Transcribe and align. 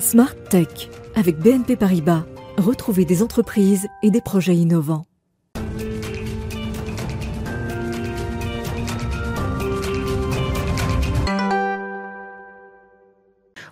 Smart 0.00 0.34
Tech 0.48 0.90
avec 1.16 1.38
BNP 1.38 1.76
Paribas. 1.76 2.22
Retrouvez 2.56 3.04
des 3.04 3.22
entreprises 3.22 3.88
et 4.02 4.10
des 4.10 4.20
projets 4.20 4.54
innovants. 4.54 5.04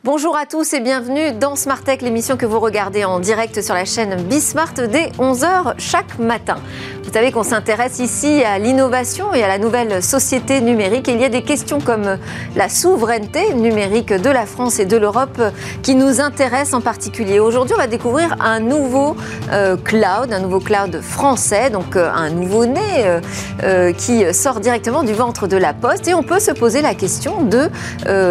Bonjour 0.03 0.37
à 0.37 0.47
tous 0.47 0.73
et 0.73 0.81
bienvenue 0.81 1.33
dans 1.33 1.57
Smart 1.57 1.83
Tech, 1.83 2.01
l'émission 2.01 2.37
que 2.37 2.47
vous 2.47 2.61
regardez 2.61 3.05
en 3.05 3.19
direct 3.19 3.61
sur 3.61 3.75
la 3.75 3.85
chaîne 3.85 4.23
Bismart 4.23 4.75
dès 4.75 5.09
11h 5.19 5.75
chaque 5.79 6.19
matin. 6.19 6.59
Vous 7.07 7.13
savez 7.13 7.31
qu'on 7.31 7.45
s'intéresse 7.45 8.01
ici 8.01 8.43
à 8.43 8.59
l'innovation 8.59 9.33
et 9.33 9.45
à 9.45 9.47
la 9.47 9.59
nouvelle 9.59 10.03
société 10.03 10.61
numérique. 10.61 11.07
il 11.07 11.21
y 11.21 11.25
a 11.25 11.29
des 11.29 11.43
questions 11.43 11.81
comme 11.81 12.19
la 12.57 12.69
souveraineté 12.69 13.55
numérique 13.55 14.13
de 14.13 14.29
la 14.29 14.45
France 14.45 14.81
et 14.81 14.87
de 14.87 14.97
l'Europe 14.97 15.41
qui 15.83 15.95
nous 15.95 16.21
intéressent 16.21 16.75
en 16.75 16.81
particulier. 16.81 17.39
Aujourd'hui, 17.39 17.75
on 17.77 17.79
va 17.79 17.87
découvrir 17.87 18.37
un 18.41 18.59
nouveau 18.59 19.17
euh, 19.53 19.77
cloud, 19.77 20.33
un 20.33 20.41
nouveau 20.41 20.59
cloud 20.59 21.01
français, 21.01 21.71
donc 21.71 21.95
euh, 21.95 22.11
un 22.13 22.31
nouveau-né 22.31 23.21
euh, 23.63 23.93
qui 23.93 24.35
sort 24.35 24.59
directement 24.59 25.05
du 25.05 25.13
ventre 25.13 25.47
de 25.47 25.57
la 25.57 25.75
Poste. 25.75 26.09
Et 26.09 26.15
on 26.15 26.25
peut 26.25 26.41
se 26.41 26.51
poser 26.51 26.83
la 26.83 26.95
question 26.95 27.45
de 27.45 27.71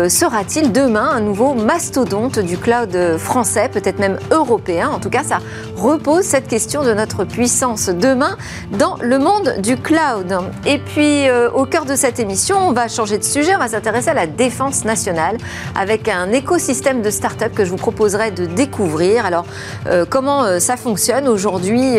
sera-t-il 0.09 0.73
demain 0.73 1.09
un 1.13 1.21
nouveau 1.21 1.53
mastodonte 1.53 2.39
du 2.39 2.57
cloud 2.57 3.17
français, 3.17 3.69
peut-être 3.71 3.99
même 3.99 4.19
européen? 4.31 4.89
En 4.89 4.99
tout 4.99 5.09
cas, 5.09 5.23
ça 5.23 5.39
repose 5.77 6.25
cette 6.25 6.49
question 6.49 6.83
de 6.83 6.93
notre 6.93 7.23
puissance 7.23 7.87
demain 7.87 8.35
dans 8.71 8.97
le 9.01 9.19
monde 9.19 9.55
du 9.59 9.77
cloud. 9.77 10.33
Et 10.65 10.79
puis, 10.79 11.27
euh, 11.27 11.49
au 11.51 11.65
cœur 11.65 11.85
de 11.85 11.95
cette 11.95 12.19
émission, 12.19 12.57
on 12.67 12.71
va 12.71 12.87
changer 12.87 13.17
de 13.17 13.23
sujet, 13.23 13.55
on 13.55 13.59
va 13.59 13.67
s'intéresser 13.67 14.09
à 14.09 14.13
la 14.13 14.27
défense 14.27 14.85
nationale 14.85 15.37
avec 15.75 16.07
un 16.07 16.31
écosystème 16.31 17.01
de 17.01 17.09
start-up 17.09 17.53
que 17.53 17.65
je 17.65 17.69
vous 17.69 17.77
proposerai 17.77 18.31
de 18.31 18.45
découvrir. 18.45 19.25
Alors, 19.25 19.45
euh, 19.87 20.05
comment 20.09 20.43
euh, 20.43 20.59
ça 20.59 20.77
fonctionne 20.77 21.27
aujourd'hui, 21.27 21.95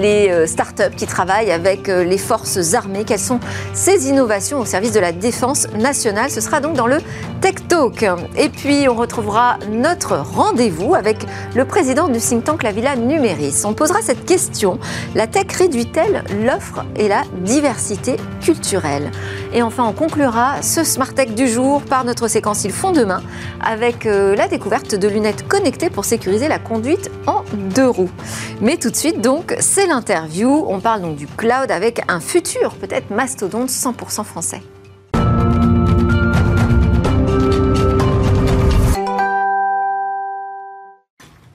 les 0.00 0.46
start-up 0.46 0.94
qui 0.96 1.06
travaillent 1.06 1.52
avec 1.52 1.88
les 1.88 2.18
forces 2.18 2.74
armées? 2.74 3.04
Quelles 3.04 3.18
sont 3.18 3.40
ces 3.72 4.08
innovations 4.08 4.60
au 4.60 4.64
service 4.64 4.92
de 4.92 5.00
la 5.00 5.12
défense 5.12 5.66
nationale? 5.78 6.30
Ce 6.30 6.40
sera 6.40 6.60
donc 6.60 6.74
dans 6.74 6.86
le 6.86 6.98
Tech 7.40 7.54
Talk. 7.68 8.04
Et 8.36 8.48
puis, 8.48 8.88
on 8.88 8.94
retrouvera 8.94 9.58
notre 9.70 10.16
rendez-vous 10.16 10.94
avec 10.94 11.18
le 11.54 11.64
président 11.64 12.08
du 12.08 12.18
think 12.18 12.44
tank 12.44 12.62
La 12.62 12.72
Villa 12.72 12.96
Numéris. 12.96 13.62
On 13.64 13.72
posera 13.72 14.02
cette 14.02 14.24
question. 14.24 14.78
La 15.14 15.26
tech 15.26 15.46
réduit-elle 15.56 16.09
l'offre 16.44 16.84
et 16.96 17.08
la 17.08 17.22
diversité 17.42 18.16
culturelle. 18.40 19.10
Et 19.52 19.62
enfin, 19.62 19.84
on 19.84 19.92
conclura 19.92 20.62
ce 20.62 20.84
Smart 20.84 21.12
Tech 21.12 21.34
du 21.34 21.48
jour 21.48 21.82
par 21.82 22.04
notre 22.04 22.28
séquence 22.28 22.64
Ils 22.64 22.72
font 22.72 22.92
demain 22.92 23.22
avec 23.60 24.06
euh, 24.06 24.36
la 24.36 24.48
découverte 24.48 24.94
de 24.94 25.08
lunettes 25.08 25.46
connectées 25.48 25.90
pour 25.90 26.04
sécuriser 26.04 26.48
la 26.48 26.58
conduite 26.58 27.10
en 27.26 27.44
deux 27.74 27.88
roues. 27.88 28.10
Mais 28.60 28.76
tout 28.76 28.90
de 28.90 28.96
suite, 28.96 29.20
donc, 29.20 29.54
c'est 29.60 29.86
l'interview. 29.86 30.64
On 30.68 30.80
parle 30.80 31.02
donc 31.02 31.16
du 31.16 31.26
cloud 31.26 31.70
avec 31.70 32.02
un 32.08 32.20
futur, 32.20 32.74
peut-être 32.74 33.10
mastodonte 33.10 33.68
100% 33.68 34.24
français. 34.24 34.62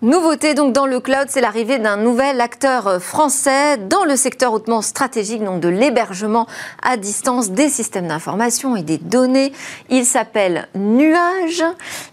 Nouveauté 0.05 0.53
donc 0.53 0.71
dans 0.71 0.85
le 0.85 0.99
cloud, 0.99 1.25
c'est 1.29 1.41
l'arrivée 1.41 1.79
d'un 1.79 1.97
nouvel 1.97 2.39
acteur 2.39 2.85
euh, 2.85 2.99
français 2.99 3.77
dans 3.77 4.03
le 4.03 4.15
secteur 4.15 4.53
hautement 4.53 4.83
stratégique 4.83 5.43
donc 5.43 5.61
de 5.61 5.67
l'hébergement 5.67 6.45
à 6.83 6.95
distance 6.95 7.49
des 7.49 7.69
systèmes 7.69 8.09
d'information 8.09 8.75
et 8.75 8.83
des 8.83 8.99
données. 8.99 9.51
Il 9.89 10.05
s'appelle 10.05 10.67
Nuage. 10.75 11.63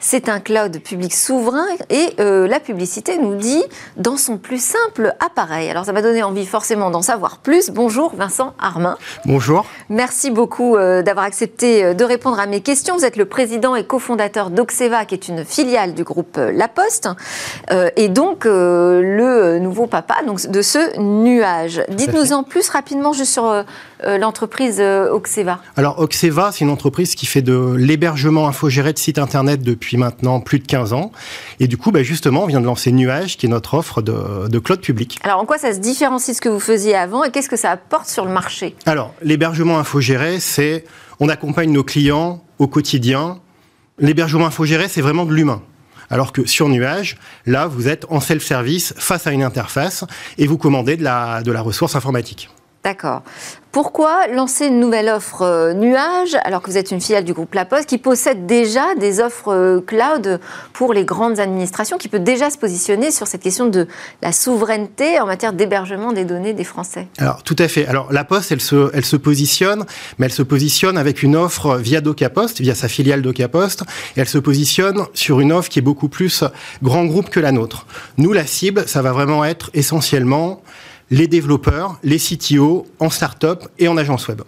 C'est 0.01 0.31
un 0.31 0.41
cloud 0.41 0.81
public 0.81 1.15
souverain 1.15 1.67
et 1.91 2.15
euh, 2.19 2.49
la 2.49 2.61
publicité 2.61 3.19
nous 3.19 3.35
dit 3.35 3.63
dans 3.99 4.17
son 4.17 4.39
plus 4.39 4.65
simple 4.65 5.15
appareil. 5.21 5.69
Alors 5.69 5.85
ça 5.85 5.93
m'a 5.93 6.01
donné 6.01 6.23
envie 6.23 6.47
forcément 6.47 6.91
d'en 6.91 7.03
savoir 7.03 7.41
plus. 7.41 7.69
Bonjour 7.69 8.15
Vincent 8.17 8.55
Armin. 8.59 8.97
Bonjour. 9.27 9.67
Merci 9.91 10.31
beaucoup 10.31 10.77
euh, 10.77 11.03
d'avoir 11.03 11.27
accepté 11.27 11.93
de 11.93 12.05
répondre 12.05 12.41
à 12.41 12.47
mes 12.47 12.63
questions. 12.63 12.97
Vous 12.97 13.05
êtes 13.05 13.17
le 13.17 13.27
président 13.27 13.77
et 13.77 13.85
cofondateur 13.85 14.49
d'Oxeva 14.49 15.05
qui 15.05 15.15
est 15.15 15.29
une 15.29 15.45
filiale 15.45 15.93
du 15.93 16.05
groupe 16.05 16.39
La 16.39 16.69
Poste. 16.69 17.11
Euh, 17.82 17.82
et 17.97 18.09
donc 18.09 18.47
euh, 18.47 19.01
le 19.01 19.59
nouveau 19.59 19.87
papa 19.87 20.17
donc, 20.27 20.47
de 20.47 20.63
ce 20.63 20.99
nuage. 21.01 21.83
Dites-nous 21.89 22.33
en 22.33 22.43
plus 22.43 22.69
rapidement 22.69 23.13
juste 23.13 23.33
sur 23.33 23.45
euh, 23.47 23.63
l'entreprise 24.19 24.81
Oxeva. 24.81 25.61
Alors 25.77 25.99
Oxeva, 25.99 26.51
c'est 26.53 26.65
une 26.65 26.71
entreprise 26.71 27.15
qui 27.15 27.27
fait 27.27 27.43
de 27.43 27.75
l'hébergement 27.77 28.49
infogéré 28.49 28.93
de 28.93 28.99
sites 28.99 29.19
internet 29.19 29.63
depuis 29.63 29.97
maintenant 29.97 30.41
plus 30.41 30.59
de 30.59 30.67
15 30.67 30.93
ans. 30.93 31.13
Et 31.61 31.67
du 31.67 31.77
coup, 31.77 31.93
bah, 31.93 32.03
justement, 32.03 32.45
on 32.45 32.47
vient 32.47 32.61
de 32.61 32.67
lancer 32.67 32.93
Nuage, 32.93 33.37
qui 33.37 33.47
est 33.47 33.49
notre 33.49 33.75
offre 33.75 34.03
de, 34.03 34.49
de 34.49 34.59
cloud 34.59 34.81
public. 34.81 35.19
Alors 35.23 35.41
en 35.41 35.47
quoi 35.47 35.59
ça 35.59 35.73
se 35.73 35.79
différencie 35.79 36.35
de 36.35 36.37
ce 36.37 36.41
que 36.41 36.49
vous 36.49 36.61
faisiez 36.61 36.95
avant 36.95 37.25
et 37.25 37.31
qu'est-ce 37.31 37.49
que 37.49 37.57
ça 37.57 37.71
apporte 37.71 38.09
sur 38.09 38.25
le 38.25 38.33
marché? 38.33 38.75
Alors 38.87 39.15
l'hébergement 39.23 39.79
infogéré, 39.79 40.41
c'est 40.41 40.85
on 41.21 41.29
accompagne 41.29 41.71
nos 41.71 41.85
clients 41.85 42.43
au 42.59 42.67
quotidien. 42.67 43.39
L'hébergement 43.99 44.47
infogéré, 44.47 44.89
c'est 44.89 45.01
vraiment 45.01 45.25
de 45.25 45.33
l'humain. 45.33 45.63
Alors 46.13 46.33
que 46.33 46.47
sur 46.47 46.69
nuage, 46.69 47.17
là, 47.47 47.67
vous 47.67 47.89
êtes 47.89 48.05
en 48.11 48.21
self-service 48.21 48.93
face 48.99 49.27
à 49.27 49.33
une 49.33 49.43
interface 49.43 50.05
et 50.37 50.47
vous 50.47 50.59
commandez 50.59 50.99
de 50.99 51.03
la, 51.03 51.43
de 51.43 51.51
la 51.51 51.63
ressource 51.63 51.97
informatique. 51.97 52.51
D'accord. 52.85 53.23
Pourquoi 53.71 54.27
lancer 54.27 54.67
une 54.67 54.81
nouvelle 54.81 55.09
offre 55.09 55.43
euh, 55.43 55.73
nuage 55.73 56.37
alors 56.45 56.61
que 56.61 56.71
vous 56.71 56.77
êtes 56.77 56.91
une 56.91 57.01
filiale 57.01 57.25
du 57.25 57.33
groupe 57.33 57.55
La 57.55 57.65
Poste 57.65 57.87
qui 57.87 57.97
possède 57.97 58.45
déjà 58.45 58.95
des 58.97 59.21
offres 59.21 59.55
euh, 59.55 59.81
cloud 59.81 60.41
pour 60.75 60.93
les 60.93 61.07
grandes 61.07 61.41
administrations, 61.41 61.97
qui 61.97 62.09
peut 62.09 62.19
déjà 62.19 62.51
se 62.51 62.59
positionner 62.59 63.11
sur 63.11 63.27
cette 63.27 63.41
question 63.41 63.69
de 63.69 63.87
la 64.21 64.33
souveraineté 64.33 65.21
en 65.21 65.27
matière 65.27 65.55
d'hébergement 65.55 66.13
des 66.13 66.27
données 66.27 66.53
des 66.53 66.65
Français? 66.65 67.09
Alors 67.17 67.43
tout 67.45 67.57
à 67.59 67.67
fait. 67.67 67.87
Alors 67.87 68.13
La 68.13 68.25
Poste, 68.25 68.53
elle 68.53 68.61
se, 68.61 68.91
elle 68.93 69.07
se 69.07 69.17
positionne, 69.17 69.87
mais 70.19 70.27
elle 70.27 70.33
se 70.33 70.43
positionne 70.43 70.99
avec 70.99 71.23
une 71.23 71.35
offre 71.35 71.77
via 71.77 72.03
DocaPost, 72.03 72.61
via 72.61 72.75
sa 72.75 72.89
filiale 72.89 73.23
DocaPost, 73.23 73.85
et 74.17 74.21
elle 74.21 74.29
se 74.29 74.39
positionne 74.39 75.07
sur 75.15 75.41
une 75.41 75.53
offre 75.53 75.71
qui 75.71 75.79
est 75.79 75.83
beaucoup 75.83 76.09
plus 76.09 76.45
grand 76.83 77.07
groupe 77.07 77.31
que 77.31 77.41
la 77.41 77.53
nôtre. 77.53 77.87
Nous, 78.19 78.35
la 78.35 78.45
cible, 78.45 78.87
ça 78.87 79.01
va 79.01 79.13
vraiment 79.13 79.47
être 79.47 79.71
essentiellement 79.73 80.63
les 81.13 81.29
développeurs, 81.29 81.99
les 82.03 82.19
CTO 82.19 82.87
en 82.99 83.11
start-up 83.11 83.69
et 83.79 83.87
en 83.87 83.97
agence 83.99 84.27
web. 84.29 84.41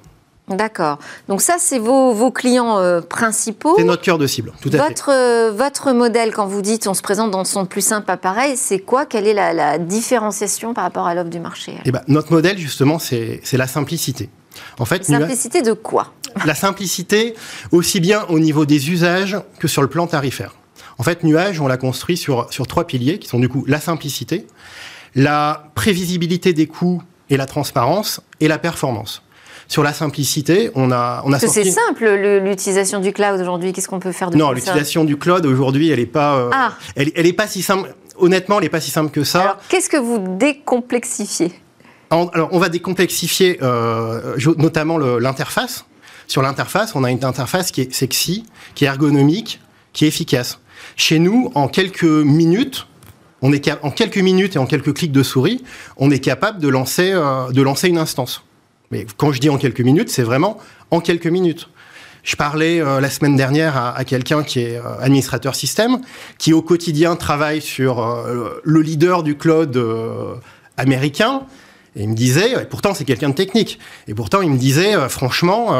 D'accord. 0.48 0.98
Donc 1.28 1.40
ça, 1.42 1.56
c'est 1.58 1.78
vos, 1.78 2.30
clients 2.30 2.78
euh, 2.78 3.00
principaux. 3.00 3.74
C'est 3.76 3.84
notre 3.84 4.02
cœur 4.02 4.18
de 4.18 4.26
cible, 4.26 4.52
tout 4.60 4.70
à 4.72 4.88
votre, 4.88 5.04
fait. 5.06 5.10
Euh, 5.12 5.52
votre 5.54 5.92
modèle, 5.92 6.32
quand 6.32 6.46
vous 6.46 6.62
dites 6.62 6.86
on 6.86 6.94
se 6.94 7.02
présente 7.02 7.30
dans 7.30 7.44
son 7.44 7.66
plus 7.66 7.84
simple 7.84 8.10
appareil, 8.10 8.56
c'est 8.56 8.78
quoi? 8.78 9.04
Quelle 9.06 9.26
est 9.26 9.34
la, 9.34 9.78
différenciation 9.78 10.74
par 10.74 10.84
rapport 10.84 11.06
à 11.06 11.14
l'offre 11.14 11.30
du 11.30 11.38
marché? 11.38 11.74
Eh 11.84 11.92
ben, 11.92 12.02
Notre 12.08 12.32
modèle, 12.32 12.58
justement, 12.58 12.98
c'est 12.98 13.40
la 13.52 13.66
simplicité. 13.66 14.30
En 14.78 14.86
fait, 14.86 15.04
simplicité 15.04 15.62
de 15.62 15.72
quoi? 15.72 16.12
La 16.46 16.54
simplicité, 16.56 17.34
aussi 17.70 18.00
bien 18.00 18.24
au 18.28 18.40
niveau 18.40 18.66
des 18.66 18.90
usages 18.90 19.38
que 19.60 19.68
sur 19.68 19.82
le 19.82 19.88
plan 19.88 20.08
tarifaire. 20.08 20.56
En 20.98 21.04
fait, 21.04 21.22
Nuage, 21.22 21.60
on 21.60 21.68
l'a 21.68 21.76
construit 21.76 22.16
sur, 22.16 22.52
sur 22.52 22.66
trois 22.66 22.88
piliers 22.88 23.20
qui 23.20 23.28
sont 23.28 23.38
du 23.38 23.48
coup 23.48 23.64
la 23.68 23.80
simplicité, 23.80 24.46
la 25.14 25.64
prévisibilité 25.74 26.52
des 26.52 26.66
coûts 26.66 27.02
et 27.30 27.36
la 27.36 27.46
transparence 27.46 28.20
et 28.40 28.48
la 28.48 28.58
performance. 28.58 29.22
Sur 29.66 29.82
la 29.82 29.92
simplicité, 29.92 30.70
on 30.74 30.92
a, 30.92 31.22
on 31.24 31.32
a 31.32 31.38
Parce 31.38 31.52
c'est 31.52 31.64
simple 31.64 32.06
l'utilisation 32.44 33.00
du 33.00 33.12
cloud 33.12 33.40
aujourd'hui. 33.40 33.72
Qu'est-ce 33.72 33.88
qu'on 33.88 33.98
peut 33.98 34.12
faire 34.12 34.30
de 34.30 34.36
Non, 34.36 34.52
l'utilisation 34.52 35.04
du 35.04 35.16
cloud 35.16 35.46
aujourd'hui, 35.46 35.90
elle 35.90 36.00
n'est 36.00 36.06
pas, 36.06 36.36
euh, 36.36 36.50
ah. 36.52 36.72
elle, 36.96 37.10
elle 37.14 37.26
est 37.26 37.32
pas 37.32 37.46
si 37.46 37.62
simple. 37.62 37.94
Honnêtement, 38.16 38.58
elle 38.58 38.64
n'est 38.64 38.70
pas 38.70 38.80
si 38.80 38.90
simple 38.90 39.10
que 39.10 39.24
ça. 39.24 39.40
Alors, 39.40 39.56
qu'est-ce 39.68 39.88
que 39.88 39.96
vous 39.96 40.18
décomplexifiez 40.36 41.52
Alors, 42.10 42.50
on 42.52 42.58
va 42.58 42.68
décomplexifier 42.68 43.58
euh, 43.62 44.36
notamment 44.58 44.98
l'interface. 44.98 45.86
Sur 46.26 46.42
l'interface, 46.42 46.94
on 46.94 47.02
a 47.02 47.10
une 47.10 47.24
interface 47.24 47.70
qui 47.70 47.80
est 47.80 47.92
sexy, 47.92 48.44
qui 48.74 48.84
est 48.84 48.88
ergonomique, 48.88 49.60
qui 49.92 50.04
est 50.04 50.08
efficace. 50.08 50.60
Chez 50.96 51.18
nous, 51.18 51.50
en 51.54 51.68
quelques 51.68 52.04
minutes, 52.04 52.86
on 53.44 53.52
est 53.52 53.70
en 53.82 53.90
quelques 53.90 54.18
minutes 54.18 54.56
et 54.56 54.58
en 54.58 54.64
quelques 54.64 54.94
clics 54.94 55.12
de 55.12 55.22
souris, 55.22 55.62
on 55.98 56.10
est 56.10 56.18
capable 56.18 56.60
de 56.60 56.68
lancer, 56.68 57.12
euh, 57.12 57.52
de 57.52 57.60
lancer 57.60 57.88
une 57.88 57.98
instance. 57.98 58.42
Mais 58.90 59.06
quand 59.18 59.32
je 59.32 59.40
dis 59.40 59.50
en 59.50 59.58
quelques 59.58 59.82
minutes, 59.82 60.08
c'est 60.08 60.22
vraiment 60.22 60.56
en 60.90 61.00
quelques 61.00 61.26
minutes. 61.26 61.68
Je 62.22 62.36
parlais 62.36 62.80
euh, 62.80 63.02
la 63.02 63.10
semaine 63.10 63.36
dernière 63.36 63.76
à, 63.76 64.02
quelqu'un 64.04 64.44
qui 64.44 64.60
est 64.60 64.78
euh, 64.78 64.98
administrateur 64.98 65.54
système, 65.54 66.00
qui 66.38 66.54
au 66.54 66.62
quotidien 66.62 67.16
travaille 67.16 67.60
sur 67.60 68.24
le 68.64 68.80
leader 68.80 69.22
du 69.22 69.36
cloud 69.36 69.78
américain. 70.78 71.42
Et 71.96 72.04
il 72.04 72.08
me 72.08 72.14
disait, 72.14 72.52
et 72.62 72.64
pourtant 72.64 72.94
c'est 72.94 73.04
quelqu'un 73.04 73.28
de 73.28 73.34
technique, 73.34 73.78
et 74.08 74.14
pourtant 74.14 74.40
il 74.40 74.50
me 74.50 74.58
disait, 74.58 74.96
franchement, 75.08 75.76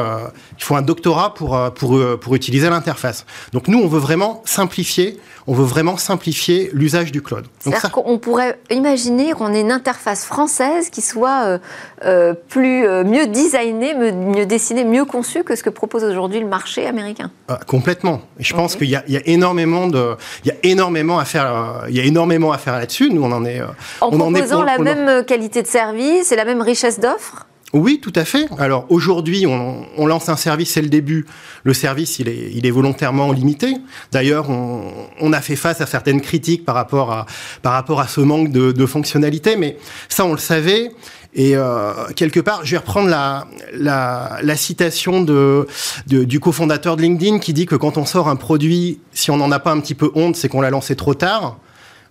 il 0.57 0.63
faut 0.63 0.77
un 0.77 0.83
doctorat 0.83 1.35
pour, 1.35 1.59
pour, 1.73 2.01
pour 2.21 2.35
utiliser 2.37 2.69
l'interface. 2.69 3.27
Donc 3.53 3.67
nous, 3.67 3.79
on 3.79 3.89
veut 3.89 3.99
vraiment 3.99 4.43
simplifier, 4.45 5.19
On 5.47 5.53
veut 5.53 5.65
vraiment 5.65 5.97
simplifier 5.99 6.71
l'usage 6.73 7.13
du 7.13 7.21
cloud. 7.21 7.47
C'est-à-dire 7.59 7.91
qu'on 7.91 8.19
pourrait 8.19 8.59
imaginer 8.71 9.33
qu'on 9.33 9.53
ait 9.53 9.61
une 9.61 9.73
interface 9.73 10.25
française 10.25 10.89
qui 10.89 11.03
soit 11.03 11.45
euh, 11.45 11.59
euh, 12.05 12.35
plus, 12.49 12.87
euh, 12.87 13.05
mieux 13.05 13.27
designée, 13.27 13.95
mieux, 13.95 14.47
dessinée, 14.47 14.85
mieux 14.85 15.05
conçue 15.05 15.45
que 15.45 15.55
ce 15.55 15.63
que 15.63 15.71
propose 15.71 16.03
aujourd'hui 16.03 16.41
le 16.41 16.47
marché 16.47 16.87
américain. 16.87 17.31
Ah, 17.49 17.61
complètement. 17.67 18.23
Et 18.39 18.45
je 18.45 18.55
pense 18.55 18.75
qu'il 18.75 18.89
y, 18.89 18.97
a 18.97 19.03
énormément 19.27 19.87
de, 19.87 20.17
il 20.45 20.49
y 20.49 20.51
a 20.51 20.57
énormément 20.63 21.19
à 21.19 21.27
faire, 21.27 21.85
il 21.89 21.97
y 21.97 22.01
a 22.01 22.05
énormément 22.05 22.53
à 22.53 22.59
faire 22.59 22.79
là-dessus. 22.79 23.11
Nous, 23.11 23.23
on 23.23 23.33
en 23.33 23.45
est. 23.45 23.61
En 24.01 24.11
proposant 24.11 24.63
la 24.63 24.79
même 24.79 25.25
qualité 25.25 25.63
de 25.63 25.67
service 25.67 26.33
et 26.33 26.37
la 26.37 26.47
même 26.47 26.63
richesse 26.63 27.01
d'offres. 27.01 27.47
Oui, 27.75 27.99
tout 28.01 28.13
à 28.15 28.25
fait. 28.25 28.47
Alors 28.59 28.87
aujourd'hui, 28.89 29.47
on, 29.47 30.07
lance 30.07 30.29
un 30.29 30.37
service, 30.37 30.71
c'est 30.71 30.83
le 30.83 30.89
début. 30.89 31.27
Le 31.65 31.75
service, 31.75 32.21
il 32.21 32.29
est, 32.29 32.53
il 32.55 32.67
est 32.67 32.71
volontairement 32.71 33.33
limité. 33.33 33.77
D'ailleurs, 34.13 34.49
on, 34.49 35.33
a 35.33 35.41
fait 35.41 35.57
face 35.57 35.81
à 35.81 35.87
certaines 35.87 36.21
critiques 36.21 36.65
par 36.65 36.77
rapport 36.77 37.11
à, 37.11 37.27
par 37.63 37.73
rapport 37.73 38.01
à 38.01 38.07
ce 38.07 38.21
manque 38.21 38.53
de, 38.53 38.71
de 38.71 38.87
fonctionnalités, 38.87 39.57
mais 39.57 39.77
ça, 40.09 40.25
on 40.25 40.31
le 40.31 40.39
savait. 40.39 40.93
Et 41.35 41.57
euh, 41.57 41.93
quelque 42.15 42.39
part, 42.39 42.61
je 42.65 42.71
vais 42.71 42.77
reprendre 42.77 43.09
la, 43.09 43.49
la, 43.73 44.39
la 44.41 44.57
citation 44.57 45.23
de, 45.23 45.67
de, 46.07 46.23
du 46.23 46.39
cofondateur 46.39 46.95
de 46.95 47.03
LinkedIn 47.03 47.41
qui 47.41 47.53
dit 47.53 47.67
que 47.67 47.75
quand 47.75 47.99
on 47.99 48.07
sort 48.07 48.29
un 48.29 48.37
produit, 48.37 49.01
si 49.13 49.33
on 49.33 49.37
n'en 49.37 49.51
a 49.51 49.59
pas 49.59 49.73
un 49.73 49.81
petit 49.81 49.97
peu 49.97 50.13
honte, 50.15 50.37
c'est 50.37 50.49
qu'on 50.49 50.61
l'a 50.61 50.71
lancé 50.71 50.95
trop 50.95 51.15
tard. 51.15 51.59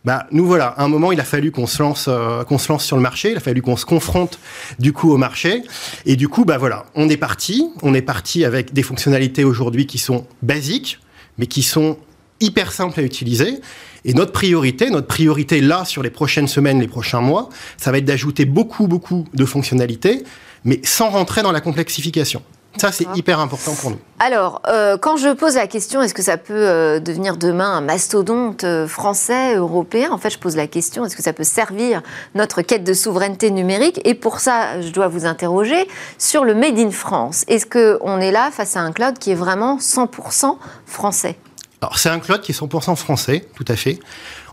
Bah, 0.06 0.28
nous 0.32 0.46
voilà, 0.46 0.68
à 0.68 0.84
un 0.84 0.90
moment, 0.90 1.14
il 1.14 1.20
a 1.22 1.24
fallu 1.24 1.52
qu'on 1.52 1.66
se 1.66 1.82
lance, 1.82 2.08
euh, 2.10 2.44
qu'on 2.44 2.58
se 2.58 2.70
lance 2.70 2.84
sur 2.84 2.98
le 2.98 3.02
marché, 3.02 3.32
il 3.32 3.38
a 3.38 3.40
fallu 3.40 3.62
qu'on 3.62 3.78
se 3.78 3.86
confronte 3.86 4.38
du 4.78 4.92
coup 4.92 5.12
au 5.12 5.18
marché, 5.18 5.64
et 6.06 6.18
du 6.18 6.28
coup, 6.28 6.44
bah 6.44 6.58
voilà, 6.58 6.86
on 6.96 7.08
est 7.08 7.18
parti, 7.18 7.70
on 7.82 7.94
est 7.94 8.02
parti 8.02 8.44
avec 8.44 8.74
des 8.74 8.84
fonctionnalités 8.84 9.46
aujourd'hui 9.46 9.86
qui 9.86 10.00
sont 10.00 10.28
basiques, 10.42 11.00
mais 11.38 11.48
qui 11.48 11.64
sont 11.64 11.98
hyper 12.42 12.74
simples 12.74 13.00
à 13.00 13.04
utiliser. 13.04 13.62
Et 14.04 14.14
notre 14.14 14.34
priorité, 14.34 14.90
notre 14.90 15.08
priorité 15.08 15.62
là 15.62 15.86
sur 15.86 16.04
les 16.04 16.10
prochaines 16.10 16.50
semaines, 16.50 16.82
les 16.82 16.90
prochains 16.90 17.22
mois, 17.22 17.48
ça 17.78 17.92
va 17.92 18.00
être 18.00 18.06
d'ajouter 18.06 18.44
beaucoup, 18.44 18.88
beaucoup 18.88 19.26
de 19.34 19.46
fonctionnalités, 19.46 20.24
mais 20.66 20.82
sans 20.84 21.10
rentrer 21.10 21.42
dans 21.42 21.54
la 21.54 21.62
complexification. 21.62 22.44
Ça, 22.78 22.92
c'est 22.92 23.06
hyper 23.16 23.40
important 23.40 23.74
pour 23.74 23.92
nous. 23.92 24.00
Alors, 24.20 24.62
euh, 24.68 24.98
quand 24.98 25.18
je 25.18 25.30
pose 25.34 25.56
la 25.56 25.68
question, 25.68 26.02
est-ce 26.02 26.14
que 26.14 26.24
ça 26.24 26.38
peut 26.38 26.54
euh, 26.54 27.00
devenir 27.00 27.38
demain 27.38 27.78
un 27.78 27.82
mastodonte 27.82 28.64
euh, 28.64 28.88
français, 28.88 29.56
européen? 29.56 30.12
En 30.12 30.18
fait, 30.18 30.32
je 30.32 30.40
pose 30.40 30.56
la 30.56 30.68
question, 30.68 31.06
est-ce 31.06 31.16
que 31.16 31.22
ça 31.22 31.34
peut 31.34 31.44
servir 31.44 32.02
notre 32.34 32.62
quête 32.62 32.84
de 32.84 32.94
souveraineté 32.94 33.52
numérique? 33.52 34.02
Et 34.06 34.16
pour 34.16 34.40
ça, 34.40 34.82
je 34.82 34.90
dois 34.90 35.08
vous 35.08 35.26
interroger 35.26 35.88
sur 36.18 36.46
le 36.46 36.56
Made 36.56 36.80
in 36.80 36.90
France. 36.90 37.46
Est-ce 37.48 37.66
qu'on 37.66 38.20
est 38.20 38.32
là 38.32 38.50
face 38.52 38.76
à 38.76 38.82
un 38.82 38.92
cloud 38.92 39.20
qui 39.20 39.32
est 39.32 39.36
vraiment 39.36 39.78
100% 39.78 40.58
français? 40.86 41.38
Alors, 41.82 41.98
c'est 42.00 42.10
un 42.10 42.20
cloud 42.20 42.42
qui 42.42 42.54
est 42.54 42.60
100% 42.60 42.96
français, 42.96 43.46
tout 43.56 43.66
à 43.68 43.76
fait. 43.76 44.00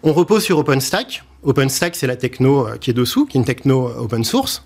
On 0.02 0.12
repose 0.12 0.42
sur 0.42 0.58
OpenStack. 0.58 1.22
OpenStack, 1.42 1.96
c'est 1.96 2.06
la 2.06 2.16
techno 2.16 2.68
qui 2.80 2.90
est 2.90 2.94
dessous, 2.94 3.24
qui 3.24 3.38
est 3.38 3.40
une 3.40 3.46
techno 3.46 3.88
open 3.98 4.24
source. 4.24 4.62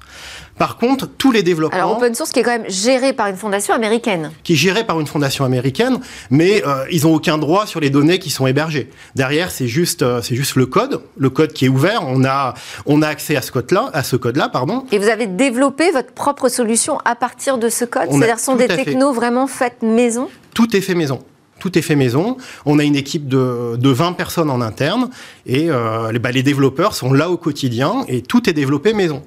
Par 0.58 0.76
contre, 0.76 1.06
tous 1.06 1.32
les 1.32 1.42
développements... 1.42 1.76
Alors 1.76 1.96
open 1.96 2.14
source 2.14 2.30
qui 2.30 2.40
est 2.40 2.42
quand 2.42 2.52
même 2.58 2.68
géré 2.70 3.12
par 3.12 3.26
une 3.26 3.36
fondation 3.36 3.74
américaine. 3.74 4.30
Qui 4.44 4.52
est 4.52 4.56
géré 4.56 4.84
par 4.84 5.00
une 5.00 5.06
fondation 5.06 5.44
américaine, 5.44 5.98
mais 6.30 6.62
euh, 6.66 6.84
ils 6.92 7.02
n'ont 7.02 7.14
aucun 7.14 7.38
droit 7.38 7.66
sur 7.66 7.80
les 7.80 7.90
données 7.90 8.18
qui 8.18 8.30
sont 8.30 8.46
hébergées. 8.46 8.90
Derrière, 9.16 9.50
c'est 9.50 9.66
juste, 9.66 10.02
euh, 10.02 10.22
c'est 10.22 10.36
juste 10.36 10.56
le 10.56 10.66
code, 10.66 11.00
le 11.16 11.30
code 11.30 11.52
qui 11.52 11.64
est 11.64 11.68
ouvert. 11.68 12.02
On 12.06 12.24
a, 12.24 12.54
on 12.86 13.02
a 13.02 13.08
accès 13.08 13.36
à 13.36 13.42
ce 13.42 13.50
code-là, 13.50 13.90
à 13.92 14.04
ce 14.04 14.16
code-là, 14.16 14.48
pardon. 14.48 14.84
Et 14.92 14.98
vous 14.98 15.08
avez 15.08 15.26
développé 15.26 15.90
votre 15.90 16.12
propre 16.12 16.48
solution 16.48 16.98
à 17.04 17.16
partir 17.16 17.58
de 17.58 17.68
ce 17.68 17.84
code? 17.84 18.10
C'est-à-dire, 18.10 18.38
sont 18.38 18.56
des 18.56 18.68
technos 18.68 19.12
vraiment 19.12 19.46
faites 19.46 19.82
maison? 19.82 20.28
Tout 20.54 20.76
est 20.76 20.80
fait 20.80 20.94
maison 20.94 21.22
tout 21.60 21.78
est 21.78 21.82
fait 21.82 21.96
maison. 21.96 22.36
On 22.66 22.78
a 22.78 22.84
une 22.84 22.96
équipe 22.96 23.26
de, 23.26 23.76
de 23.76 23.88
20 23.88 24.12
personnes 24.14 24.50
en 24.50 24.60
interne 24.60 25.08
et 25.46 25.70
euh, 25.70 26.12
les, 26.12 26.18
bah, 26.18 26.30
les 26.30 26.42
développeurs 26.42 26.94
sont 26.94 27.10
là 27.14 27.30
au 27.30 27.38
quotidien 27.38 28.04
et 28.06 28.20
tout 28.20 28.50
est 28.50 28.52
développé 28.52 28.92
maison. 28.92 29.22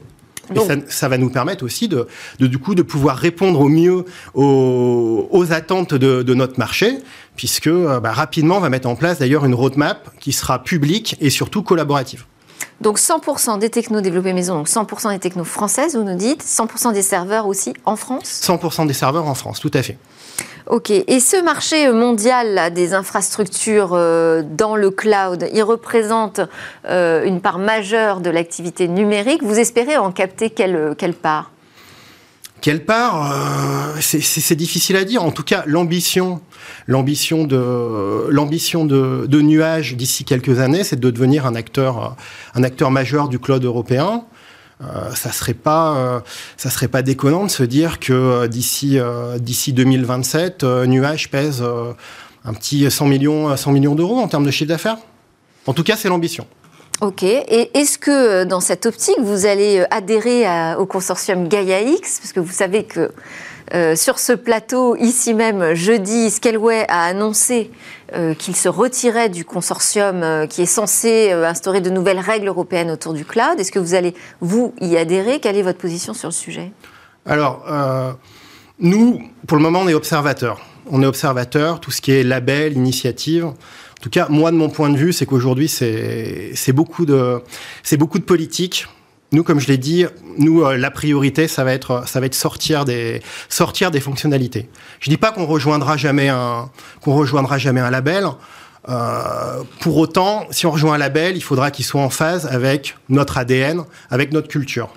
Et 0.55 0.59
ça, 0.87 1.07
va 1.07 1.17
nous 1.17 1.29
permettre 1.29 1.65
aussi 1.65 1.87
de, 1.87 2.07
du 2.39 2.57
coup, 2.57 2.75
de 2.75 2.81
pouvoir 2.81 3.17
répondre 3.17 3.59
au 3.59 3.69
mieux 3.69 4.05
aux, 4.33 5.45
attentes 5.51 5.93
de, 5.93 6.33
notre 6.33 6.59
marché, 6.59 6.99
puisque 7.35 7.67
euh, 7.67 7.99
bah, 7.99 8.11
rapidement, 8.11 8.57
on 8.57 8.59
va 8.59 8.69
mettre 8.69 8.87
en 8.87 8.95
place 8.95 9.19
d'ailleurs 9.19 9.45
une 9.45 9.55
roadmap 9.55 10.09
qui 10.19 10.33
sera 10.33 10.63
publique 10.63 11.15
et 11.19 11.29
surtout 11.29 11.63
collaborative. 11.63 12.25
Donc 12.81 12.99
100% 12.99 13.57
des 13.59 13.69
technos 13.69 14.01
développés 14.01 14.33
maison, 14.33 14.55
donc 14.55 14.67
100% 14.67 15.11
des 15.11 15.19
technos 15.19 15.43
françaises, 15.43 15.95
vous 15.95 16.03
nous 16.03 16.15
dites, 16.15 16.43
100% 16.43 16.93
des 16.93 17.01
serveurs 17.01 17.47
aussi 17.47 17.73
en 17.85 17.95
France? 17.95 18.41
100% 18.43 18.85
des 18.85 18.93
serveurs 18.93 19.27
en 19.27 19.33
France, 19.33 19.59
tout 19.59 19.71
à 19.73 19.81
fait. 19.81 19.97
Ok. 20.69 20.89
Et 20.89 21.19
ce 21.21 21.41
marché 21.41 21.89
mondial 21.91 22.73
des 22.73 22.93
infrastructures 22.93 23.91
euh, 23.93 24.43
dans 24.43 24.75
le 24.75 24.91
cloud, 24.91 25.47
il 25.53 25.63
représente 25.63 26.41
euh, 26.89 27.23
une 27.23 27.39
part 27.39 27.57
majeure 27.57 28.19
de 28.19 28.29
l'activité 28.29 28.89
numérique. 28.89 29.43
Vous 29.43 29.59
espérez 29.59 29.95
en 29.95 30.11
capter 30.11 30.49
quelle, 30.49 30.93
quelle 30.97 31.13
part? 31.13 31.51
Quelle 32.59 32.83
part 32.83 33.31
euh, 33.31 34.01
C'est 34.01 34.55
difficile 34.55 34.97
à 34.97 35.05
dire. 35.05 35.23
En 35.23 35.31
tout 35.31 35.43
cas, 35.43 35.63
l'ambition, 35.67 36.41
l'ambition 36.85 37.45
de 37.45 38.27
l'ambition 38.29 38.83
de, 38.83 39.41
nuage 39.41 39.95
d'ici 39.95 40.25
quelques 40.25 40.59
années, 40.59 40.83
c'est 40.83 40.99
de 40.99 41.09
devenir 41.09 41.45
un 41.45 41.55
acteur, 41.55 42.17
un 42.55 42.63
acteur 42.63 42.91
majeur 42.91 43.29
du 43.29 43.39
cloud 43.39 43.63
européen. 43.63 44.25
Euh, 44.83 45.15
ça 45.15 45.31
serait 45.31 45.55
pas 45.55 45.95
euh, 45.95 46.19
ça 46.55 46.69
serait 46.69 46.87
pas 46.87 47.01
déconnant 47.01 47.45
de 47.45 47.49
se 47.49 47.63
dire 47.63 47.99
que 47.99 48.13
euh, 48.13 48.47
d'ici 48.47 48.99
d'ici 49.39 49.73
2027 49.73 50.63
nuage 50.63 51.31
pèse 51.31 51.63
un 52.45 52.53
petit 52.53 52.89
100 52.89 53.05
millions 53.07 53.57
100 53.57 53.71
millions 53.71 53.95
d'euros 53.95 54.19
en 54.19 54.27
termes 54.27 54.45
de 54.45 54.51
chiffre 54.51 54.69
d'affaires. 54.69 54.97
En 55.65 55.73
tout 55.73 55.83
cas, 55.83 55.97
c'est 55.97 56.07
l'ambition. 56.07 56.47
Ok. 57.01 57.23
Et 57.23 57.77
est-ce 57.77 57.97
que 57.97 58.45
dans 58.45 58.61
cette 58.61 58.85
optique, 58.85 59.19
vous 59.19 59.45
allez 59.45 59.85
adhérer 59.91 60.45
au 60.77 60.85
consortium 60.85 61.47
Gaia 61.49 61.81
X? 61.81 62.19
Parce 62.19 62.31
que 62.31 62.39
vous 62.39 62.53
savez 62.53 62.85
que 62.85 63.11
euh, 63.73 63.95
sur 63.95 64.19
ce 64.19 64.33
plateau, 64.33 64.95
ici 64.95 65.33
même, 65.33 65.73
jeudi, 65.73 66.29
Scaleway 66.29 66.85
a 66.87 67.03
annoncé 67.03 67.71
euh, 68.13 68.33
qu'il 68.33 68.55
se 68.55 68.69
retirait 68.69 69.29
du 69.29 69.43
consortium 69.43 70.23
euh, 70.23 70.47
qui 70.47 70.61
est 70.61 70.67
censé 70.67 71.31
instaurer 71.31 71.81
de 71.81 71.89
nouvelles 71.89 72.19
règles 72.19 72.47
européennes 72.47 72.91
autour 72.91 73.13
du 73.13 73.25
cloud. 73.25 73.59
Est-ce 73.59 73.71
que 73.71 73.79
vous 73.79 73.93
allez, 73.93 74.13
vous, 74.39 74.73
y 74.79 74.95
adhérer? 74.95 75.39
Quelle 75.39 75.57
est 75.57 75.63
votre 75.63 75.79
position 75.79 76.13
sur 76.13 76.29
le 76.29 76.33
sujet? 76.33 76.71
Alors, 77.25 77.65
nous, 78.79 79.21
pour 79.47 79.57
le 79.57 79.63
moment, 79.63 79.81
on 79.81 79.87
est 79.89 79.93
observateurs. 79.93 80.61
On 80.89 81.03
est 81.03 81.05
observateurs, 81.05 81.81
tout 81.81 81.91
ce 81.91 81.99
qui 81.99 82.11
est 82.11 82.23
label, 82.23 82.73
initiative. 82.73 83.45
En 83.45 83.53
tout 84.01 84.09
cas, 84.09 84.27
moi, 84.29 84.51
de 84.51 84.55
mon 84.55 84.69
point 84.69 84.89
de 84.89 84.97
vue, 84.97 85.11
c'est 85.11 85.25
qu'aujourd'hui, 85.25 85.67
c'est 85.67 86.53
de, 86.55 86.71
beaucoup 86.71 88.19
de 88.19 88.23
politique 88.23 88.87
nous, 89.31 89.43
comme 89.43 89.59
je 89.59 89.67
l'ai 89.67 89.77
dit, 89.77 90.05
nous, 90.37 90.63
euh, 90.63 90.77
la 90.77 90.89
priorité, 90.89 91.47
ça 91.47 91.63
va 91.63 91.73
être, 91.73 92.07
ça 92.07 92.19
va 92.19 92.25
être 92.27 92.35
sortir 92.35 92.85
des, 92.85 93.21
sortir 93.49 93.91
des 93.91 93.99
fonctionnalités. 93.99 94.69
Je 94.99 95.09
dis 95.09 95.17
pas 95.17 95.31
qu'on 95.31 95.45
rejoindra 95.45 95.97
jamais 95.97 96.29
un, 96.29 96.69
qu'on 97.01 97.13
rejoindra 97.13 97.57
jamais 97.57 97.81
un 97.81 97.89
label. 97.89 98.25
Euh, 98.87 99.63
pour 99.81 99.97
autant, 99.97 100.45
si 100.51 100.65
on 100.65 100.71
rejoint 100.71 100.93
un 100.93 100.97
label, 100.97 101.35
il 101.35 101.43
faudra 101.43 101.71
qu'il 101.71 101.83
soit 101.83 102.01
en 102.01 102.09
phase 102.09 102.45
avec 102.45 102.95
notre 103.09 103.37
ADN, 103.37 103.83
avec 104.09 104.31
notre 104.31 104.47
culture. 104.47 104.89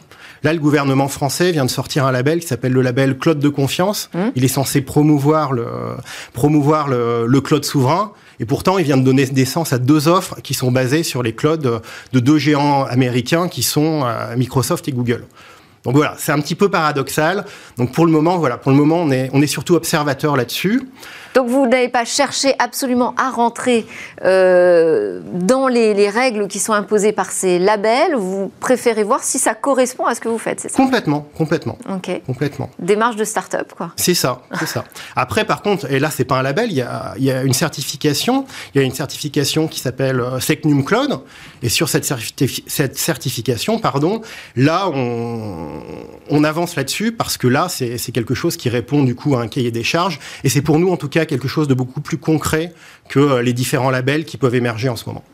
Là, 0.45 0.53
le 0.53 0.61
gouvernement 0.61 1.09
français 1.09 1.51
vient 1.51 1.65
de 1.65 1.71
sortir 1.71 2.07
un 2.07 2.13
label 2.13 2.39
qui 2.39 2.47
s'appelle 2.47 2.73
le 2.73 2.83
label 2.83 3.19
Claude 3.19 3.41
de 3.41 3.49
confiance. 3.49 4.11
Mmh. 4.15 4.19
Il 4.37 4.45
est 4.45 4.49
censé 4.49 4.81
promouvoir 4.81 5.53
le, 5.53 5.67
promouvoir 6.33 6.89
le, 6.89 7.27
le 7.27 7.41
Claude 7.41 7.65
souverain. 7.65 8.13
Et 8.41 8.47
pourtant, 8.47 8.79
il 8.79 8.85
vient 8.85 8.97
de 8.97 9.05
donner 9.05 9.27
naissance 9.27 9.73
à 9.73 9.79
deux 9.79 10.09
offres 10.09 10.41
qui 10.43 10.55
sont 10.55 10.73
basées 10.73 11.03
sur 11.03 11.23
les 11.23 11.35
clouds 11.35 11.59
de 11.59 12.21
deux 12.21 12.39
géants 12.39 12.85
américains 12.85 13.49
qui 13.49 13.63
sont 13.63 14.03
euh, 14.05 14.35
Microsoft 14.37 14.89
et 14.89 14.93
Google. 14.93 15.27
Donc 15.85 15.95
voilà, 15.95 16.15
c'est 16.19 16.33
un 16.33 16.41
petit 16.41 16.55
peu 16.55 16.69
paradoxal. 16.69 17.45
Donc 17.79 17.93
pour 17.93 18.05
le 18.05 18.13
moment, 18.13 18.39
voilà, 18.39 18.59
pour 18.59 18.71
le 18.71 18.77
moment, 18.77 18.97
on 18.97 19.11
est, 19.11 19.31
on 19.33 19.41
est 19.41 19.47
surtout 19.47 19.75
observateur 19.75 20.37
là-dessus. 20.37 20.89
Donc 21.35 21.49
vous 21.49 21.67
n'avez 21.67 21.89
pas 21.89 22.05
cherché 22.05 22.55
absolument 22.59 23.15
à 23.17 23.31
rentrer 23.31 23.87
euh, 24.25 25.21
dans 25.33 25.69
les, 25.69 26.11
règles 26.11 26.49
qui 26.49 26.59
sont 26.59 26.73
imposées 26.73 27.13
par 27.13 27.31
ces 27.31 27.59
labels. 27.59 28.17
Vous 28.17 28.51
préférez 28.61 29.05
voir 29.05 29.23
si 29.23 29.39
ça 29.39 29.55
correspond 29.55 30.07
à 30.07 30.15
ce 30.15 30.21
que 30.21 30.29
vous 30.29 30.39
faites, 30.39 30.61
c'est 30.61 30.71
ça? 30.71 30.77
Complètement, 30.77 31.27
complètement. 31.37 31.79
Ok. 31.89 32.23
Complètement. 32.27 32.71
Démarche 32.79 33.17
de 33.17 33.25
start-up, 33.25 33.73
quoi. 33.77 33.93
C'est 33.97 34.15
ça, 34.15 34.43
c'est 34.59 34.67
ça. 34.67 34.85
Après, 35.15 35.45
par 35.45 35.63
contre, 35.63 35.91
et 35.93 36.01
là, 36.01 36.11
c'est 36.11 36.25
pas 36.25 36.39
un 36.39 36.43
label, 36.43 36.71
il 36.71 36.77
y 36.77 36.83
a, 36.83 37.15
il 37.17 37.25
y 37.25 37.31
a 37.31 37.43
une 37.43 37.53
certification. 37.53 38.47
Il 38.75 38.81
y 38.81 38.85
a 38.85 38.87
une 38.87 38.95
certification 38.95 39.69
qui 39.69 39.81
s'appelle 39.81 40.21
euh, 40.21 40.41
Secnum 40.41 40.85
Cloud. 40.85 41.21
Et 41.63 41.69
sur 41.69 41.89
cette, 41.89 42.13
cette 42.67 42.99
certification, 42.99 43.79
pardon, 43.79 44.23
là, 44.57 44.89
on, 44.89 45.81
on 46.31 46.45
avance 46.45 46.77
là-dessus 46.77 47.13
parce 47.13 47.37
que 47.37 47.47
là, 47.47 47.69
c'est 47.69 48.13
quelque 48.13 48.35
chose 48.35 48.57
qui 48.57 48.69
répond 48.69 49.03
du 49.03 49.15
coup 49.15 49.37
à 49.37 49.43
un 49.43 49.49
cahier 49.49 49.71
des 49.71 49.85
charges. 49.85 50.19
Et 50.45 50.49
c'est 50.49 50.63
pour 50.63 50.79
nous, 50.79 50.91
en 50.91 50.97
tout 50.97 51.09
cas, 51.09 51.20
quelque 51.27 51.49
chose 51.49 51.69
de 51.69 51.75
beaucoup 51.75 52.01
plus 52.01 52.19
concret 52.19 52.73
que 53.09 53.19
euh, 53.19 53.43
les 53.43 53.53
différents 53.53 53.91
labels 53.91 54.25
qui 54.25 54.37
peuvent 54.37 54.55
émerger 54.55 54.89
en 54.89 54.97
ce 54.97 55.07
moment. 55.07 55.25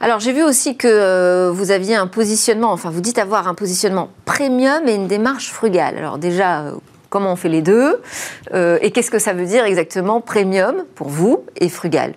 Alors 0.00 0.20
j'ai 0.20 0.32
vu 0.32 0.42
aussi 0.42 0.76
que 0.76 0.88
euh, 0.88 1.50
vous 1.52 1.70
aviez 1.70 1.94
un 1.94 2.06
positionnement, 2.06 2.72
enfin 2.72 2.90
vous 2.90 3.00
dites 3.00 3.18
avoir 3.18 3.48
un 3.48 3.54
positionnement 3.54 4.10
premium 4.24 4.86
et 4.86 4.94
une 4.94 5.08
démarche 5.08 5.50
frugale. 5.50 5.96
Alors 5.96 6.18
déjà, 6.18 6.62
euh, 6.62 6.72
comment 7.10 7.32
on 7.32 7.36
fait 7.36 7.48
les 7.48 7.62
deux 7.62 8.00
Et 8.52 8.90
qu'est-ce 8.90 9.10
que 9.10 9.20
ça 9.20 9.32
veut 9.32 9.46
dire 9.46 9.64
exactement 9.64 10.20
premium 10.20 10.84
pour 10.94 11.08
vous 11.08 11.44
et 11.56 11.68
frugal? 11.68 12.14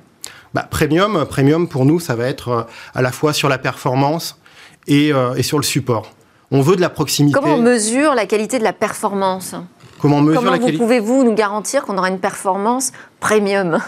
Bah, 0.53 0.67
premium, 0.69 1.25
premium 1.25 1.67
pour 1.67 1.85
nous, 1.85 1.99
ça 1.99 2.15
va 2.15 2.25
être 2.27 2.67
à 2.95 3.01
la 3.01 3.11
fois 3.11 3.31
sur 3.31 3.47
la 3.47 3.59
performance 3.59 4.39
et, 4.87 5.11
et 5.35 5.43
sur 5.43 5.59
le 5.59 5.63
support. 5.63 6.13
On 6.49 6.61
veut 6.61 6.75
de 6.75 6.81
la 6.81 6.89
proximité. 6.89 7.37
Comment 7.39 7.55
on 7.55 7.61
mesure 7.61 8.15
la 8.15 8.25
qualité 8.25 8.57
de 8.57 8.63
la 8.63 8.73
performance? 8.73 9.53
Comment, 9.99 10.23
Comment 10.23 10.57
vous 10.57 10.77
pouvez-vous 10.77 11.23
nous 11.23 11.33
garantir 11.33 11.83
qu'on 11.83 11.97
aura 11.97 12.09
une 12.09 12.19
performance 12.19 12.91
premium? 13.19 13.79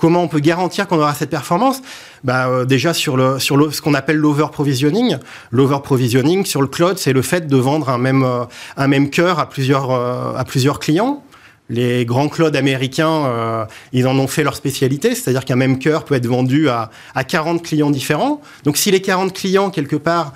Comment 0.00 0.22
on 0.22 0.28
peut 0.28 0.40
garantir 0.40 0.86
qu'on 0.86 0.98
aura 0.98 1.14
cette 1.14 1.30
performance? 1.30 1.80
Bah, 2.24 2.48
euh, 2.48 2.64
Déjà 2.64 2.94
sur, 2.94 3.16
le, 3.16 3.38
sur 3.38 3.56
le, 3.56 3.70
ce 3.70 3.80
qu'on 3.80 3.94
appelle 3.94 4.16
l'over-provisioning. 4.16 5.16
L'over-provisioning 5.50 6.44
sur 6.44 6.60
le 6.60 6.68
cloud, 6.68 6.98
c'est 6.98 7.12
le 7.12 7.22
fait 7.22 7.46
de 7.46 7.56
vendre 7.56 7.88
un 7.88 7.98
même, 7.98 8.22
euh, 8.22 8.44
un 8.76 8.88
même 8.88 9.10
cœur 9.10 9.38
à 9.38 9.48
plusieurs, 9.48 9.90
euh, 9.90 10.34
à 10.36 10.44
plusieurs 10.44 10.78
clients. 10.78 11.22
Les 11.68 12.04
grands 12.04 12.28
clouds 12.28 12.54
américains, 12.54 13.66
ils 13.92 14.06
en 14.06 14.16
ont 14.20 14.28
fait 14.28 14.44
leur 14.44 14.54
spécialité, 14.54 15.16
c'est-à-dire 15.16 15.44
qu'un 15.44 15.56
même 15.56 15.80
cœur 15.80 16.04
peut 16.04 16.14
être 16.14 16.28
vendu 16.28 16.68
à, 16.68 16.90
à 17.16 17.24
40 17.24 17.60
clients 17.60 17.90
différents. 17.90 18.40
Donc 18.62 18.76
si 18.76 18.92
les 18.92 19.02
40 19.02 19.32
clients, 19.32 19.70
quelque 19.70 19.96
part, 19.96 20.32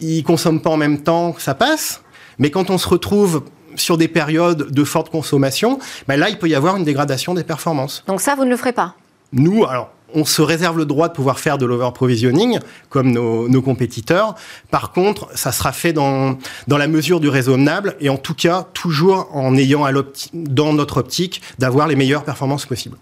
ils 0.00 0.24
consomment 0.24 0.60
pas 0.60 0.70
en 0.70 0.76
même 0.76 0.98
temps, 1.04 1.36
ça 1.38 1.54
passe. 1.54 2.02
Mais 2.38 2.50
quand 2.50 2.68
on 2.70 2.78
se 2.78 2.88
retrouve 2.88 3.44
sur 3.76 3.96
des 3.96 4.08
périodes 4.08 4.70
de 4.70 4.84
forte 4.84 5.10
consommation, 5.10 5.78
ben 6.08 6.18
là, 6.18 6.28
il 6.28 6.38
peut 6.38 6.48
y 6.48 6.54
avoir 6.54 6.76
une 6.76 6.84
dégradation 6.84 7.34
des 7.34 7.44
performances. 7.44 8.04
Donc 8.06 8.20
ça, 8.20 8.34
vous 8.34 8.44
ne 8.44 8.50
le 8.50 8.56
ferez 8.56 8.72
pas 8.72 8.94
Nous, 9.32 9.64
alors, 9.64 9.90
on 10.14 10.24
se 10.24 10.42
réserve 10.42 10.78
le 10.78 10.84
droit 10.84 11.08
de 11.08 11.14
pouvoir 11.14 11.38
faire 11.38 11.58
de 11.58 11.66
l'over-provisioning, 11.66 12.58
comme 12.90 13.10
nos, 13.10 13.62
compétiteurs. 13.62 14.34
Par 14.70 14.92
contre, 14.92 15.28
ça 15.34 15.52
sera 15.52 15.72
fait 15.72 15.92
dans, 15.92 16.38
dans 16.68 16.78
la 16.78 16.86
mesure 16.86 17.20
du 17.20 17.28
raisonnable, 17.28 17.96
et 18.00 18.08
en 18.08 18.18
tout 18.18 18.34
cas, 18.34 18.66
toujours 18.74 19.28
en 19.32 19.56
ayant 19.56 19.84
à 19.84 19.92
dans 20.34 20.72
notre 20.72 20.98
optique 20.98 21.42
d'avoir 21.58 21.86
les 21.86 21.96
meilleures 21.96 22.24
performances 22.24 22.66
possibles. 22.66 22.96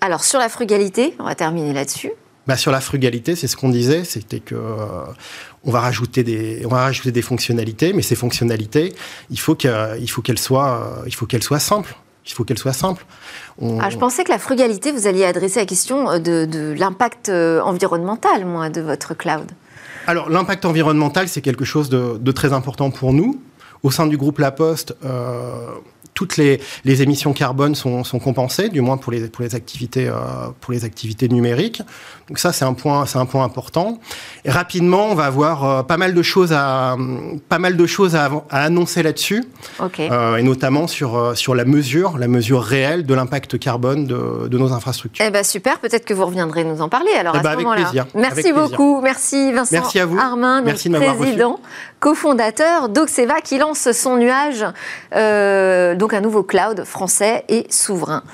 Alors, 0.00 0.24
sur 0.24 0.38
la 0.38 0.48
frugalité, 0.48 1.14
on 1.18 1.24
va 1.24 1.34
terminer 1.34 1.72
là-dessus. 1.72 2.12
Bah, 2.46 2.56
sur 2.56 2.70
la 2.70 2.80
frugalité, 2.80 3.36
c'est 3.36 3.46
ce 3.46 3.56
qu'on 3.56 3.70
disait, 3.70 4.04
c'était 4.04 4.40
que 4.40 4.54
euh, 4.54 4.86
on 5.64 5.70
va 5.70 5.80
rajouter 5.80 6.22
des, 6.22 6.62
on 6.66 6.68
va 6.68 6.82
rajouter 6.82 7.10
des 7.10 7.22
fonctionnalités, 7.22 7.92
mais 7.94 8.02
ces 8.02 8.16
fonctionnalités, 8.16 8.92
il 9.30 9.40
faut 9.40 9.54
qu'elles 9.54 10.38
soient, 10.38 10.98
il 11.06 11.14
faut 11.14 11.26
qu'elles 11.26 11.42
soient 11.42 11.60
simples. 11.60 11.96
Il 12.26 12.32
faut 12.32 12.44
qu'elles 12.44 12.58
soient 12.58 12.72
simples. 12.72 13.04
Ah, 13.80 13.90
je 13.90 13.98
pensais 13.98 14.24
que 14.24 14.30
la 14.30 14.38
frugalité, 14.38 14.92
vous 14.92 15.06
alliez 15.06 15.24
adresser 15.24 15.60
la 15.60 15.66
question 15.66 16.18
de, 16.18 16.46
de 16.46 16.74
l'impact 16.76 17.28
euh, 17.28 17.60
environnemental, 17.60 18.46
moi, 18.46 18.70
de 18.70 18.80
votre 18.80 19.14
cloud. 19.14 19.50
Alors, 20.06 20.30
l'impact 20.30 20.64
environnemental, 20.64 21.28
c'est 21.28 21.42
quelque 21.42 21.64
chose 21.64 21.88
de, 21.90 22.16
de, 22.18 22.32
très 22.32 22.52
important 22.52 22.90
pour 22.90 23.12
nous. 23.12 23.42
Au 23.82 23.90
sein 23.90 24.06
du 24.06 24.16
groupe 24.16 24.38
La 24.38 24.50
Poste, 24.50 24.96
euh, 25.04 25.66
toutes 26.14 26.36
les, 26.36 26.60
les, 26.84 27.02
émissions 27.02 27.32
carbone 27.32 27.74
sont, 27.74 28.04
sont, 28.04 28.18
compensées, 28.18 28.68
du 28.68 28.80
moins 28.80 28.96
pour 28.96 29.12
les, 29.12 29.28
pour 29.28 29.42
les, 29.42 29.54
activités, 29.54 30.08
euh, 30.08 30.14
pour 30.60 30.72
les 30.72 30.84
activités 30.84 31.28
numériques. 31.28 31.82
Donc 32.28 32.38
ça, 32.38 32.52
c'est 32.52 32.64
un 32.64 32.72
point, 32.72 33.04
c'est 33.04 33.18
un 33.18 33.26
point 33.26 33.44
important. 33.44 33.98
Et 34.44 34.50
rapidement, 34.50 35.08
on 35.10 35.14
va 35.14 35.24
avoir 35.24 35.64
euh, 35.64 35.82
pas 35.82 35.96
mal 35.96 36.14
de 36.14 36.22
choses 36.22 36.52
à, 36.52 36.96
pas 37.48 37.58
mal 37.58 37.76
de 37.76 37.86
choses 37.86 38.14
à, 38.14 38.30
à 38.48 38.62
annoncer 38.62 39.02
là-dessus, 39.02 39.44
okay. 39.80 40.08
euh, 40.10 40.36
et 40.36 40.42
notamment 40.42 40.86
sur 40.86 41.36
sur 41.36 41.54
la 41.54 41.64
mesure, 41.64 42.16
la 42.16 42.28
mesure 42.28 42.62
réelle 42.62 43.04
de 43.04 43.14
l'impact 43.14 43.58
carbone 43.58 44.06
de, 44.06 44.48
de, 44.48 44.58
nos 44.58 44.72
infrastructures. 44.72 45.24
Eh 45.26 45.30
ben 45.30 45.44
super, 45.44 45.80
peut-être 45.80 46.04
que 46.04 46.14
vous 46.14 46.24
reviendrez 46.24 46.64
nous 46.64 46.80
en 46.80 46.88
parler. 46.88 47.10
Alors 47.18 47.34
eh 47.34 47.38
à 47.38 47.42
ben 47.42 47.58
ce 47.58 47.66
avec 47.66 47.82
plaisir. 47.82 48.06
Merci 48.14 48.48
avec 48.48 48.54
beaucoup, 48.54 49.00
plaisir. 49.00 49.02
merci 49.02 49.52
Vincent 49.52 49.72
Merci 49.72 49.98
à 49.98 50.06
vous. 50.06 50.18
Armin, 50.18 50.62
merci 50.62 50.88
président, 50.88 51.60
cofondateur 52.00 52.88
d'Oxeva, 52.88 53.40
qui 53.40 53.58
lance 53.58 53.90
son 53.92 54.16
nuage, 54.16 54.64
donc 56.04 56.12
un 56.12 56.20
nouveau 56.20 56.42
cloud 56.42 56.84
français 56.84 57.46
et 57.48 57.66
souverain. 57.70 58.24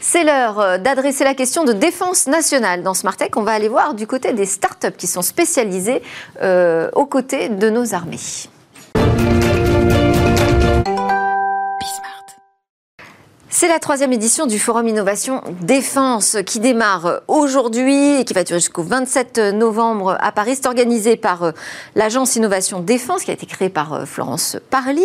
C'est 0.00 0.24
l'heure 0.24 0.80
d'adresser 0.80 1.22
la 1.22 1.34
question 1.34 1.62
de 1.62 1.72
défense 1.72 2.26
nationale 2.26 2.82
dans 2.82 2.92
Smartech. 2.92 3.36
On 3.36 3.42
va 3.42 3.52
aller 3.52 3.68
voir 3.68 3.94
du 3.94 4.08
côté 4.08 4.32
des 4.32 4.46
startups 4.46 4.96
qui 4.98 5.06
sont 5.06 5.22
spécialisées 5.22 6.02
euh, 6.42 6.90
aux 6.92 7.06
côtés 7.06 7.48
de 7.48 7.70
nos 7.70 7.94
armées. 7.94 8.18
C'est 13.60 13.68
la 13.68 13.78
troisième 13.78 14.14
édition 14.14 14.46
du 14.46 14.58
Forum 14.58 14.88
Innovation 14.88 15.42
Défense 15.60 16.38
qui 16.46 16.60
démarre 16.60 17.20
aujourd'hui 17.28 18.18
et 18.18 18.24
qui 18.24 18.32
va 18.32 18.42
durer 18.42 18.58
jusqu'au 18.58 18.82
27 18.82 19.36
novembre 19.52 20.16
à 20.18 20.32
Paris. 20.32 20.54
C'est 20.54 20.66
organisé 20.66 21.16
par 21.16 21.42
euh, 21.42 21.52
l'agence 21.94 22.36
Innovation 22.36 22.80
Défense 22.80 23.22
qui 23.22 23.30
a 23.30 23.34
été 23.34 23.44
créée 23.44 23.68
par 23.68 23.92
euh, 23.92 24.04
Florence 24.06 24.56
Parly. 24.70 25.04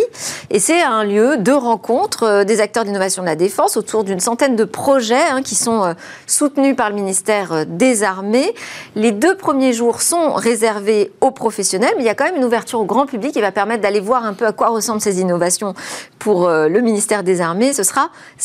Et 0.52 0.60
c'est 0.60 0.82
un 0.82 1.04
lieu 1.04 1.36
de 1.36 1.52
rencontre 1.52 2.24
euh, 2.24 2.44
des 2.46 2.62
acteurs 2.62 2.86
d'innovation 2.86 3.24
de 3.24 3.28
la 3.28 3.36
défense 3.36 3.76
autour 3.76 4.06
d'une 4.06 4.22
centaine 4.22 4.56
de 4.56 4.64
projets 4.64 5.28
hein, 5.30 5.42
qui 5.42 5.56
sont 5.56 5.94
soutenus 6.26 6.78
par 6.78 6.88
le 6.90 6.96
ministère 6.96 7.66
des 7.66 8.04
Armées. 8.04 8.56
Les 8.96 9.12
deux 9.12 9.36
premiers 9.36 9.74
jours 9.74 10.02
sont 10.02 10.32
réservés 10.32 11.12
aux 11.20 11.32
professionnels, 11.32 11.92
mais 11.98 12.04
il 12.04 12.08
y 12.08 12.10
a 12.10 12.16
quand 12.16 12.24
même 12.24 12.38
une 12.38 12.46
ouverture 12.46 12.80
au 12.80 12.86
grand 12.86 13.06
public 13.06 13.34
qui 13.34 13.42
va 13.42 13.52
permettre 13.52 13.82
d'aller 13.82 14.00
voir 14.00 14.24
un 14.24 14.34
peu 14.34 14.46
à 14.46 14.54
quoi 14.54 14.70
ressemblent 14.70 15.02
ces 15.02 15.20
innovations 15.20 15.74
pour 16.20 16.48
le 16.50 16.80
ministère 16.80 17.22
des 17.22 17.42
Armées. 17.42 17.74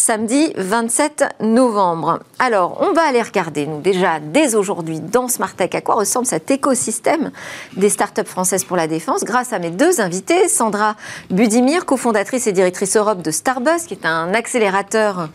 Samedi 0.00 0.52
27 0.57 1.25
novembre. 1.40 2.21
Alors, 2.38 2.78
on 2.80 2.95
va 2.95 3.02
aller 3.02 3.21
regarder, 3.21 3.66
nous, 3.66 3.80
déjà, 3.80 4.19
dès 4.19 4.54
aujourd'hui, 4.54 4.99
dans 4.99 5.28
Smartech, 5.28 5.75
à 5.75 5.83
quoi 5.83 5.97
ressemble 5.97 6.25
cet 6.25 6.50
écosystème 6.50 7.30
des 7.76 7.90
startups 7.90 8.25
françaises 8.25 8.64
pour 8.64 8.78
la 8.78 8.87
défense, 8.87 9.25
grâce 9.25 9.52
à 9.52 9.59
mes 9.59 9.71
deux 9.71 10.00
invités, 10.00 10.49
Sandra 10.49 10.97
Budimir, 11.30 11.85
cofondatrice 11.85 12.47
et 12.47 12.52
directrice 12.52 12.97
Europe 12.97 13.21
de 13.21 13.30
Starbus, 13.30 13.87
qui 13.87 13.95
est 13.95 14.07
un 14.07 14.33
accélérateur 14.33 15.28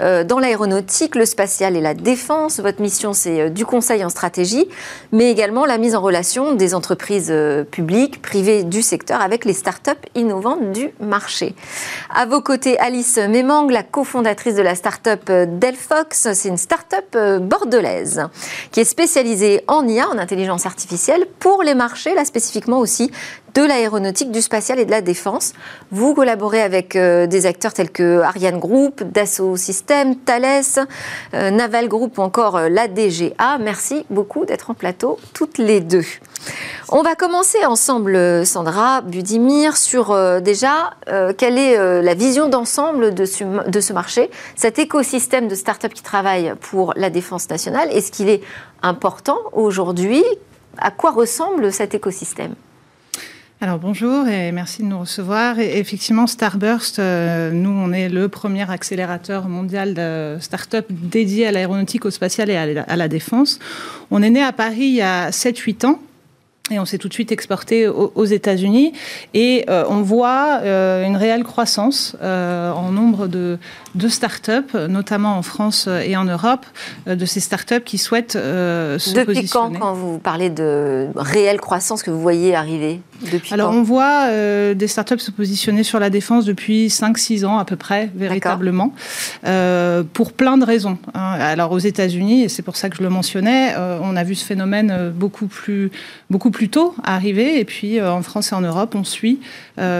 euh, 0.00 0.22
dans 0.22 0.38
l'aéronautique, 0.38 1.14
le 1.14 1.24
spatial 1.24 1.74
et 1.74 1.80
la 1.80 1.94
défense. 1.94 2.60
Votre 2.60 2.82
mission, 2.82 3.14
c'est 3.14 3.40
euh, 3.40 3.48
du 3.48 3.64
conseil 3.64 4.04
en 4.04 4.10
stratégie, 4.10 4.68
mais 5.12 5.30
également 5.30 5.64
la 5.64 5.78
mise 5.78 5.94
en 5.94 6.02
relation 6.02 6.54
des 6.54 6.74
entreprises 6.74 7.30
euh, 7.30 7.64
publiques, 7.64 8.20
privées 8.20 8.64
du 8.64 8.82
secteur 8.82 9.22
avec 9.22 9.46
les 9.46 9.54
startups 9.54 9.90
innovantes 10.14 10.72
du 10.72 10.90
marché. 11.00 11.54
À 12.14 12.26
vos 12.26 12.42
côtés, 12.42 12.78
Alice 12.78 13.16
Memang, 13.16 13.70
la 13.70 13.82
cofondatrice 13.82 14.09
de 14.12 14.62
la 14.62 14.74
start-up 14.74 15.30
Delphox. 15.30 16.32
C'est 16.32 16.48
une 16.48 16.56
start-up 16.56 17.16
bordelaise 17.40 18.26
qui 18.72 18.80
est 18.80 18.84
spécialisée 18.84 19.62
en 19.68 19.86
IA, 19.86 20.08
en 20.08 20.18
intelligence 20.18 20.66
artificielle, 20.66 21.26
pour 21.38 21.62
les 21.62 21.74
marchés, 21.74 22.14
là 22.14 22.24
spécifiquement 22.24 22.80
aussi 22.80 23.12
de 23.54 23.62
l'aéronautique, 23.62 24.30
du 24.30 24.42
spatial 24.42 24.78
et 24.78 24.84
de 24.84 24.90
la 24.90 25.00
défense. 25.00 25.52
Vous 25.90 26.14
collaborez 26.14 26.62
avec 26.62 26.96
euh, 26.96 27.26
des 27.26 27.46
acteurs 27.46 27.72
tels 27.72 27.90
que 27.90 28.20
Ariane 28.20 28.58
Group, 28.58 29.02
Dassault 29.02 29.56
Systèmes, 29.56 30.16
Thales, 30.16 30.86
euh, 31.34 31.50
Naval 31.50 31.88
Group 31.88 32.18
ou 32.18 32.22
encore 32.22 32.56
euh, 32.56 32.68
la 32.68 32.88
DGA. 32.88 33.58
Merci 33.58 34.06
beaucoup 34.10 34.44
d'être 34.44 34.70
en 34.70 34.74
plateau 34.74 35.18
toutes 35.34 35.58
les 35.58 35.80
deux. 35.80 36.04
On 36.92 37.02
va 37.02 37.14
commencer 37.14 37.64
ensemble, 37.64 38.44
Sandra 38.44 39.00
Budimir, 39.00 39.76
sur 39.76 40.10
euh, 40.10 40.40
déjà 40.40 40.94
euh, 41.08 41.32
quelle 41.36 41.58
est 41.58 41.78
euh, 41.78 42.02
la 42.02 42.14
vision 42.14 42.48
d'ensemble 42.48 43.14
de 43.14 43.24
ce, 43.24 43.44
de 43.68 43.80
ce 43.80 43.92
marché, 43.92 44.30
cet 44.56 44.78
écosystème 44.78 45.46
de 45.46 45.54
start-up 45.54 45.92
qui 45.92 46.02
travaillent 46.02 46.54
pour 46.60 46.92
la 46.96 47.10
défense 47.10 47.48
nationale. 47.48 47.88
Est-ce 47.92 48.10
qu'il 48.10 48.28
est 48.28 48.42
important 48.82 49.38
aujourd'hui? 49.52 50.24
À 50.78 50.90
quoi 50.90 51.10
ressemble 51.10 51.72
cet 51.72 51.94
écosystème? 51.94 52.54
Alors 53.62 53.78
bonjour 53.78 54.26
et 54.26 54.52
merci 54.52 54.82
de 54.82 54.86
nous 54.86 55.00
recevoir. 55.00 55.58
Et 55.58 55.78
effectivement, 55.78 56.26
Starburst, 56.26 56.98
euh, 56.98 57.50
nous, 57.50 57.68
on 57.68 57.92
est 57.92 58.08
le 58.08 58.30
premier 58.30 58.70
accélérateur 58.70 59.48
mondial 59.48 59.92
de 59.92 60.38
start-up 60.40 60.86
dédié 60.88 61.46
à 61.46 61.52
l'aéronautique, 61.52 62.06
au 62.06 62.10
spatial 62.10 62.48
et 62.48 62.56
à 62.56 62.96
la, 62.96 63.08
défense. 63.08 63.58
On 64.10 64.22
est 64.22 64.30
né 64.30 64.42
à 64.42 64.52
Paris 64.52 64.86
il 64.86 64.94
y 64.94 65.02
a 65.02 65.28
7-8 65.28 65.84
ans. 65.84 66.00
Et 66.70 66.78
on 66.78 66.86
s'est 66.86 66.96
tout 66.96 67.08
de 67.08 67.12
suite 67.12 67.32
exporté 67.32 67.86
aux, 67.86 68.24
États-Unis. 68.24 68.94
Et 69.34 69.66
euh, 69.68 69.84
on 69.90 70.00
voit 70.00 70.60
euh, 70.62 71.04
une 71.04 71.16
réelle 71.16 71.44
croissance 71.44 72.16
en 72.22 72.92
nombre 72.92 73.26
de, 73.26 73.58
de 73.94 74.08
start-up, 74.08 74.72
notamment 74.88 75.36
en 75.36 75.42
France 75.42 75.88
et 76.04 76.16
en 76.16 76.24
Europe, 76.24 76.66
euh, 77.08 77.16
de 77.16 77.24
ces 77.26 77.40
start-up 77.40 77.84
qui 77.84 77.98
souhaitent 77.98 78.36
euh, 78.36 78.98
se 78.98 79.14
Depuis 79.14 79.34
positionner. 79.34 79.78
quand, 79.78 79.86
quand 79.86 79.94
vous 79.94 80.18
parlez 80.18 80.50
de 80.50 81.08
réelle 81.16 81.60
croissance 81.60 82.02
que 82.02 82.10
vous 82.10 82.20
voyez 82.20 82.54
arriver 82.54 83.00
Depuis 83.32 83.52
Alors, 83.52 83.72
on 83.72 83.82
voit 83.82 84.26
euh, 84.28 84.74
des 84.74 84.86
startups 84.86 85.18
se 85.18 85.30
positionner 85.30 85.82
sur 85.82 85.98
la 85.98 86.10
défense 86.10 86.44
depuis 86.44 86.88
5-6 86.88 87.44
ans 87.44 87.58
à 87.58 87.64
peu 87.64 87.76
près, 87.76 88.10
véritablement, 88.14 88.92
euh, 89.46 90.02
pour 90.12 90.32
plein 90.32 90.56
de 90.56 90.64
raisons. 90.64 90.98
hein. 91.14 91.32
Alors, 91.40 91.72
aux 91.72 91.78
États-Unis, 91.78 92.44
et 92.44 92.48
c'est 92.48 92.62
pour 92.62 92.76
ça 92.76 92.90
que 92.90 92.96
je 92.96 93.02
le 93.02 93.08
mentionnais, 93.10 93.74
euh, 93.76 93.98
on 94.02 94.16
a 94.16 94.24
vu 94.24 94.34
ce 94.34 94.44
phénomène 94.44 95.12
beaucoup 95.14 95.46
plus, 95.46 95.90
beaucoup 96.30 96.50
plus 96.50 96.68
tôt 96.68 96.94
arriver, 97.04 97.58
et 97.58 97.64
puis 97.64 98.00
en 98.00 98.22
France 98.22 98.52
et 98.52 98.54
en 98.54 98.60
Europe, 98.60 98.94
on 98.94 99.04
suit 99.04 99.40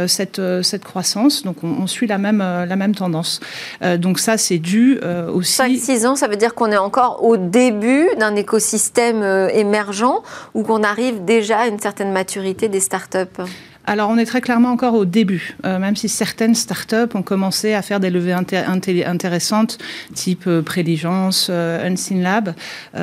cette, 0.07 0.41
cette 0.63 0.85
croissance, 0.85 1.43
donc 1.43 1.65
on, 1.65 1.69
on 1.83 1.87
suit 1.87 2.07
la 2.07 2.19
même, 2.19 2.39
la 2.39 2.77
même 2.77 2.95
tendance. 2.95 3.41
Euh, 3.83 3.97
donc, 3.97 4.19
ça, 4.19 4.37
c'est 4.37 4.59
dû 4.59 4.99
euh, 5.03 5.31
aussi. 5.31 5.61
5-6 5.61 6.07
ans, 6.07 6.17
ça 6.17 6.29
veut 6.29 6.37
dire 6.37 6.55
qu'on 6.55 6.71
est 6.71 6.77
encore 6.77 7.25
au 7.25 7.37
début 7.37 8.09
d'un 8.19 8.37
écosystème 8.37 9.23
euh, 9.23 9.49
émergent 9.49 10.23
ou 10.55 10.63
qu'on 10.63 10.83
arrive 10.83 11.25
déjà 11.25 11.61
à 11.61 11.67
une 11.67 11.79
certaine 11.79 12.13
maturité 12.13 12.69
des 12.69 12.81
startups? 12.81 13.43
Alors, 13.91 14.09
on 14.09 14.19
est 14.19 14.25
très 14.25 14.41
clairement 14.41 14.71
encore 14.71 14.95
au 14.95 15.05
début, 15.05 15.57
même 15.65 15.97
si 15.97 16.09
certaines 16.09 16.55
startups 16.55 17.13
ont 17.15 17.23
commencé 17.23 17.75
à 17.75 17.83
faire 17.83 17.99
des 17.99 18.09
levées 18.09 18.33
intéressantes, 18.33 19.79
type 20.15 20.49
Préligence, 20.65 21.51
Unseen 21.51 22.23
Lab, 22.23 22.55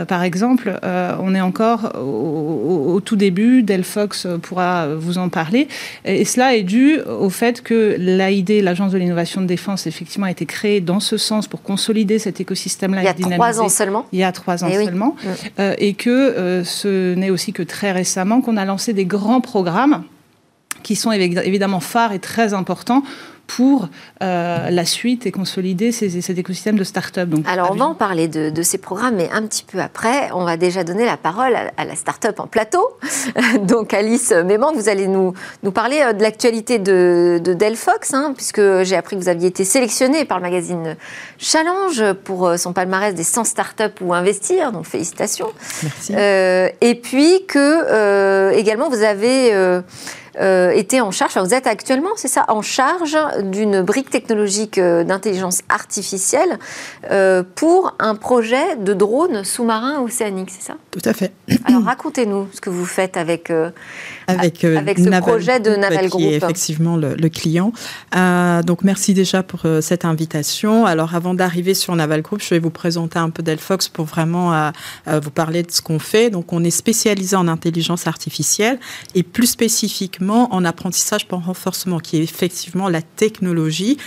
par 0.08 0.24
exemple. 0.24 0.80
on 0.82 1.36
est 1.36 1.42
encore 1.42 1.92
au, 1.98 3.02
tout 3.04 3.18
début. 3.18 3.64
Delphox 3.64 4.28
pourra 4.42 4.88
vous 4.96 5.18
en 5.18 5.28
parler. 5.28 5.68
Et, 6.06 6.24
cela 6.24 6.56
est 6.56 6.64
dû 6.64 7.02
au 7.02 7.30
fait 7.30 7.62
que 7.62 7.98
l'AID, 8.00 8.64
l'Agence 8.64 8.94
de 8.94 8.98
l'innovation 8.98 9.42
de 9.42 9.46
défense, 9.46 9.88
effectivement, 9.88 10.28
a 10.28 10.32
été 10.32 10.46
créée 10.46 10.80
dans 10.80 11.02
ce 11.02 11.18
sens 11.18 11.50
pour 11.50 11.64
consolider 11.64 12.18
cet 12.18 12.40
écosystème-là. 12.40 13.02
Il 13.02 13.06
y 13.06 13.10
a 13.10 13.36
trois 13.36 13.60
ans 13.60 13.68
seulement. 13.68 14.06
Il 14.14 14.20
y 14.20 14.24
a 14.24 14.32
trois 14.32 14.64
ans 14.64 14.70
eh 14.72 14.86
seulement. 14.86 15.18
Mm. 15.22 15.62
et 15.80 15.96
que 15.96 16.62
ce 16.64 17.14
n'est 17.14 17.30
aussi 17.30 17.52
que 17.52 17.64
très 17.64 17.92
récemment 17.92 18.40
qu'on 18.40 18.56
a 18.56 18.64
lancé 18.64 18.94
des 18.94 19.06
grands 19.06 19.42
programmes 19.42 20.06
qui 20.84 20.96
sont 20.96 21.12
évidemment 21.12 21.80
phares 21.80 22.14
et 22.14 22.20
très 22.20 22.54
importants 22.54 23.04
pour 23.48 23.88
euh, 24.22 24.70
la 24.70 24.86
suite 24.86 25.26
et 25.26 25.32
consolider 25.32 25.92
ces, 25.92 26.22
cet 26.22 26.38
écosystème 26.38 26.78
de 26.78 26.84
start-up. 26.84 27.30
Donc, 27.30 27.48
Alors, 27.48 27.72
on 27.72 27.76
va 27.76 27.86
en 27.86 27.96
parler 27.96 28.28
de, 28.28 28.62
ces 28.62 28.78
programmes, 28.78 29.16
mais 29.16 29.30
un 29.32 29.44
petit 29.44 29.64
peu 29.64 29.80
après, 29.80 30.30
on 30.34 30.44
va 30.44 30.58
déjà 30.58 30.84
donner 30.84 31.06
la 31.06 31.18
parole 31.18 31.56
à, 31.56 31.86
la 31.86 31.96
start-up 31.96 32.40
en 32.40 32.48
plateau. 32.48 32.86
donc, 33.62 33.94
Alice 33.94 34.32
Méman, 34.32 34.76
vous 34.76 34.90
allez 34.90 35.08
nous, 35.08 35.34
nous 35.64 35.72
parler 35.72 36.02
euh, 36.02 36.14
de 36.14 36.22
l'actualité 36.22 36.78
de, 36.78 37.40
de 37.42 37.54
Delphox, 37.54 38.14
hein, 38.14 38.34
puisque 38.36 38.84
j'ai 38.84 38.96
appris 38.96 39.16
que 39.16 39.22
vous 39.22 39.30
aviez 39.30 39.48
été 39.48 39.64
sélectionné 39.64 40.26
par 40.26 40.38
le 40.40 40.44
magazine 40.44 40.98
Challenge 41.38 42.14
pour 42.26 42.48
euh, 42.48 42.58
son 42.58 42.74
palmarès 42.74 43.16
des 43.16 43.24
100 43.24 43.46
start-up 43.46 44.00
où 44.02 44.14
investir, 44.14 44.74
donc 44.74 44.86
félicitations. 44.86 45.52
Merci. 45.84 46.14
et 46.82 46.96
puis 46.96 47.46
que, 47.48 48.54
également, 48.54 48.90
vous 48.90 49.04
avez 49.04 49.54
euh, 50.40 50.72
était 50.72 51.02
en 51.02 51.12
charge, 51.12 51.38
vous 51.38 51.54
êtes 51.54 51.68
actuellement, 51.68 52.12
c'est 52.16 52.28
ça, 52.28 52.46
en 52.48 52.62
charge 52.62 53.18
d'une 53.44 53.82
brique 53.82 54.10
technologique 54.10 54.78
euh, 54.78 55.04
d'intelligence 55.04 55.62
artificielle 55.70 56.60
euh, 57.12 57.44
pour 57.56 57.96
un 58.00 58.16
projet 58.16 58.76
de 58.76 58.94
drone 58.94 59.44
sous-marin 59.44 60.02
océanique, 60.02 60.50
c'est 60.52 60.62
ça? 60.62 60.78
Tout 60.92 61.02
à 61.06 61.14
fait. 61.14 61.32
Alors 61.66 61.84
racontez-nous 61.84 62.48
ce 62.54 62.62
que 62.62 62.70
vous 62.70 62.86
faites 62.86 63.18
avec 63.18 63.52
avec, 64.28 64.64
euh, 64.66 64.78
avec 64.78 65.00
ce 65.00 65.10
projet 65.20 65.60
de 65.60 65.72
Naval 65.72 66.10
Group. 66.10 66.22
Qui 66.22 66.28
est 66.28 66.36
effectivement 66.36 66.98
le, 66.98 67.30
client. 67.30 67.72
Euh, 68.16 68.62
donc 68.62 68.84
merci 68.84 69.14
déjà 69.14 69.44
pour 69.44 69.62
euh, 69.66 69.82
cette 69.82 70.06
invitation. 70.06 70.86
Alors 70.86 71.16
avant 71.16 71.34
d'arriver 71.34 71.74
sur 71.74 71.96
Naval 71.96 72.22
Group, 72.22 72.42
je 72.42 72.50
vais 72.50 72.60
vous 72.60 72.70
présenter 72.70 73.20
un 73.20 73.30
peu 73.30 73.42
Delphox 73.42 73.88
pour 73.88 74.06
vraiment 74.06 74.72
vous 75.06 75.32
parler 75.32 75.64
de 75.64 75.72
ce 75.72 75.82
qu'on 75.82 76.00
fait. 76.00 76.30
Donc 76.30 76.52
on 76.52 76.64
est 76.64 76.72
spécialisé 76.72 77.36
en 77.36 77.48
intelligence 77.48 78.08
artificielle 78.08 78.80
et 79.16 79.24
plus 79.24 79.48
spécifiquement 79.48 80.54
en 80.54 80.66
apprentissage 80.66 81.28
par 81.28 81.46
renforcement, 81.46 82.00
qui 82.00 82.18
est 82.18 82.24
effectivement 82.24 82.90
la 82.90 83.02
technologie 83.02 83.98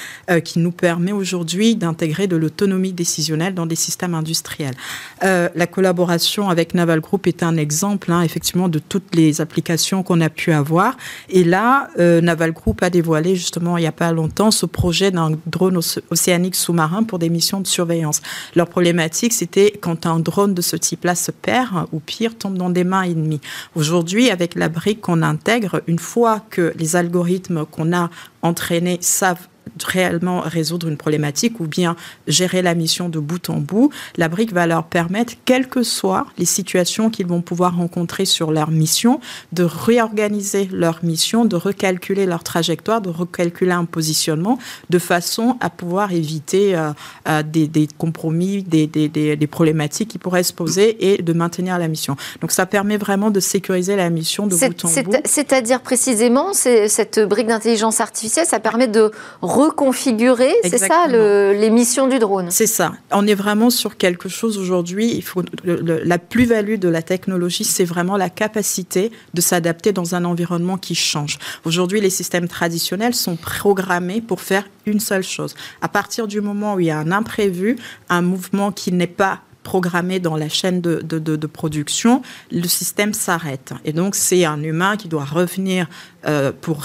qui 0.44 0.58
nous 0.58 0.72
permet 0.72 1.12
aujourd'hui 1.12 1.76
d'intégrer 1.76 2.26
de 2.26 2.36
l'autonomie 2.36 2.92
décisionnelle 2.92 3.54
dans 3.54 3.66
des 3.66 3.76
systèmes 3.76 4.14
industriels. 4.14 4.74
la 5.22 5.66
collaboration 5.66 6.48
avec 6.50 6.74
Naval 6.74 7.00
Group 7.00 7.26
est 7.26 7.42
un 7.42 7.56
exemple, 7.56 8.12
hein, 8.12 8.22
effectivement, 8.22 8.68
de 8.68 8.78
toutes 8.78 9.14
les 9.14 9.40
applications 9.40 10.02
qu'on 10.10 10.20
a 10.22 10.28
pu 10.28 10.50
avoir. 10.50 10.96
Et 11.28 11.44
là, 11.44 11.88
euh, 12.00 12.20
Naval 12.20 12.50
Group 12.50 12.82
a 12.82 12.90
dévoilé 12.90 13.36
justement 13.36 13.78
il 13.78 13.82
n'y 13.82 13.86
a 13.86 13.92
pas 13.92 14.10
longtemps 14.10 14.50
ce 14.50 14.66
projet 14.66 15.12
d'un 15.12 15.30
drone 15.46 15.78
océanique 16.10 16.56
sous-marin 16.56 17.04
pour 17.04 17.20
des 17.20 17.28
missions 17.28 17.60
de 17.60 17.68
surveillance. 17.68 18.20
Leur 18.56 18.66
problématique, 18.66 19.32
c'était 19.32 19.72
quand 19.80 20.06
un 20.06 20.18
drone 20.18 20.52
de 20.52 20.62
ce 20.62 20.74
type-là 20.74 21.14
se 21.14 21.30
perd 21.30 21.86
ou 21.92 22.00
pire 22.00 22.36
tombe 22.36 22.58
dans 22.58 22.70
des 22.70 22.82
mains 22.82 23.04
ennemies. 23.04 23.40
Aujourd'hui, 23.76 24.30
avec 24.30 24.56
la 24.56 24.68
brique 24.68 25.00
qu'on 25.00 25.22
intègre, 25.22 25.80
une 25.86 26.00
fois 26.00 26.40
que 26.50 26.72
les 26.76 26.96
algorithmes 26.96 27.64
qu'on 27.64 27.92
a 27.92 28.10
entraînés 28.42 28.98
savent 29.00 29.46
réellement 29.84 30.40
résoudre 30.40 30.88
une 30.88 30.96
problématique 30.96 31.60
ou 31.60 31.66
bien 31.66 31.96
gérer 32.26 32.62
la 32.62 32.74
mission 32.74 33.08
de 33.08 33.18
bout 33.18 33.50
en 33.50 33.58
bout, 33.58 33.90
la 34.16 34.28
brique 34.28 34.52
va 34.52 34.66
leur 34.66 34.84
permettre, 34.84 35.34
quelles 35.44 35.68
que 35.68 35.82
soient 35.82 36.26
les 36.38 36.44
situations 36.44 37.10
qu'ils 37.10 37.26
vont 37.26 37.42
pouvoir 37.42 37.76
rencontrer 37.76 38.24
sur 38.24 38.50
leur 38.50 38.70
mission, 38.70 39.20
de 39.52 39.62
réorganiser 39.64 40.68
leur 40.72 41.04
mission, 41.04 41.44
de 41.44 41.56
recalculer 41.56 42.26
leur 42.26 42.44
trajectoire, 42.44 43.00
de 43.00 43.10
recalculer 43.10 43.72
un 43.72 43.84
positionnement, 43.84 44.58
de 44.90 44.98
façon 44.98 45.56
à 45.60 45.70
pouvoir 45.70 46.12
éviter 46.12 46.74
euh, 46.74 46.90
euh, 47.28 47.42
des, 47.42 47.88
compromis, 47.98 48.62
des, 48.62 48.86
des, 48.86 49.46
problématiques 49.46 50.08
qui 50.08 50.18
pourraient 50.18 50.42
se 50.42 50.52
poser 50.52 51.12
et 51.12 51.22
de 51.22 51.32
maintenir 51.32 51.78
la 51.78 51.88
mission. 51.88 52.16
Donc 52.40 52.52
ça 52.52 52.66
permet 52.66 52.96
vraiment 52.96 53.30
de 53.30 53.40
sécuriser 53.40 53.96
la 53.96 54.10
mission 54.10 54.46
de 54.46 54.54
bout 54.54 54.84
en 54.84 54.88
bout. 55.02 55.16
C'est-à-dire 55.24 55.80
précisément, 55.80 56.52
cette 56.52 57.20
brique 57.20 57.46
d'intelligence 57.46 58.00
artificielle, 58.00 58.46
ça 58.46 58.60
permet 58.60 58.88
de 58.88 59.10
reconfigurer, 59.50 60.54
c'est 60.64 60.78
ça 60.78 61.06
les 61.08 61.70
missions 61.70 62.08
du 62.08 62.18
drone 62.18 62.50
C'est 62.50 62.66
ça. 62.66 62.92
On 63.10 63.26
est 63.26 63.34
vraiment 63.34 63.70
sur 63.70 63.96
quelque 63.96 64.28
chose 64.28 64.58
aujourd'hui. 64.58 65.12
Il 65.14 65.22
faut 65.22 65.42
la 65.64 66.18
plus-value 66.18 66.76
de 66.76 66.88
la 66.88 67.02
technologie, 67.02 67.64
c'est 67.64 67.84
vraiment 67.84 68.16
la 68.16 68.30
capacité 68.30 69.10
de 69.34 69.40
s'adapter 69.40 69.92
dans 69.92 70.14
un 70.14 70.24
environnement 70.24 70.78
qui 70.78 70.94
change. 70.94 71.38
Aujourd'hui, 71.64 72.00
les 72.00 72.10
systèmes 72.10 72.48
traditionnels 72.48 73.14
sont 73.14 73.36
programmés 73.36 74.20
pour 74.20 74.40
faire 74.40 74.64
une 74.86 75.00
seule 75.00 75.24
chose. 75.24 75.54
À 75.82 75.88
partir 75.88 76.26
du 76.26 76.40
moment 76.40 76.74
où 76.74 76.80
il 76.80 76.86
y 76.86 76.90
a 76.90 76.98
un 76.98 77.12
imprévu, 77.12 77.76
un 78.08 78.22
mouvement 78.22 78.72
qui 78.72 78.92
n'est 78.92 79.06
pas 79.06 79.40
programmé 79.62 80.20
dans 80.20 80.36
la 80.36 80.48
chaîne 80.48 80.80
de, 80.80 81.00
de, 81.02 81.18
de, 81.18 81.46
production, 81.46 82.22
le 82.50 82.66
système 82.66 83.12
s'arrête. 83.12 83.72
Et 83.84 83.92
donc, 83.92 84.14
c'est 84.14 84.44
un 84.44 84.62
humain 84.62 84.96
qui 84.96 85.08
doit 85.08 85.24
revenir 85.24 85.86
euh, 86.26 86.50
pour 86.58 86.82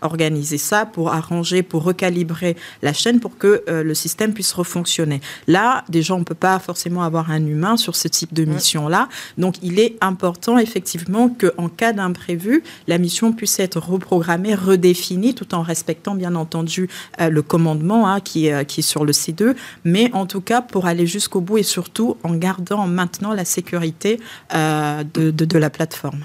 réorganiser 0.00 0.58
ça, 0.58 0.86
pour 0.86 1.12
arranger, 1.12 1.62
pour 1.62 1.84
recalibrer 1.84 2.56
la 2.82 2.92
chaîne 2.92 3.20
pour 3.20 3.38
que 3.38 3.62
euh, 3.68 3.82
le 3.82 3.94
système 3.94 4.32
puisse 4.32 4.52
refonctionner. 4.52 5.20
Là, 5.46 5.84
déjà, 5.88 6.14
on 6.14 6.20
ne 6.20 6.24
peut 6.24 6.34
pas 6.34 6.58
forcément 6.58 7.02
avoir 7.02 7.30
un 7.30 7.44
humain 7.44 7.76
sur 7.76 7.96
ce 7.96 8.08
type 8.08 8.32
de 8.34 8.44
mission-là. 8.44 9.08
Donc, 9.36 9.56
il 9.62 9.78
est 9.78 9.96
important, 10.00 10.58
effectivement, 10.58 11.28
qu'en 11.28 11.68
cas 11.68 11.92
d'imprévu, 11.92 12.62
la 12.86 12.98
mission 12.98 13.32
puisse 13.32 13.58
être 13.60 13.78
reprogrammée, 13.78 14.54
redéfinie, 14.54 15.34
tout 15.34 15.54
en 15.54 15.62
respectant, 15.62 16.14
bien 16.14 16.34
entendu, 16.34 16.88
euh, 17.20 17.28
le 17.28 17.42
commandement 17.42 18.08
hein, 18.08 18.20
qui, 18.20 18.50
qui 18.66 18.80
est 18.80 18.82
sur 18.82 19.04
le 19.04 19.12
C2, 19.12 19.54
mais 19.84 20.10
en 20.12 20.26
tout 20.26 20.40
cas, 20.40 20.60
pour 20.62 20.86
aller 20.86 21.06
jusqu'au 21.06 21.40
bout 21.40 21.58
et 21.58 21.62
surtout 21.62 22.16
en 22.22 22.34
gardant, 22.34 22.80
en 22.80 22.86
maintenant 22.86 23.32
la 23.32 23.44
sécurité 23.44 24.20
de, 24.52 25.30
de 25.30 25.58
la 25.58 25.70
plateforme. 25.70 26.24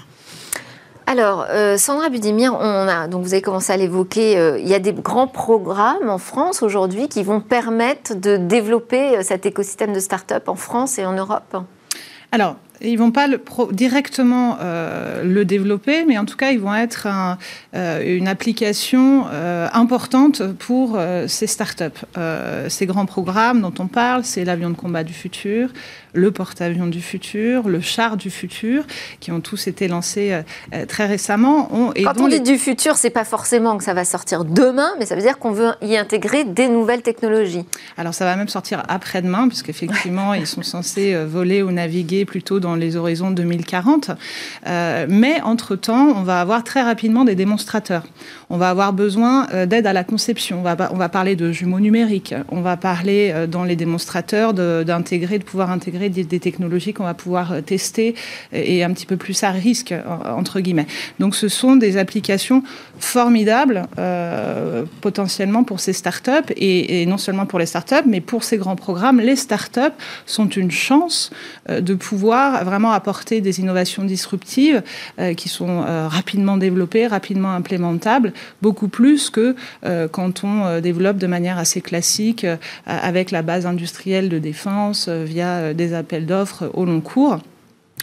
Alors, 1.06 1.46
euh, 1.50 1.76
Sandra 1.76 2.08
Budimir, 2.08 2.52
donc 3.10 3.22
vous 3.22 3.34
avez 3.34 3.42
commencé 3.42 3.72
à 3.72 3.76
l'évoquer, 3.76 4.38
euh, 4.38 4.58
il 4.58 4.66
y 4.66 4.74
a 4.74 4.78
des 4.78 4.92
grands 4.92 5.26
programmes 5.26 6.08
en 6.08 6.18
France 6.18 6.62
aujourd'hui 6.62 7.08
qui 7.08 7.22
vont 7.22 7.40
permettre 7.40 8.14
de 8.14 8.38
développer 8.38 9.18
euh, 9.18 9.22
cet 9.22 9.44
écosystème 9.44 9.92
de 9.92 10.00
start-up 10.00 10.48
en 10.48 10.54
France 10.54 10.98
et 10.98 11.04
en 11.04 11.12
Europe 11.12 11.56
ils 12.80 12.96
vont 12.96 13.10
pas 13.10 13.26
le 13.26 13.40
directement 13.72 14.58
le 14.60 15.44
développer, 15.44 16.04
mais 16.04 16.18
en 16.18 16.24
tout 16.24 16.36
cas, 16.36 16.50
ils 16.50 16.60
vont 16.60 16.74
être 16.74 17.06
une 17.74 18.28
application 18.28 19.26
importante 19.72 20.42
pour 20.54 20.98
ces 21.26 21.46
startups. 21.46 21.84
ces 22.68 22.86
grands 22.86 23.06
programmes 23.06 23.60
dont 23.60 23.74
on 23.78 23.86
parle, 23.86 24.24
c'est 24.24 24.44
l'avion 24.44 24.70
de 24.70 24.76
combat 24.76 25.04
du 25.04 25.12
futur, 25.12 25.70
le 26.14 26.30
porte-avions 26.30 26.86
du 26.86 27.02
futur, 27.02 27.68
le 27.68 27.80
char 27.80 28.16
du 28.16 28.30
futur, 28.30 28.84
qui 29.20 29.32
ont 29.32 29.40
tous 29.40 29.66
été 29.66 29.88
lancés 29.88 30.32
euh, 30.32 30.42
euh, 30.72 30.86
très 30.86 31.06
récemment. 31.06 31.68
Quand 31.96 32.20
on 32.20 32.28
dit 32.28 32.40
du 32.40 32.56
futur, 32.56 32.96
c'est 32.96 33.10
pas 33.10 33.24
forcément 33.24 33.76
que 33.76 33.84
ça 33.84 33.94
va 33.94 34.04
sortir 34.04 34.44
demain, 34.44 34.92
mais 34.98 35.06
ça 35.06 35.16
veut 35.16 35.22
dire 35.22 35.38
qu'on 35.38 35.50
veut 35.50 35.72
y 35.82 35.96
intégrer 35.96 36.44
des 36.44 36.68
nouvelles 36.68 37.02
technologies. 37.02 37.64
Alors 37.96 38.14
ça 38.14 38.24
va 38.24 38.36
même 38.36 38.48
sortir 38.48 38.82
après-demain, 38.88 39.48
puisqu'effectivement, 39.48 40.34
ils 40.34 40.46
sont 40.46 40.62
censés 40.62 41.14
euh, 41.14 41.26
voler 41.26 41.62
ou 41.62 41.70
naviguer 41.70 42.24
plutôt 42.24 42.60
dans 42.64 42.74
les 42.74 42.96
horizons 42.96 43.30
2040. 43.30 44.10
mais 45.08 45.40
entre-temps, 45.42 46.08
on 46.16 46.22
va 46.22 46.40
avoir 46.40 46.64
très 46.64 46.82
rapidement 46.82 47.24
des 47.24 47.34
démonstrateurs. 47.34 48.04
On 48.50 48.56
va 48.56 48.70
avoir 48.70 48.92
besoin 48.92 49.46
d'aide 49.66 49.86
à 49.86 49.92
la 49.92 50.04
conception. 50.04 50.62
On 50.64 50.96
va, 50.96 51.08
parler 51.08 51.36
de 51.36 51.52
jumeaux 51.52 51.80
numériques. 51.80 52.34
On 52.50 52.60
va 52.60 52.76
parler 52.76 53.46
dans 53.48 53.64
les 53.64 53.76
démonstrateurs 53.76 54.54
d'intégrer, 54.54 55.38
de 55.38 55.44
pouvoir 55.44 55.70
intégrer 55.70 56.08
des, 56.08 56.40
technologies 56.40 56.92
qu'on 56.92 57.04
va 57.04 57.14
pouvoir 57.14 57.52
euh, 57.52 57.60
tester 57.60 58.14
et 58.52 58.84
un 58.84 58.92
petit 58.92 59.06
peu 59.06 59.16
plus 59.16 59.42
à 59.42 59.50
risque, 59.50 59.94
entre 60.26 60.60
guillemets. 60.60 60.86
Donc 61.18 61.34
ce 61.34 61.48
sont 61.48 61.76
des 61.76 61.96
applications 61.96 62.62
formidables 62.98 63.86
euh, 63.98 64.84
potentiellement 65.00 65.64
pour 65.64 65.80
ces 65.80 65.92
startups 65.92 66.52
et, 66.56 67.04
non 67.06 67.18
seulement 67.18 67.46
pour 67.46 67.58
les 67.58 67.66
startups, 67.66 68.06
mais 68.06 68.20
pour 68.20 68.44
ces 68.44 68.56
grands 68.56 68.76
programmes. 68.76 69.20
Les 69.20 69.36
startups 69.36 69.80
sont 70.26 70.48
une 70.48 70.70
chance 70.70 71.30
euh, 71.68 71.80
de 71.80 71.94
pouvoir 71.94 72.53
vraiment 72.62 72.92
apporter 72.92 73.40
des 73.40 73.60
innovations 73.60 74.04
disruptives 74.04 74.82
qui 75.36 75.48
sont 75.48 75.82
rapidement 76.08 76.56
développées, 76.56 77.06
rapidement 77.06 77.52
implémentables, 77.52 78.32
beaucoup 78.62 78.88
plus 78.88 79.30
que 79.30 79.56
quand 80.12 80.44
on 80.44 80.80
développe 80.80 81.18
de 81.18 81.26
manière 81.26 81.58
assez 81.58 81.80
classique 81.80 82.46
avec 82.86 83.30
la 83.30 83.42
base 83.42 83.66
industrielle 83.66 84.28
de 84.28 84.38
défense 84.38 85.08
via 85.08 85.74
des 85.74 85.94
appels 85.94 86.26
d'offres 86.26 86.70
au 86.74 86.84
long 86.84 87.00
cours. 87.00 87.40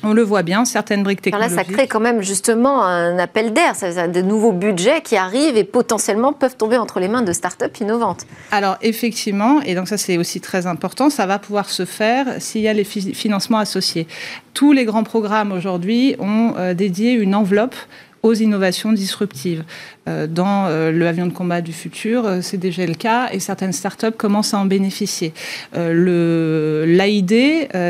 On 0.03 0.13
le 0.13 0.23
voit 0.23 0.43
bien, 0.43 0.65
certaines 0.65 1.03
briques 1.03 1.21
technologiques. 1.21 1.57
là, 1.57 1.63
ça 1.63 1.71
crée 1.71 1.87
quand 1.87 1.99
même 1.99 2.21
justement 2.21 2.83
un 2.83 3.17
appel 3.19 3.53
d'air, 3.53 3.73
de 3.73 4.21
nouveaux 4.21 4.51
budgets 4.51 5.01
qui 5.01 5.15
arrivent 5.15 5.57
et 5.57 5.63
potentiellement 5.63 6.33
peuvent 6.33 6.55
tomber 6.55 6.77
entre 6.77 6.99
les 6.99 7.07
mains 7.07 7.21
de 7.21 7.31
start-up 7.31 7.79
innovantes. 7.79 8.25
Alors 8.51 8.77
effectivement, 8.81 9.61
et 9.61 9.75
donc 9.75 9.87
ça 9.87 9.97
c'est 9.97 10.17
aussi 10.17 10.41
très 10.41 10.65
important, 10.65 11.09
ça 11.09 11.25
va 11.25 11.39
pouvoir 11.39 11.69
se 11.69 11.85
faire 11.85 12.25
s'il 12.39 12.61
y 12.61 12.67
a 12.67 12.73
les 12.73 12.83
financements 12.83 13.59
associés. 13.59 14.07
Tous 14.53 14.71
les 14.73 14.85
grands 14.85 15.03
programmes 15.03 15.51
aujourd'hui 15.51 16.15
ont 16.19 16.53
euh, 16.57 16.73
dédié 16.73 17.13
une 17.13 17.35
enveloppe 17.35 17.75
aux 18.23 18.33
innovations 18.33 18.93
disruptives. 18.93 19.63
Euh, 20.07 20.25
dans 20.25 20.65
euh, 20.65 20.91
le 20.91 21.07
avion 21.07 21.27
de 21.27 21.31
combat 21.31 21.61
du 21.61 21.73
futur, 21.73 22.25
euh, 22.25 22.39
c'est 22.41 22.57
déjà 22.57 22.87
le 22.87 22.95
cas 22.95 23.29
et 23.31 23.39
certaines 23.39 23.71
startups 23.71 24.17
commencent 24.17 24.55
à 24.55 24.57
en 24.57 24.65
bénéficier. 24.65 25.33
L'AID 25.73 27.29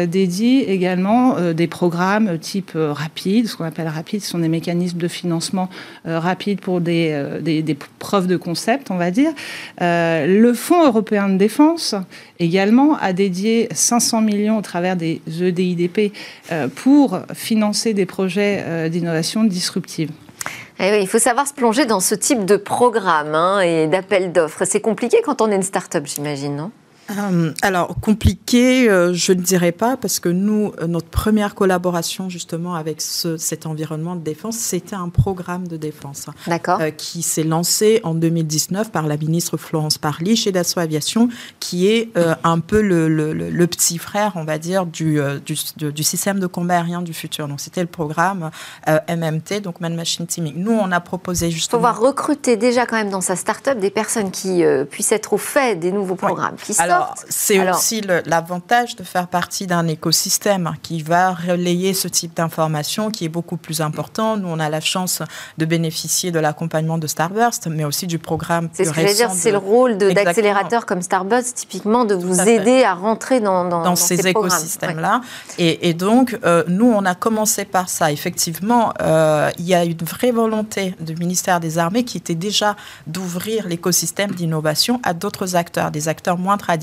dédie 0.09 0.59
également 0.59 1.37
des 1.53 1.67
programmes 1.67 2.37
type 2.37 2.71
rapide, 2.75 3.47
ce 3.47 3.55
qu'on 3.55 3.63
appelle 3.63 3.87
rapide, 3.87 4.21
ce 4.21 4.29
sont 4.29 4.39
des 4.39 4.49
mécanismes 4.49 4.97
de 4.97 5.07
financement 5.07 5.69
rapide 6.05 6.59
pour 6.59 6.81
des, 6.81 7.39
des, 7.41 7.61
des, 7.61 7.77
preuves 7.99 8.27
de 8.27 8.37
concept, 8.37 8.91
on 8.91 8.97
va 8.97 9.11
dire. 9.11 9.31
le 9.79 10.53
Fonds 10.53 10.85
européen 10.85 11.29
de 11.29 11.37
défense 11.37 11.95
également 12.39 12.97
a 12.97 13.13
dédié 13.13 13.69
500 13.71 14.21
millions 14.21 14.57
au 14.57 14.61
travers 14.61 14.95
des 14.95 15.21
EDIDP 15.27 16.13
pour 16.75 17.19
financer 17.33 17.93
des 17.93 18.05
projets 18.05 18.89
d'innovation 18.89 19.43
disruptive. 19.43 20.09
Eh 20.83 20.99
il 20.99 21.07
faut 21.07 21.19
savoir 21.19 21.47
se 21.47 21.53
plonger 21.53 21.85
dans 21.85 21.99
ce 21.99 22.15
type 22.15 22.43
de 22.43 22.57
programme 22.57 23.35
hein, 23.35 23.59
et 23.59 23.85
d'appel 23.85 24.31
d'offres. 24.31 24.65
C'est 24.65 24.81
compliqué 24.81 25.21
quand 25.23 25.39
on 25.39 25.51
est 25.51 25.55
une 25.55 25.61
start-up, 25.61 26.07
j'imagine, 26.07 26.55
non? 26.55 26.71
Euh, 27.09 27.51
alors, 27.61 27.95
compliqué, 27.99 28.89
euh, 28.89 29.13
je 29.13 29.33
ne 29.33 29.41
dirais 29.41 29.71
pas, 29.71 29.97
parce 29.97 30.19
que 30.19 30.29
nous, 30.29 30.73
euh, 30.81 30.87
notre 30.87 31.07
première 31.07 31.55
collaboration 31.55 32.29
justement 32.29 32.75
avec 32.75 33.01
cet 33.01 33.65
environnement 33.65 34.15
de 34.15 34.21
défense, 34.21 34.57
c'était 34.57 34.95
un 34.95 35.09
programme 35.09 35.67
de 35.67 35.77
défense 35.77 36.27
qui 36.97 37.21
s'est 37.21 37.43
lancé 37.43 37.99
en 38.03 38.13
2019 38.13 38.91
par 38.91 39.07
la 39.07 39.17
ministre 39.17 39.57
Florence 39.57 39.97
Parly 39.97 40.35
chez 40.35 40.51
Dassault 40.51 40.79
Aviation, 40.79 41.29
qui 41.59 41.87
est 41.87 42.11
un 42.43 42.59
peu 42.59 42.81
le, 42.81 43.65
petit 43.67 43.97
frère, 43.97 44.33
on 44.35 44.43
va 44.43 44.57
dire, 44.57 44.85
du, 44.85 45.19
du, 45.45 46.03
système 46.03 46.39
de 46.39 46.47
combat 46.47 46.75
aérien 46.75 47.01
du 47.01 47.13
futur. 47.13 47.47
Donc, 47.47 47.59
c'était 47.59 47.81
le 47.81 47.87
programme 47.87 48.51
MMT, 48.87 49.61
donc 49.61 49.79
Man 49.81 49.95
Machine 49.95 50.27
Teaming. 50.27 50.55
Nous, 50.57 50.71
on 50.71 50.91
a 50.91 50.99
proposé 50.99 51.51
justement... 51.51 51.79
Il 51.79 51.81
faut 51.81 51.93
voir 51.93 51.99
recruter 51.99 52.57
déjà 52.57 52.85
quand 52.85 52.95
même 52.95 53.09
dans 53.09 53.21
sa 53.21 53.35
start-up 53.35 53.79
des 53.79 53.91
personnes 53.91 54.31
qui 54.31 54.63
puissent 54.89 55.11
être 55.11 55.33
au 55.33 55.37
fait 55.37 55.79
des 55.79 55.91
nouveaux 55.91 56.15
programmes, 56.15 56.55
qui 56.55 56.73
c'est 57.29 57.69
aussi 57.69 58.01
l'avantage 58.25 58.95
de 58.95 59.03
faire 59.03 59.27
partie 59.27 59.67
d'un 59.67 59.87
écosystème 59.87 60.73
qui 60.81 61.01
va 61.01 61.33
relayer 61.33 61.93
ce 61.93 62.07
type 62.07 62.35
d'information 62.35 63.11
qui 63.11 63.25
est 63.25 63.29
beaucoup 63.29 63.57
plus 63.57 63.81
important. 63.81 64.37
Nous, 64.37 64.47
on 64.47 64.59
a 64.59 64.69
la 64.69 64.81
chance 64.81 65.21
de 65.57 65.65
bénéficier 65.65 66.31
de 66.31 66.39
l'accompagnement 66.39 66.97
de 66.97 67.07
Starburst, 67.07 67.67
mais 67.67 67.85
aussi 67.85 68.07
du 68.07 68.19
programme 68.19 68.69
C'est 68.73 68.85
ce 68.85 68.91
que 68.91 69.01
je 69.01 69.07
veux 69.07 69.13
dire, 69.13 69.31
c'est 69.31 69.51
le 69.51 69.57
rôle 69.57 69.97
d'accélérateur 69.97 70.85
comme 70.85 71.01
Starburst, 71.01 71.55
typiquement, 71.55 72.05
de 72.05 72.15
vous 72.15 72.41
aider 72.41 72.83
à 72.83 72.93
rentrer 72.93 73.39
dans, 73.39 73.65
dans, 73.65 73.95
ces, 73.95 74.27
écosystèmes-là. 74.27 75.21
Et, 75.57 75.93
donc, 75.93 76.37
euh, 76.45 76.63
nous, 76.67 76.91
on 76.91 77.05
a 77.05 77.15
commencé 77.15 77.65
par 77.65 77.89
ça. 77.89 78.11
Effectivement, 78.11 78.93
euh, 79.01 79.49
il 79.57 79.65
y 79.65 79.75
a 79.75 79.83
une 79.83 79.97
vraie 79.97 80.31
volonté 80.31 80.95
du 80.99 81.15
ministère 81.15 81.59
des 81.59 81.77
Armées 81.77 82.03
qui 82.03 82.17
était 82.17 82.35
déjà 82.35 82.75
d'ouvrir 83.07 83.67
l'écosystème 83.67 84.31
d'innovation 84.31 84.99
à 85.03 85.13
d'autres 85.13 85.55
acteurs, 85.55 85.91
des 85.91 86.07
acteurs 86.07 86.37
moins 86.37 86.57
traditionnels 86.57 86.80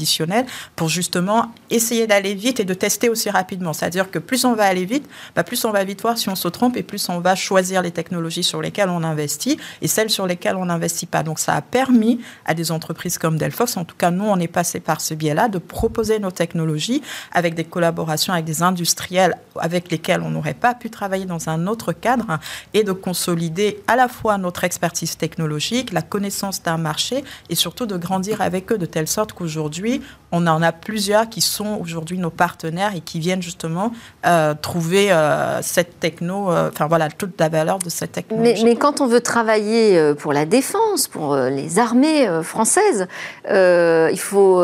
pour 0.77 0.89
justement 0.89 1.53
essayer 1.71 2.07
d'aller 2.07 2.35
vite 2.35 2.61
et 2.61 2.65
de 2.65 2.75
tester 2.75 3.09
aussi 3.09 3.31
rapidement. 3.31 3.73
C'est-à-dire 3.73 4.11
que 4.11 4.19
plus 4.19 4.45
on 4.45 4.55
va 4.55 4.65
aller 4.65 4.85
vite, 4.85 5.09
bah, 5.35 5.45
plus 5.45 5.65
on 5.65 5.71
va 5.71 5.85
vite 5.85 6.03
voir 6.03 6.19
si 6.19 6.29
on 6.29 6.35
se 6.35 6.49
trompe 6.49 6.77
et 6.77 6.83
plus 6.83 7.09
on 7.09 7.21
va 7.21 7.35
choisir 7.35 7.83
les 7.83 7.91
technologies 7.91 8.43
sur 8.43 8.61
lesquelles 8.63 8.89
on 8.89 9.03
investit 9.03 9.59
et 9.83 9.89
celles 9.89 10.11
sur 10.11 10.27
lesquelles 10.27 10.57
on 10.57 10.67
n'investit 10.67 11.07
pas. 11.07 11.23
Donc 11.23 11.39
ça 11.39 11.55
a 11.55 11.63
permis 11.63 12.21
à 12.45 12.55
des 12.55 12.71
entreprises 12.71 13.19
comme 13.19 13.39
Delphox, 13.39 13.77
en 13.77 13.85
tout 13.85 13.97
cas 13.97 14.11
nous 14.11 14.25
on 14.25 14.39
est 14.39 14.49
passé 14.49 14.81
par 14.81 15.01
ce 15.01 15.15
biais-là, 15.15 15.49
de 15.49 15.59
proposer 15.59 16.19
nos 16.19 16.31
technologies 16.31 17.03
avec 17.33 17.55
des 17.55 17.65
collaborations 17.65 18.33
avec 18.33 18.45
des 18.45 18.63
industriels 18.63 19.37
avec 19.57 19.91
lesquels 19.91 20.23
on 20.23 20.31
n'aurait 20.31 20.55
pas 20.55 20.75
pu 20.75 20.91
travailler 20.91 21.27
dans 21.27 21.49
un 21.49 21.67
autre 21.67 21.93
cadre 21.93 22.39
et 22.75 22.85
de 22.85 22.93
consolider 22.93 23.81
à 23.87 23.97
la 23.97 24.09
fois 24.09 24.39
notre 24.39 24.65
expertise 24.65 25.17
technologique, 25.17 25.93
la 25.93 26.03
connaissance 26.03 26.63
d'un 26.63 26.79
marché 26.79 27.25
et 27.51 27.55
surtout 27.55 27.87
de 27.87 27.97
grandir 27.97 28.41
avec 28.41 28.71
eux 28.73 28.79
de 28.79 28.87
telle 28.87 29.09
sorte 29.09 29.33
qu'aujourd'hui 29.33 29.88
on 30.33 30.47
en 30.47 30.63
a 30.63 30.73
plusieurs 30.73 31.29
qui 31.29 31.41
sont 31.41 31.79
aujourd'hui 31.81 32.19
nos 32.19 32.31
partenaires 32.31 32.93
et 32.95 33.01
qui 33.01 33.19
viennent 33.19 33.43
justement 33.43 33.93
euh, 34.27 34.55
trouver 34.61 35.11
euh, 35.11 35.61
cette 35.63 36.01
techno, 36.01 36.51
euh, 36.51 36.71
enfin 36.73 36.87
voilà, 36.87 37.09
toute 37.09 37.39
la 37.41 37.49
valeur 37.49 37.79
de 37.79 37.89
cette 37.89 38.13
technologie. 38.13 38.65
Mais, 38.65 38.77
quand 38.77 39.01
on 39.01 39.07
veut 39.07 39.21
travailler 39.21 40.15
pour 40.15 40.33
la 40.33 40.45
défense, 40.45 41.09
pour 41.09 41.37
les 41.37 41.79
armées 41.79 42.29
françaises, 42.43 43.07
il 43.49 44.19
faut 44.19 44.63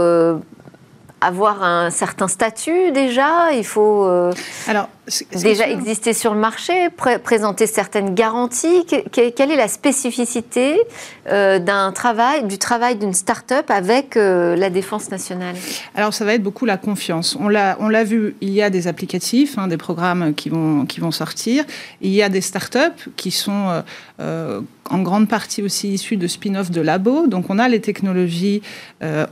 avoir 1.20 1.62
un 1.62 1.90
certain 1.90 2.28
statut 2.28 2.92
déjà 2.92 3.52
Il 3.52 3.64
faut 3.64 4.04
Alors, 4.68 4.88
déjà 5.32 5.68
exister 5.68 6.12
sur 6.12 6.32
le 6.34 6.40
marché, 6.40 6.88
présenter 7.22 7.66
certaines 7.66 8.14
garanties 8.14 8.86
Quelle 9.12 9.50
est 9.50 9.56
la 9.56 9.68
spécificité 9.68 10.80
euh, 11.28 11.58
d'un 11.58 11.92
travail, 11.92 12.44
du 12.46 12.58
travail 12.58 12.96
d'une 12.96 13.12
start-up 13.12 13.70
avec 13.70 14.16
euh, 14.16 14.56
la 14.56 14.70
défense 14.70 15.10
nationale? 15.10 15.56
Alors, 15.94 16.14
ça 16.14 16.24
va 16.24 16.34
être 16.34 16.42
beaucoup 16.42 16.64
la 16.64 16.76
confiance. 16.76 17.36
On 17.38 17.48
l'a 17.48 18.04
vu, 18.04 18.36
il 18.40 18.50
y 18.50 18.62
a 18.62 18.70
des 18.70 18.88
applicatifs, 18.88 19.58
hein, 19.58 19.68
des 19.68 19.76
programmes 19.76 20.34
qui 20.34 20.48
vont, 20.48 20.86
qui 20.86 21.00
vont 21.00 21.10
sortir. 21.10 21.64
Il 22.00 22.12
y 22.12 22.22
a 22.22 22.28
des 22.28 22.40
start-up 22.40 22.94
qui 23.16 23.30
sont 23.30 23.82
euh, 24.20 24.60
en 24.90 24.98
grande 25.02 25.28
partie 25.28 25.62
aussi 25.62 25.94
issus 25.94 26.16
de 26.16 26.26
spin-off 26.26 26.70
de 26.70 26.80
labos. 26.80 27.26
Donc 27.26 27.50
on 27.50 27.58
a 27.58 27.68
les 27.68 27.80
technologies, 27.80 28.62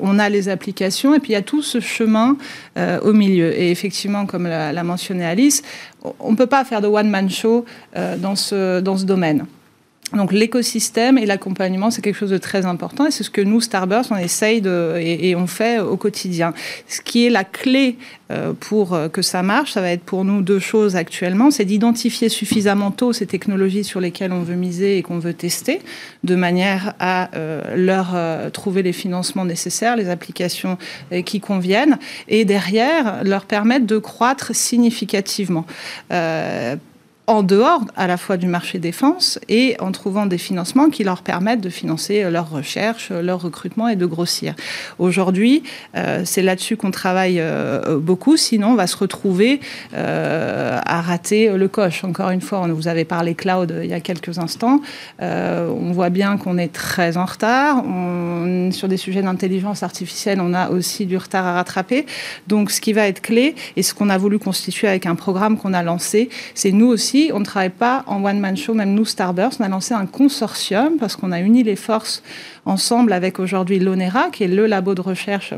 on 0.01 0.19
a 0.19 0.29
les 0.29 0.49
applications, 0.49 1.15
et 1.15 1.19
puis 1.19 1.31
il 1.31 1.35
y 1.35 1.39
a 1.39 1.43
tout 1.43 1.63
ce 1.63 1.81
chemin 1.81 2.37
au 2.77 3.13
milieu. 3.13 3.53
Et 3.59 3.71
effectivement, 3.71 4.25
comme 4.25 4.47
l'a 4.47 4.83
mentionné 4.83 5.25
Alice, 5.27 5.62
on 6.21 6.33
ne 6.33 6.37
peut 6.37 6.47
pas 6.47 6.65
faire 6.65 6.81
de 6.81 6.89
one-man 6.89 7.31
show 7.31 7.65
euh, 7.97 8.17
dans, 8.17 8.37
ce, 8.37 8.81
dans 8.81 8.97
ce 8.97 9.05
domaine. 9.05 9.47
Donc 10.15 10.33
l'écosystème 10.33 11.17
et 11.17 11.25
l'accompagnement, 11.25 11.91
c'est 11.91 12.03
quelque 12.03 12.19
chose 12.19 12.31
de 12.31 12.39
très 12.39 12.67
important 12.67 13.07
et 13.07 13.11
c'est 13.11 13.25
ce 13.25 13.31
que 13.31 13.41
nous, 13.41 13.63
Starburst, 13.63 14.13
on 14.13 14.17
essaye 14.17 14.61
de, 14.61 14.97
et, 15.01 15.35
on 15.35 15.47
fait 15.47 15.81
au 15.81 15.97
quotidien. 15.97 16.53
Ce 16.87 17.01
qui 17.01 17.25
est 17.25 17.31
la 17.31 17.45
clé 17.45 17.97
euh, 18.31 18.53
pour 18.53 18.93
euh, 18.93 19.09
que 19.09 19.23
ça 19.23 19.43
marche, 19.43 19.73
ça 19.73 19.81
va 19.81 19.91
être 19.91 20.03
pour 20.03 20.25
nous 20.25 20.43
deux 20.43 20.59
choses 20.59 20.97
actuellement, 20.97 21.51
c'est 21.51 21.65
d'identifier 21.65 22.29
suffisamment 22.29 22.91
tôt 22.91 23.15
ces 23.15 23.27
technologies 23.27 23.85
sur 23.85 24.01
lesquelles 24.01 24.33
on 24.33 24.43
veut 24.43 24.55
miser 24.55 24.99
et 24.99 25.03
qu'on 25.03 25.19
veut 25.19 25.33
tester, 25.33 25.81
de 26.25 26.35
manière 26.35 26.93
à 26.99 27.35
euh, 27.35 27.75
leur 27.75 28.53
trouver 28.53 28.83
les 28.83 28.93
financements 28.93 29.47
nécessaires, 29.47 29.97
les 29.97 30.11
applications 30.11 30.77
qui 31.25 31.41
conviennent, 31.41 31.99
et 32.29 32.45
derrière 32.45 33.25
leur 33.25 33.47
permettre 33.47 33.87
de 33.87 33.99
croître 33.99 34.55
significativement 34.55 35.65
en 37.29 37.43
dehors 37.45 37.83
à 37.97 38.09
la 38.09 38.17
fois 38.17 38.37
du 38.37 38.47
marché 38.47 38.79
défense 38.79 39.39
et 39.49 39.77
en 39.79 39.93
trouvant 39.93 40.27
des 40.27 40.39
financements 40.39 40.91
qui 40.91 41.05
leur 41.05 41.23
permettent 41.23 41.61
de 41.61 41.69
financer 41.69 42.29
leurs 42.31 42.51
recherches, 42.51 43.11
leur 43.11 43.41
recrutement 43.41 43.89
et 43.89 43.95
de 43.95 44.07
grossir. 44.07 44.55
Aujourd'hui, 44.99 45.63
euh, 45.97 46.23
c'est 46.25 46.43
là-dessus 46.43 46.77
qu'on 46.77 46.91
travaille 46.91 47.39
euh, 47.39 47.99
beaucoup, 47.99 48.37
sinon 48.37 48.71
on 48.71 48.75
va 48.75 48.89
se 48.89 48.97
retrouver 48.97 49.61
euh, 49.95 50.81
à 50.85 51.01
rater 51.01 51.57
le 51.57 51.69
coche. 51.69 52.03
Encore 52.03 52.31
une 52.31 52.41
fois, 52.41 52.61
on 52.61 52.73
vous 52.73 52.89
avait 52.89 53.05
parlé 53.05 53.35
cloud 53.35 53.73
il 53.83 53.89
y 53.89 53.95
a 53.95 54.01
quelques 54.01 54.39
instants. 54.39 54.81
on 55.21 55.93
voit 55.93 56.11
bien 56.11 56.37
qu'on 56.39 56.59
est 56.59 56.73
très 56.73 57.17
en 57.17 57.25
retard. 57.25 57.85
On, 57.85 58.71
sur 58.73 58.89
des 58.89 58.97
sujets 58.97 59.23
d'intelligence 59.23 59.83
artificielle, 59.83 60.41
on 60.41 60.55
a 60.55 60.71
aussi 60.71 61.07
du 61.07 61.17
retard 61.17 61.47
à 61.47 61.55
rattraper. 61.55 62.07
Donc 62.49 62.71
ce 62.71 62.81
qui 62.81 62.93
va 62.93 63.07
être 63.07 63.21
clé 63.21 63.55
et 63.77 63.83
ce 63.83 63.95
qu'on 63.95 64.09
a 64.09 64.19
voulu 64.19 64.39
constituer 64.41 64.89
avec 64.89 65.07
un 65.07 65.15
programme 65.15 65.57
qu'on 65.57 65.73
a 65.73 65.83
lancé, 65.83 66.29
c'est 66.55 66.73
nous 66.73 66.87
aussi 66.87 67.22
on 67.33 67.41
ne 67.41 67.45
travaille 67.45 67.71
pas 67.71 68.05
en 68.07 68.25
one-man 68.25 68.57
show, 68.57 68.75
même 68.75 68.95
nous, 68.95 69.05
Starburst. 69.05 69.61
On 69.61 69.65
a 69.65 69.69
lancé 69.69 69.95
un 69.95 70.07
consortium 70.07 70.97
parce 70.99 71.15
qu'on 71.15 71.31
a 71.31 71.41
uni 71.41 71.63
les 71.63 71.77
forces 71.77 72.23
ensemble 72.65 73.13
avec 73.13 73.39
aujourd'hui 73.39 73.79
l'ONERA, 73.79 74.31
qui 74.31 74.45
est 74.45 74.49
le 74.49 74.67
labo 74.67 74.95
de 74.95 75.01
recherche 75.01 75.55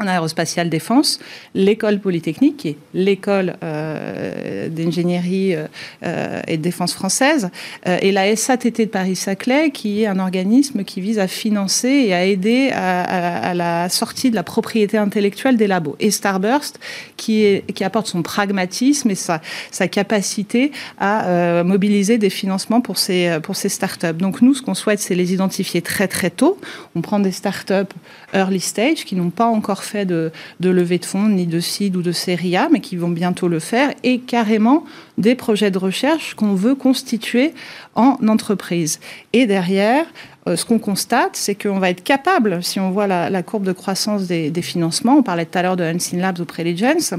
en 0.00 0.08
aérospatiale 0.08 0.70
défense, 0.70 1.20
l'école 1.54 2.00
polytechnique, 2.00 2.56
qui 2.56 2.68
est 2.70 2.76
l'école 2.94 3.54
euh, 3.62 4.68
d'ingénierie 4.68 5.54
euh, 6.02 6.40
et 6.48 6.56
de 6.56 6.62
défense 6.62 6.94
française, 6.94 7.48
euh, 7.86 7.98
et 8.02 8.10
la 8.10 8.34
SATT 8.34 8.80
de 8.80 8.84
Paris-Saclay, 8.86 9.70
qui 9.70 10.02
est 10.02 10.06
un 10.06 10.18
organisme 10.18 10.82
qui 10.82 11.00
vise 11.00 11.20
à 11.20 11.28
financer 11.28 11.88
et 11.88 12.14
à 12.14 12.24
aider 12.24 12.70
à, 12.72 13.54
la 13.54 13.88
sortie 13.88 14.30
de 14.30 14.34
la 14.34 14.42
propriété 14.42 14.98
intellectuelle 14.98 15.56
des 15.56 15.68
labos. 15.68 15.96
Et 16.00 16.10
Starburst, 16.10 16.80
qui, 17.16 17.62
qui 17.74 17.84
apporte 17.84 18.08
son 18.08 18.22
pragmatisme 18.22 19.10
et 19.10 19.14
sa, 19.14 19.40
sa 19.70 19.86
capacité 19.86 20.72
à 20.98 21.62
mobiliser 21.62 22.18
des 22.18 22.30
financements 22.30 22.80
pour 22.80 22.98
ces, 22.98 23.38
pour 23.42 23.54
ces 23.54 23.68
startups. 23.68 24.14
Donc 24.14 24.42
nous, 24.42 24.54
ce 24.54 24.62
qu'on 24.62 24.74
souhaite, 24.74 24.98
c'est 24.98 25.14
les 25.14 25.32
identifier 25.32 25.82
très 25.82 26.08
très 26.08 26.30
tôt. 26.30 26.58
On 26.96 27.00
prend 27.00 27.20
des 27.20 27.32
startups 27.32 27.94
early 28.32 28.60
stage 28.60 29.04
qui 29.04 29.14
n'ont 29.14 29.30
pas 29.30 29.46
encore 29.46 29.83
fait 29.84 30.04
de, 30.04 30.30
levée 30.60 30.98
de 30.98 31.04
fonds, 31.04 31.28
ni 31.28 31.46
de 31.46 31.60
seed 31.60 31.96
ou 31.96 32.02
de 32.02 32.12
série 32.12 32.54
mais 32.70 32.80
qui 32.80 32.96
vont 32.96 33.08
bientôt 33.08 33.48
le 33.48 33.58
faire, 33.58 33.92
et 34.02 34.18
carrément 34.18 34.84
des 35.18 35.34
projets 35.34 35.70
de 35.70 35.78
recherche 35.78 36.34
qu'on 36.34 36.54
veut 36.54 36.74
constituer 36.74 37.54
en 37.94 38.16
entreprise. 38.28 39.00
Et 39.32 39.46
derrière, 39.46 40.06
euh, 40.48 40.56
ce 40.56 40.64
qu'on 40.64 40.78
constate, 40.78 41.36
c'est 41.36 41.54
qu'on 41.54 41.78
va 41.78 41.90
être 41.90 42.02
capable, 42.02 42.62
si 42.62 42.80
on 42.80 42.90
voit 42.90 43.06
la, 43.06 43.42
courbe 43.42 43.64
de 43.64 43.72
croissance 43.72 44.26
des, 44.26 44.62
financements, 44.62 45.16
on 45.16 45.22
parlait 45.22 45.46
tout 45.46 45.58
à 45.58 45.62
l'heure 45.62 45.76
de 45.76 45.84
Unseen 45.84 46.20
Labs 46.20 46.40
ou 46.40 46.44
Preligence, 46.44 47.14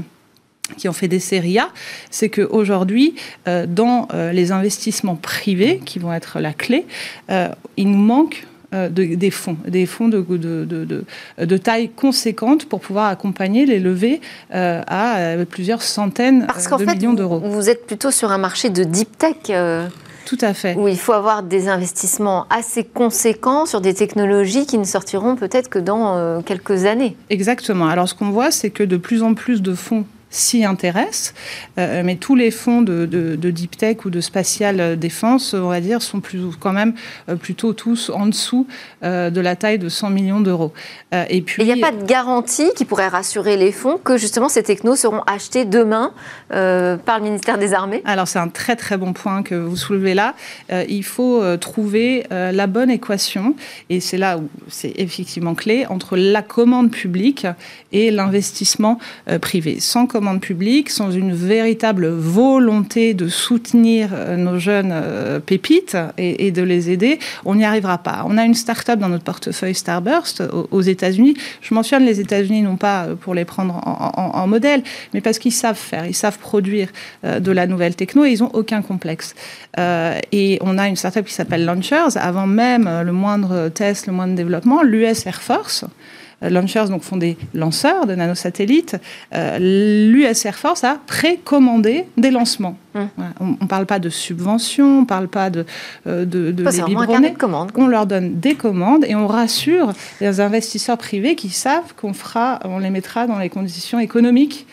qui 0.76 0.88
ont 0.88 0.92
fait 0.92 1.08
des 1.08 1.20
séries 1.20 1.58
c'est 2.10 2.28
qu'aujourd'hui, 2.28 3.14
euh, 3.46 3.66
dans 3.66 4.08
euh, 4.12 4.32
les 4.32 4.52
investissements 4.52 5.16
privés, 5.16 5.80
qui 5.84 5.98
vont 5.98 6.12
être 6.12 6.40
la 6.40 6.52
clé, 6.52 6.86
il 7.76 7.90
nous 7.90 7.98
manque 7.98 8.46
des 8.72 9.30
fonds, 9.30 9.56
des 9.66 9.86
fonds 9.86 10.08
de, 10.08 10.24
de, 11.38 11.56
taille 11.56 11.90
conséquente 11.90 12.66
pour 12.66 12.80
pouvoir 12.80 13.06
accompagner 13.06 13.66
les 13.66 13.78
levées 13.78 14.20
à 14.50 15.34
plusieurs 15.48 15.82
centaines 15.82 16.46
de 16.46 16.84
millions 16.84 17.12
d'euros. 17.12 17.40
Vous 17.40 17.70
êtes 17.70 17.86
plutôt 17.86 18.10
sur 18.10 18.32
un 18.32 18.38
marché 18.38 18.70
de 18.70 18.84
deep 18.84 19.16
tech 19.18 19.36
tout 20.26 20.38
à 20.40 20.52
fait. 20.54 20.74
Où 20.74 20.88
il 20.88 20.98
faut 20.98 21.12
avoir 21.12 21.44
des 21.44 21.68
investissements 21.68 22.46
assez 22.50 22.82
conséquents 22.82 23.64
sur 23.64 23.80
des 23.80 23.94
technologies 23.94 24.66
qui 24.66 24.76
ne 24.76 24.84
sortiront 24.84 25.36
peut-être 25.36 25.70
que 25.70 25.78
dans 25.78 26.16
euh, 26.16 26.40
quelques 26.40 26.84
années. 26.84 27.16
Exactement. 27.30 27.86
Alors 27.86 28.08
ce 28.08 28.14
qu'on 28.14 28.30
voit, 28.30 28.50
c'est 28.50 28.70
que 28.70 28.82
de 28.82 28.96
plus 28.96 29.22
en 29.22 29.34
plus 29.34 29.62
de 29.62 29.74
fonds 29.74 30.04
s'y 30.36 30.64
intéressent, 30.64 31.34
euh, 31.78 32.02
mais 32.04 32.16
tous 32.16 32.34
les 32.34 32.50
fonds 32.50 32.82
de, 32.82 33.06
deep 33.06 33.76
tech 33.76 34.04
ou 34.04 34.10
de 34.10 34.20
spatial 34.20 34.98
défense, 34.98 35.54
on 35.54 35.68
va 35.68 35.80
dire, 35.80 36.02
sont 36.02 36.20
plus, 36.20 36.40
quand 36.60 36.72
même 36.72 36.94
euh, 37.28 37.36
plutôt 37.36 37.72
tous 37.72 38.10
en 38.10 38.26
dessous 38.26 38.66
euh, 39.02 39.30
de 39.30 39.40
la 39.40 39.56
taille 39.56 39.78
de 39.78 39.88
100 39.88 40.10
millions 40.10 40.40
d'euros. 40.40 40.72
et 41.28 41.40
puis, 41.42 41.62
il 41.62 41.72
n'y 41.72 41.82
a 41.82 41.90
pas 41.90 41.96
de 41.96 42.04
garantie 42.04 42.70
qui 42.76 42.84
pourrait 42.84 43.08
rassurer 43.08 43.56
les 43.56 43.72
fonds 43.72 43.98
que 44.02 44.18
justement 44.18 44.48
ces 44.48 44.62
technos 44.62 44.96
seront 44.96 45.22
achetés 45.22 45.64
demain 45.64 46.12
par 46.50 47.18
le 47.18 47.22
ministère 47.22 47.58
des 47.58 47.72
Armées? 47.72 48.02
Alors 48.04 48.28
c'est 48.28 48.38
un 48.38 48.48
très 48.48 48.76
très 48.76 48.96
bon 48.96 49.12
point 49.12 49.42
que 49.42 49.54
vous 49.54 49.76
soulevez 49.76 50.14
là. 50.14 50.34
il 50.88 51.04
faut 51.04 51.56
trouver 51.56 52.24
la 52.30 52.66
bonne 52.66 52.90
équation, 52.90 53.54
et 53.88 54.00
c'est 54.00 54.18
là 54.18 54.38
où 54.38 54.48
c'est 54.68 54.92
effectivement 54.96 55.54
clé, 55.54 55.86
entre 55.88 56.16
la 56.16 56.42
commande 56.42 56.90
publique 56.90 57.46
et 57.92 58.10
l'investissement 58.10 58.98
privé. 59.40 59.80
Sans 59.80 60.06
commande 60.06 60.25
publique, 60.40 60.90
sans 60.90 61.10
une 61.10 61.32
véritable 61.32 62.08
volonté 62.08 63.14
de 63.14 63.28
soutenir 63.28 64.10
euh, 64.12 64.36
nos 64.36 64.58
jeunes 64.58 64.92
euh, 64.92 65.38
pépites 65.40 65.96
et, 66.18 66.50
de 66.50 66.62
les 66.62 66.90
aider, 66.90 67.18
on 67.44 67.54
n'y 67.54 67.64
arrivera 67.64 67.98
pas. 67.98 68.24
On 68.26 68.36
a 68.36 68.44
une 68.44 68.54
start-up 68.54 68.98
dans 68.98 69.08
notre 69.08 69.24
portefeuille 69.24 69.74
Starburst 69.74 70.42
aux, 70.70 70.80
États-Unis. 70.80 71.36
Je 71.60 71.74
mentionne 71.74 72.04
les 72.04 72.20
États-Unis 72.20 72.62
non 72.62 72.76
pas 72.76 73.04
euh, 73.04 73.14
pour 73.14 73.34
les 73.34 73.44
prendre 73.44 73.80
en, 73.84 74.46
modèle, 74.46 74.82
mais 75.14 75.20
parce 75.20 75.38
qu'ils 75.38 75.52
savent 75.52 75.78
faire, 75.78 76.06
ils 76.06 76.14
savent 76.14 76.38
produire 76.38 76.88
de 77.24 77.50
la 77.50 77.66
nouvelle 77.66 77.96
techno 77.96 78.24
et 78.24 78.30
ils 78.30 78.40
n'ont 78.40 78.50
aucun 78.52 78.80
complexe. 78.80 79.34
et 79.76 80.58
on 80.60 80.78
a 80.78 80.86
une 80.88 80.94
start-up 80.94 81.26
qui 81.26 81.34
s'appelle 81.34 81.64
Launchers. 81.64 82.16
Avant 82.16 82.46
même 82.46 82.88
le 83.04 83.12
moindre 83.12 83.68
test, 83.68 84.06
le 84.06 84.12
moindre 84.12 84.36
développement, 84.36 84.82
l'US 84.82 85.26
Air 85.26 85.42
Force 85.42 85.84
launchers 86.42 86.88
donc 86.88 87.02
font 87.02 87.16
des 87.16 87.36
lanceurs 87.54 88.06
de 88.06 88.14
nanosatellites, 88.14 88.96
euh, 89.34 89.58
l'US 89.58 90.44
Air 90.44 90.56
Force 90.56 90.84
a 90.84 90.98
précommandé 91.06 92.04
des 92.16 92.30
lancements. 92.30 92.76
Hum. 92.94 93.08
On 93.40 93.56
ne 93.60 93.68
parle 93.68 93.86
pas 93.86 93.98
de 93.98 94.08
subventions, 94.08 94.98
on 94.98 95.00
ne 95.02 95.06
parle 95.06 95.28
pas 95.28 95.50
de, 95.50 95.66
euh, 96.06 96.24
de, 96.24 96.50
de, 96.50 96.64
de 96.64 97.36
commande. 97.36 97.70
On 97.76 97.86
leur 97.86 98.06
donne 98.06 98.38
des 98.38 98.54
commandes 98.54 99.04
et 99.06 99.14
on 99.14 99.26
rassure 99.26 99.92
les 100.20 100.40
investisseurs 100.40 100.98
privés 100.98 101.34
qui 101.36 101.50
savent 101.50 101.94
qu'on 101.94 102.14
fera, 102.14 102.60
on 102.64 102.78
les 102.78 102.90
mettra 102.90 103.26
dans 103.26 103.38
les 103.38 103.48
conditions 103.48 103.98
économiques 103.98 104.66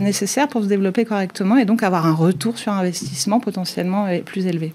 nécessaires 0.00 0.46
pour 0.46 0.62
se 0.62 0.66
développer 0.66 1.06
correctement 1.06 1.56
et 1.56 1.64
donc 1.64 1.82
avoir 1.82 2.04
un 2.06 2.12
retour 2.12 2.58
sur 2.58 2.70
investissement 2.70 3.40
potentiellement 3.40 4.08
plus 4.26 4.46
élevé. 4.46 4.74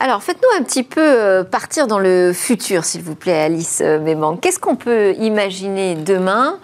Alors, 0.00 0.22
faites-nous 0.22 0.60
un 0.60 0.62
petit 0.62 0.84
peu 0.84 1.00
euh, 1.02 1.42
partir 1.42 1.88
dans 1.88 1.98
le 1.98 2.32
futur, 2.32 2.84
s'il 2.84 3.02
vous 3.02 3.16
plaît, 3.16 3.40
Alice 3.40 3.80
euh, 3.82 3.98
Méban. 3.98 4.36
Qu'est-ce 4.36 4.60
qu'on 4.60 4.76
peut 4.76 5.14
imaginer 5.14 5.96
demain 5.96 6.60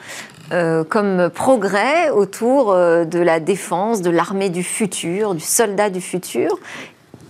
euh, 0.53 0.85
comme 0.85 1.31
progrès 1.31 2.11
autour 2.11 2.75
de 2.75 3.19
la 3.19 3.41
défense, 3.41 4.03
de 4.03 4.11
l'armée 4.11 4.51
du 4.51 4.63
futur, 4.63 5.35
du 5.35 5.41
soldat 5.43 5.91
du 5.91 6.01
futur 6.01 6.59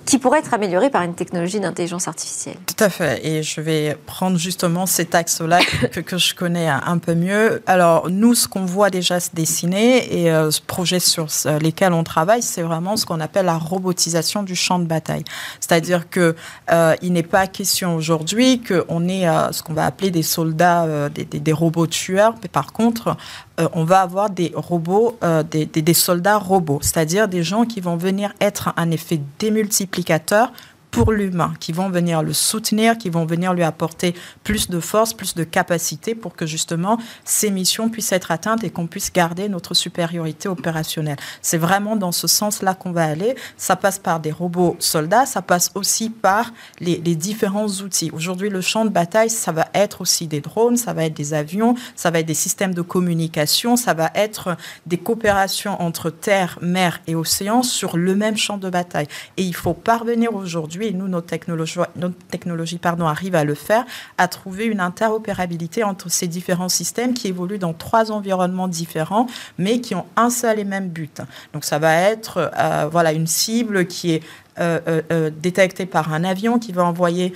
qui 0.05 0.19
pourrait 0.19 0.41
être 0.41 0.55
amélioré 0.55 0.91
par 0.91 1.03
une 1.03 1.15
technologie 1.15 1.61
d'intelligence 1.61 2.09
artificielle. 2.09 2.57
Tout 2.67 2.83
à 2.83 2.89
fait. 2.89 3.27
Et 3.27 3.43
je 3.43 3.61
vais 3.61 3.97
prendre 4.07 4.39
justement 4.39 4.87
cet 4.87 5.15
axe-là 5.15 5.61
que, 5.93 6.19
je 6.19 6.35
connais 6.35 6.69
un 6.69 6.99
peu 6.99 7.15
mieux. 7.15 7.63
Alors, 7.67 8.11
nous, 8.11 8.35
ce 8.35 8.47
qu'on 8.49 8.65
voit 8.65 8.91
déjà 8.91 9.21
se 9.21 9.31
dessiner 9.33 10.23
et 10.23 10.31
euh, 10.31 10.51
ce 10.51 10.61
projet 10.61 11.01
sur 11.01 11.27
lesquels 11.61 11.93
on 11.93 12.05
travaille, 12.05 12.43
c'est 12.43 12.63
vraiment 12.63 12.97
ce 12.97 13.07
qu'on 13.07 13.21
appelle 13.21 13.47
la 13.47 13.59
robotisation 13.59 14.43
du 14.43 14.55
champ 14.55 14.79
de 14.79 14.87
bataille. 14.87 15.25
C'est-à-dire 15.61 16.09
que 16.09 16.35
euh, 16.71 16.95
il 17.03 17.13
n'est 17.13 17.23
pas 17.23 17.47
question 17.47 17.97
aujourd'hui 17.97 18.63
qu'on 18.63 19.09
ait 19.09 19.29
euh, 19.29 19.53
ce 19.53 19.63
qu'on 19.63 19.75
va 19.75 19.87
appeler 19.87 20.11
des 20.11 20.23
soldats, 20.23 21.09
des, 21.09 21.25
des, 21.25 21.53
robots 21.53 21.87
tueurs, 21.87 22.35
mais 22.43 22.49
par 22.49 22.73
contre, 22.73 23.17
euh, 23.61 23.69
on 23.73 23.85
va 23.85 24.01
avoir 24.01 24.31
des 24.31 24.53
robots, 24.55 25.17
euh, 25.23 25.45
des, 25.45 25.95
soldats 25.95 26.39
robots, 26.39 26.81
c'est-à-dire 26.83 27.29
des 27.29 27.45
gens 27.45 27.65
qui 27.65 27.81
vont 27.81 27.97
venir 27.97 28.33
être 28.41 28.73
un 28.77 28.91
effet 28.91 29.21
démultiplicateur 29.39 30.53
pour 30.95 31.11
l'humain, 31.11 31.55
qui 31.59 31.73
vont 31.73 31.91
venir 31.91 32.23
le 32.23 32.33
soutenir, 32.33 32.97
qui 32.97 33.11
vont 33.11 33.27
venir 33.27 33.53
lui 33.53 33.65
apporter 33.65 34.15
plus 34.45 34.71
de 34.71 34.79
force, 34.79 35.13
plus 35.13 35.35
de 35.35 35.43
capacité 35.43 36.15
pour 36.15 36.37
que 36.37 36.47
justement 36.47 36.99
ces 37.25 37.51
missions 37.51 37.89
puissent 37.89 38.13
être 38.13 38.31
atteintes 38.31 38.63
et 38.63 38.71
qu'on 38.71 38.87
puisse 38.87 39.13
garder 39.13 39.49
notre 39.49 39.75
supériorité 39.75 40.49
opérationnelle. 40.49 41.17
C'est 41.43 41.59
vraiment 41.59 41.97
dans 41.97 42.13
ce 42.13 42.29
sens-là 42.29 42.75
qu'on 42.75 42.93
va 42.93 43.07
aller. 43.07 43.35
Ça 43.57 43.75
passe 43.75 43.99
par 43.99 44.21
des 44.21 44.31
robots 44.31 44.77
soldats, 44.79 45.27
ça 45.27 45.43
passe 45.43 45.73
aussi 45.75 46.11
par 46.11 46.53
les, 46.79 46.97
différents 46.99 47.67
outils. 47.67 48.13
Aujourd'hui, 48.13 48.49
le 48.49 48.61
champ 48.61 48.85
de 48.85 48.91
bataille, 48.91 49.31
ça 49.31 49.51
va 49.51 49.67
être 49.75 50.01
aussi 50.01 50.29
des 50.29 50.41
drones, 50.41 50.77
ça 50.77 50.93
va 50.93 51.07
être 51.07 51.17
des 51.17 51.35
avions, 51.35 51.75
ça 51.97 52.13
va 52.13 52.21
être 52.21 52.27
des 52.27 52.35
systèmes 52.35 52.73
de 52.73 52.83
communication, 52.83 53.77
ça 53.77 53.95
va 53.95 54.13
être 54.15 54.57
des 54.87 54.99
coopérations 54.99 55.83
entre 55.83 56.11
terre, 56.11 56.57
mer 56.63 57.01
et 57.09 57.17
océan 57.17 57.65
sur 57.65 57.97
le 57.97 58.15
même 58.15 58.37
champ 58.37 58.59
de 58.59 58.71
bataille. 58.71 59.09
Et 59.37 59.43
il 59.43 59.57
faut 59.57 59.75
parvenir 59.75 60.33
aujourd'hui 60.35 60.84
et 60.89 60.93
nous, 60.93 61.09
nos 61.09 61.21
technologies, 61.21 61.81
notre 61.97 62.17
technologie 62.31 62.79
pardon, 62.79 63.07
arrive 63.07 63.35
à 63.35 63.45
le 63.45 63.55
faire, 63.55 63.85
à 64.19 64.29
trouver 64.29 64.67
une 64.67 64.81
interopérabilité 64.81 65.85
entre 65.85 66.11
ces 66.11 66.27
différents 66.27 66.69
systèmes 66.69 67.15
qui 67.15 67.29
évoluent 67.29 67.59
dans 67.59 67.73
trois 67.73 68.13
environnements 68.13 68.69
différents, 68.69 69.27
mais 69.59 69.81
qui 69.81 69.95
ont 69.95 70.07
un 70.17 70.31
seul 70.31 70.59
et 70.59 70.65
même 70.65 70.89
but. 70.89 71.21
Donc 71.53 71.65
ça 71.65 71.79
va 71.79 71.95
être 71.95 72.51
euh, 72.59 72.89
voilà, 72.91 73.13
une 73.13 73.27
cible 73.27 73.87
qui 73.87 74.13
est 74.13 74.23
détecté 74.57 75.87
par 75.87 76.13
un 76.13 76.25
avion 76.25 76.59
qui 76.59 76.73
va 76.73 76.85
envoyer 76.85 77.33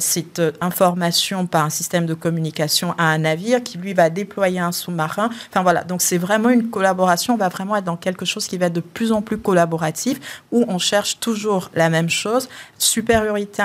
cette 0.00 0.42
information 0.60 1.46
par 1.46 1.64
un 1.64 1.70
système 1.70 2.06
de 2.06 2.14
communication 2.14 2.94
à 2.98 3.04
un 3.04 3.18
navire 3.18 3.62
qui 3.62 3.78
lui 3.78 3.94
va 3.94 4.10
déployer 4.10 4.60
un 4.60 4.72
sous-marin. 4.72 5.30
Enfin 5.48 5.62
voilà, 5.62 5.84
donc 5.84 6.02
c'est 6.02 6.18
vraiment 6.18 6.50
une 6.50 6.70
collaboration. 6.70 7.34
On 7.34 7.38
va 7.38 7.48
vraiment 7.48 7.76
être 7.76 7.84
dans 7.84 7.96
quelque 7.96 8.24
chose 8.24 8.46
qui 8.46 8.58
va 8.58 8.66
être 8.66 8.72
de 8.72 8.80
plus 8.80 9.12
en 9.12 9.22
plus 9.22 9.38
collaboratif 9.38 10.42
où 10.52 10.64
on 10.68 10.78
cherche 10.78 11.20
toujours 11.20 11.70
la 11.74 11.88
même 11.90 12.10
chose, 12.10 12.48
supériorité 12.78 13.62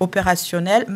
opérationnelle, 0.00 0.86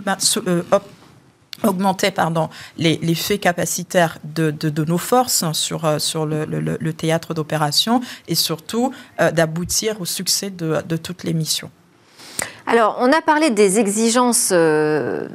augmenter 1.64 2.10
pardon, 2.10 2.48
les, 2.76 2.98
les, 3.02 3.14
faits 3.14 3.40
capacitaires 3.40 4.18
de, 4.24 4.50
de, 4.50 4.84
nos 4.84 4.98
forces 4.98 5.44
sur, 5.52 5.84
euh, 5.84 5.98
sur 5.98 6.26
le, 6.26 6.44
le, 6.44 6.92
théâtre 6.92 7.34
d'opération 7.34 8.00
et 8.28 8.34
surtout 8.34 8.92
euh, 9.20 9.30
d'aboutir 9.30 10.00
au 10.00 10.04
succès 10.04 10.50
de, 10.50 10.82
de, 10.86 10.96
toutes 10.96 11.24
les 11.24 11.34
missions. 11.34 11.70
Alors, 12.66 12.96
on 13.00 13.12
a 13.12 13.20
parlé 13.20 13.50
des 13.50 13.78
exigences 13.78 14.50
euh, 14.52 15.28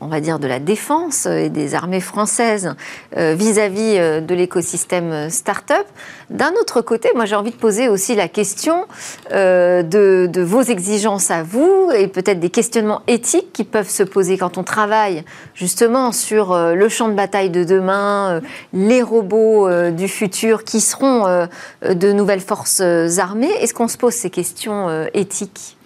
on 0.00 0.08
va 0.08 0.20
dire, 0.20 0.38
de 0.38 0.46
la 0.46 0.58
défense 0.58 1.26
et 1.26 1.48
des 1.48 1.74
armées 1.74 2.00
françaises 2.00 2.74
euh, 3.16 3.34
vis-à-vis 3.34 3.96
euh, 3.96 4.20
de 4.20 4.34
l'écosystème 4.34 5.12
euh, 5.12 5.30
start-up. 5.30 5.86
D'un 6.30 6.52
autre 6.60 6.80
côté, 6.80 7.10
moi 7.14 7.24
j'ai 7.24 7.36
envie 7.36 7.50
de 7.50 7.56
poser 7.56 7.88
aussi 7.88 8.14
la 8.14 8.28
question 8.28 8.86
de, 9.30 10.42
vos 10.42 10.62
exigences 10.62 11.30
à 11.30 11.42
vous 11.42 11.90
et 11.96 12.08
peut-être 12.08 12.40
des 12.40 12.50
questionnements 12.50 13.02
éthiques 13.06 13.52
qui 13.52 13.64
peuvent 13.64 13.88
se 13.88 14.02
poser 14.02 14.36
quand 14.36 14.58
on 14.58 14.64
travaille 14.64 15.24
justement 15.54 16.12
sur 16.12 16.56
le 16.56 16.88
champ 16.88 17.08
de 17.08 17.14
bataille 17.14 17.50
de 17.50 17.62
demain, 17.62 18.40
les 18.72 19.02
robots 19.02 19.68
du 19.92 20.08
futur 20.08 20.64
qui 20.64 20.80
seront 20.80 21.46
de 21.82 22.12
nouvelles 22.12 22.40
forces 22.40 22.80
armées. 23.18 23.52
Est-ce 23.60 23.72
qu'on 23.72 23.88
se 23.88 23.96
pose 23.96 24.14
ces 24.14 24.30
questions 24.30 25.06
éthiques? 25.14 25.76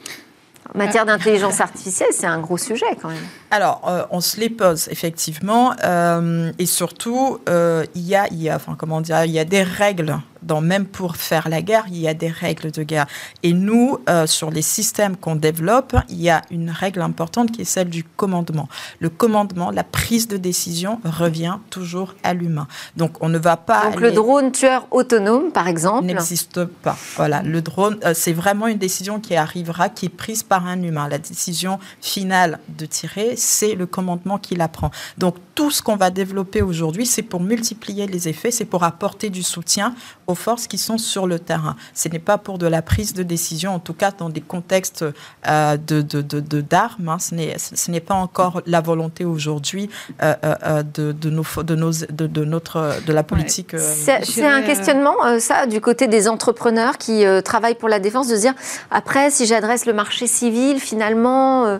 En 0.74 0.78
matière 0.78 1.04
d'intelligence 1.04 1.60
artificielle, 1.60 2.10
c'est 2.12 2.26
un 2.26 2.38
gros 2.38 2.58
sujet 2.58 2.96
quand 3.00 3.08
même. 3.08 3.18
Alors, 3.50 3.82
euh, 3.88 4.04
on 4.10 4.20
se 4.20 4.38
les 4.38 4.48
pose 4.48 4.88
effectivement, 4.88 5.74
euh, 5.84 6.52
et 6.58 6.66
surtout, 6.66 7.38
euh, 7.48 7.84
il 7.94 8.02
y 8.02 8.14
a, 8.14 8.28
il 8.30 8.40
y 8.42 8.48
a, 8.48 8.56
enfin 8.56 8.76
comment 8.78 9.00
dire, 9.00 9.24
il 9.24 9.32
y 9.32 9.38
a 9.38 9.44
des 9.44 9.62
règles 9.62 10.20
Donc 10.42 10.62
même 10.62 10.86
pour 10.86 11.16
faire 11.16 11.48
la 11.48 11.62
guerre, 11.62 11.84
il 11.88 11.98
y 11.98 12.08
a 12.08 12.14
des 12.14 12.28
règles 12.28 12.70
de 12.70 12.82
guerre. 12.82 13.06
Et 13.42 13.52
nous, 13.52 13.98
euh, 14.08 14.26
sur 14.26 14.50
les 14.50 14.62
systèmes 14.62 15.16
qu'on 15.16 15.36
développe, 15.36 15.96
il 16.08 16.20
y 16.20 16.30
a 16.30 16.42
une 16.50 16.70
règle 16.70 17.02
importante 17.02 17.52
qui 17.52 17.62
est 17.62 17.64
celle 17.64 17.90
du 17.90 18.04
commandement. 18.04 18.68
Le 19.00 19.08
commandement, 19.08 19.70
la 19.70 19.84
prise 19.84 20.28
de 20.28 20.36
décision 20.36 21.00
revient 21.04 21.58
toujours 21.68 22.14
à 22.22 22.34
l'humain. 22.34 22.66
Donc 22.96 23.12
on 23.20 23.28
ne 23.28 23.38
va 23.38 23.56
pas... 23.56 23.90
Donc 23.90 24.00
le 24.00 24.12
drone 24.12 24.52
tueur 24.52 24.86
autonome, 24.90 25.52
par 25.52 25.68
exemple 25.68 26.06
N'existe 26.06 26.64
pas. 26.64 26.96
Voilà, 27.16 27.42
le 27.42 27.60
drone, 27.62 27.98
euh, 28.04 28.12
c'est 28.14 28.32
vraiment 28.32 28.66
une 28.66 28.78
décision 28.78 29.20
qui 29.20 29.36
arrivera, 29.36 29.88
qui 29.88 30.06
est 30.06 30.10
prise 30.10 30.42
par 30.42 30.66
un 30.66 30.82
humain. 30.82 31.08
La 31.08 31.18
décision 31.18 31.78
finale 32.00 32.58
de 32.68 32.86
tirer, 32.86 33.36
c'est 33.40 33.74
le 33.74 33.86
commandement 33.86 34.38
qui 34.38 34.54
la 34.54 34.68
prend. 34.68 34.90
Donc 35.18 35.36
tout 35.60 35.70
ce 35.70 35.82
qu'on 35.82 35.96
va 35.96 36.08
développer 36.08 36.62
aujourd'hui, 36.62 37.04
c'est 37.04 37.20
pour 37.20 37.42
multiplier 37.42 38.06
les 38.06 38.28
effets, 38.28 38.50
c'est 38.50 38.64
pour 38.64 38.82
apporter 38.82 39.28
du 39.28 39.42
soutien 39.42 39.94
aux 40.26 40.34
forces 40.34 40.66
qui 40.66 40.78
sont 40.78 40.96
sur 40.96 41.26
le 41.26 41.38
terrain. 41.38 41.76
Ce 41.92 42.08
n'est 42.08 42.18
pas 42.18 42.38
pour 42.38 42.56
de 42.56 42.66
la 42.66 42.80
prise 42.80 43.12
de 43.12 43.22
décision, 43.22 43.74
en 43.74 43.78
tout 43.78 43.92
cas 43.92 44.10
dans 44.10 44.30
des 44.30 44.40
contextes 44.40 45.04
euh, 45.46 45.76
de, 45.76 46.60
d'armes. 46.62 47.10
Hein. 47.10 47.18
Ce, 47.18 47.90
n'est, 47.90 48.00
pas 48.00 48.14
encore 48.14 48.62
la 48.64 48.80
volonté 48.80 49.26
aujourd'hui 49.26 49.90
euh, 50.22 50.34
euh, 50.44 50.82
de, 50.82 51.12
de, 51.12 51.28
nos, 51.28 51.44
de, 51.62 51.74
nos, 51.74 51.90
de, 51.90 52.44
notre, 52.46 52.94
de 53.06 53.12
la 53.12 53.22
politique. 53.22 53.76
C'est, 53.78 54.46
un 54.46 54.62
questionnement, 54.62 55.16
ça, 55.40 55.66
du 55.66 55.82
côté 55.82 56.06
des 56.06 56.26
entrepreneurs 56.26 56.96
qui 56.96 57.24
travaillent 57.44 57.74
pour 57.74 57.90
la 57.90 57.98
défense, 57.98 58.28
de 58.28 58.36
se 58.36 58.40
dire, 58.40 58.54
après, 58.90 59.30
si 59.30 59.44
j'adresse 59.44 59.84
le 59.84 59.92
marché 59.92 60.26
civil, 60.26 60.80
finalement, 60.80 61.78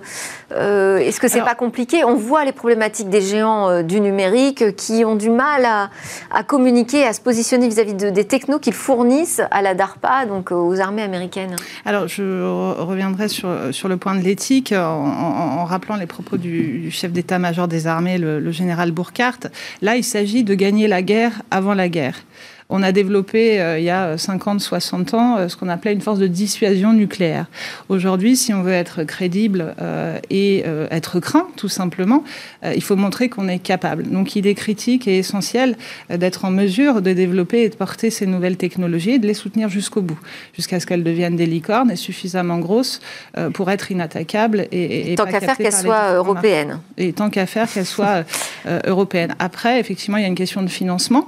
est-ce 0.51 1.19
que 1.19 1.29
c'est 1.29 1.40
pas 1.40 1.55
compliqué? 1.55 2.05
On 2.05 2.16
voit 2.16 2.45
les 2.45 2.53
problématiques 2.53 3.09
des 3.09 3.23
géants 3.23 3.69
du 3.83 4.00
numérique 4.00 4.76
qui 4.76 5.04
ont 5.04 5.16
du 5.16 5.30
mal 5.30 5.64
à, 6.30 6.42
communiquer, 6.42 7.04
à 7.04 7.12
se 7.12 7.20
positionner 7.20 7.68
vis-à-vis 7.68 7.94
de, 7.94 8.11
des 8.11 8.24
technos 8.24 8.59
qu'ils 8.59 8.74
fournissent 8.74 9.42
à 9.50 9.62
la 9.62 9.74
DARPA, 9.74 10.26
donc 10.26 10.52
aux 10.52 10.80
armées 10.80 11.02
américaines 11.02 11.56
Alors, 11.85 12.09
je 12.09 12.22
reviendrai 12.80 13.28
sur, 13.28 13.48
sur 13.72 13.88
le 13.88 13.96
point 13.96 14.14
de 14.14 14.22
l'éthique 14.22 14.72
en, 14.72 15.64
rappelant 15.64 15.96
les 15.96 16.06
propos 16.06 16.37
du, 16.37 16.90
chef 16.90 17.12
d'état-major 17.12 17.68
des 17.68 17.87
armées, 17.87 18.18
le, 18.18 18.40
le 18.40 18.50
général 18.50 18.92
Burkhardt. 18.92 19.50
Là, 19.83 19.96
il 19.96 20.04
s'agit 20.04 20.44
de 20.44 20.54
gagner 20.54 20.88
la 20.88 21.02
guerre 21.02 21.42
avant 21.50 21.74
la 21.74 21.88
guerre 21.88 22.16
on 22.70 22.83
a 22.83 22.92
développé 22.92 23.61
euh, 23.61 23.78
il 23.78 23.85
y 23.85 23.90
a 23.90 24.16
50, 24.16 24.61
60 24.61 25.14
ans 25.14 25.37
euh, 25.37 25.48
ce 25.48 25.56
qu'on 25.56 25.68
appelait 25.68 25.92
une 25.92 26.00
force 26.00 26.18
de 26.18 26.28
dissuasion 26.28 26.92
nucléaire. 26.92 27.46
Aujourd'hui, 27.88 28.37
si 28.37 28.54
on 28.54 28.62
veut 28.62 28.72
être 28.72 29.04
crédible 29.04 29.74
euh, 29.80 30.18
et 30.30 30.64
être 30.90 31.20
craint, 31.20 31.48
tout 31.56 31.68
simplement, 31.68 32.22
il 32.74 32.83
faut 32.83 32.94
montrer 32.96 33.28
qu'on 33.28 33.48
est 33.48 33.59
capable. 33.59 34.09
Donc 34.09 34.37
il 34.37 34.46
est 34.46 34.54
critique 34.54 35.09
et 35.09 35.18
essentiel 35.18 35.76
d'être 36.09 36.44
en 36.44 36.50
mesure 36.50 37.02
de 37.02 37.12
développer 37.12 37.62
et 37.62 37.68
de 37.68 37.74
porter 37.74 38.11
ces 38.11 38.26
nouvelles 38.26 38.56
technologies 38.56 39.12
et 39.12 39.18
de 39.18 39.26
les 39.26 39.35
soutenir 39.35 39.68
jusqu'au 39.68 40.02
bout, 40.02 40.18
jusqu'à 40.54 40.78
ce 40.78 40.87
qu'elles 40.87 41.02
deviennent 41.02 41.37
des 41.37 41.46
licornes 41.46 41.90
et 41.90 41.96
suffisamment 41.96 42.59
grosses 42.59 43.00
pour 43.54 43.70
être 43.70 43.90
inattaquables. 43.90 44.68
Et, 44.70 45.14
tant 45.16 45.26
qu'à 45.26 45.40
faire 45.40 45.56
qu'elles 45.56 45.72
soient 45.72 46.12
européennes. 46.12 46.78
Et 46.96 47.12
tant 47.12 47.30
qu'à 47.30 47.46
faire 47.46 47.70
qu'elles 47.70 47.87
soient 47.87 48.24
européennes. 48.87 49.35
Après, 49.38 49.80
effectivement, 49.80 50.18
il 50.18 50.22
y 50.22 50.26
a 50.26 50.28
une 50.28 50.35
question 50.35 50.62
de 50.62 50.68
financement. 50.68 51.26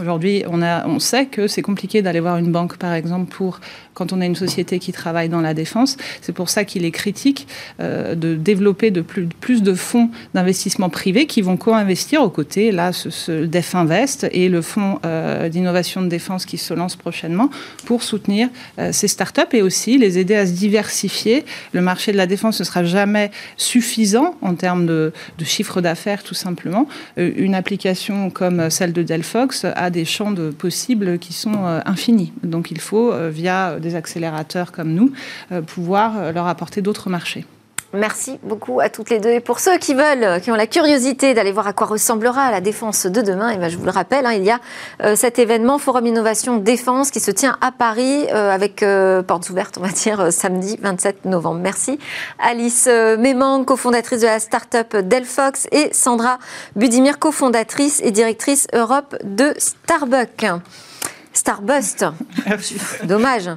Aujourd'hui, 0.00 0.42
on, 0.48 0.62
on 0.62 0.98
sait 0.98 1.26
que 1.26 1.46
c'est 1.46 1.60
compliqué 1.60 2.00
d'aller 2.00 2.20
voir 2.20 2.38
une 2.38 2.50
banque, 2.50 2.78
par 2.78 2.94
exemple, 2.94 3.30
pour 3.30 3.60
quand 3.94 4.12
on 4.12 4.20
a 4.20 4.24
une 4.24 4.36
société 4.36 4.78
qui 4.78 4.90
travaille 4.92 5.28
dans 5.28 5.40
la 5.40 5.52
défense. 5.54 5.96
C'est 6.22 6.32
pour 6.32 6.48
ça 6.48 6.64
qu'il 6.64 6.84
est 6.84 6.90
critique 6.90 7.46
euh, 7.80 8.14
de 8.14 8.34
développer 8.34 8.90
de 8.90 9.02
plus, 9.02 9.26
plus 9.26 9.62
de 9.62 9.74
fonds 9.74 10.10
d'investissement 10.34 10.88
privés 10.88 11.26
qui 11.26 11.42
vont 11.42 11.58
co-investir 11.58 12.22
aux 12.22 12.30
côtés, 12.30 12.72
là, 12.72 12.92
ce, 12.92 13.10
ce 13.10 13.44
Def 13.44 13.74
Invest 13.74 14.26
et 14.32 14.48
le 14.48 14.62
fonds 14.62 14.98
euh, 15.04 15.50
d'innovation 15.50 16.00
de 16.00 16.08
défense 16.08 16.46
qui 16.46 16.58
se 16.58 16.72
lance 16.72 16.96
prochainement 16.96 17.50
pour 17.84 18.02
soutenir 18.02 18.48
euh, 18.78 18.92
ces 18.92 19.08
startups 19.08 19.42
et 19.52 19.62
aussi 19.62 19.98
les 19.98 20.18
aider 20.18 20.36
à 20.36 20.46
se 20.46 20.52
diversifier. 20.52 21.44
Le 21.72 21.82
marché 21.82 22.12
de 22.12 22.16
la 22.16 22.26
défense 22.26 22.60
ne 22.60 22.64
sera 22.64 22.84
jamais 22.84 23.30
suffisant 23.58 24.36
en 24.40 24.54
termes 24.54 24.86
de, 24.86 25.12
de 25.38 25.44
chiffre 25.44 25.80
d'affaires, 25.80 26.22
tout 26.22 26.34
simplement. 26.34 26.88
une 27.16 27.54
application 27.54 28.30
comme 28.30 28.70
celle 28.70 28.92
de 28.92 29.02
Delphox 29.02 29.66
à 29.82 29.90
des 29.90 30.04
champs 30.04 30.30
de 30.30 30.50
possibles 30.50 31.18
qui 31.18 31.32
sont 31.32 31.66
euh, 31.66 31.80
infinis. 31.84 32.32
Donc 32.44 32.70
il 32.70 32.80
faut, 32.80 33.12
euh, 33.12 33.30
via 33.30 33.80
des 33.80 33.94
accélérateurs 33.96 34.70
comme 34.70 34.94
nous, 34.94 35.12
euh, 35.50 35.60
pouvoir 35.60 36.32
leur 36.32 36.46
apporter 36.46 36.82
d'autres 36.82 37.10
marchés. 37.10 37.44
Merci 37.94 38.38
beaucoup 38.42 38.80
à 38.80 38.88
toutes 38.88 39.10
les 39.10 39.18
deux. 39.18 39.30
Et 39.30 39.40
pour 39.40 39.60
ceux 39.60 39.78
qui 39.78 39.94
veulent, 39.94 40.40
qui 40.40 40.50
ont 40.50 40.54
la 40.54 40.66
curiosité 40.66 41.34
d'aller 41.34 41.52
voir 41.52 41.66
à 41.66 41.72
quoi 41.72 41.86
ressemblera 41.86 42.50
la 42.50 42.60
défense 42.60 43.06
de 43.06 43.20
demain, 43.20 43.50
et 43.50 43.54
eh 43.56 43.58
ben 43.58 43.68
je 43.68 43.76
vous 43.76 43.84
le 43.84 43.90
rappelle, 43.90 44.24
hein, 44.24 44.32
il 44.32 44.44
y 44.44 44.50
a 44.50 44.60
cet 45.14 45.38
événement 45.38 45.78
Forum 45.78 46.06
Innovation 46.06 46.56
Défense 46.56 47.10
qui 47.10 47.20
se 47.20 47.30
tient 47.30 47.58
à 47.60 47.70
Paris 47.70 48.28
avec 48.28 48.84
portes 49.26 49.50
ouvertes, 49.50 49.76
on 49.78 49.82
va 49.82 49.92
dire, 49.92 50.32
samedi 50.32 50.78
27 50.80 51.26
novembre. 51.26 51.60
Merci. 51.60 51.98
Alice 52.38 52.86
Mémang, 53.18 53.64
cofondatrice 53.64 54.20
de 54.20 54.26
la 54.26 54.40
start-up 54.40 54.96
Delphox, 54.96 55.66
et 55.70 55.90
Sandra 55.92 56.38
Budimir, 56.76 57.18
cofondatrice 57.18 58.00
et 58.02 58.10
directrice 58.10 58.66
Europe 58.72 59.16
de 59.22 59.54
Starbucks. 59.58 60.46
Starbust. 61.32 62.04
Dommage 63.04 63.50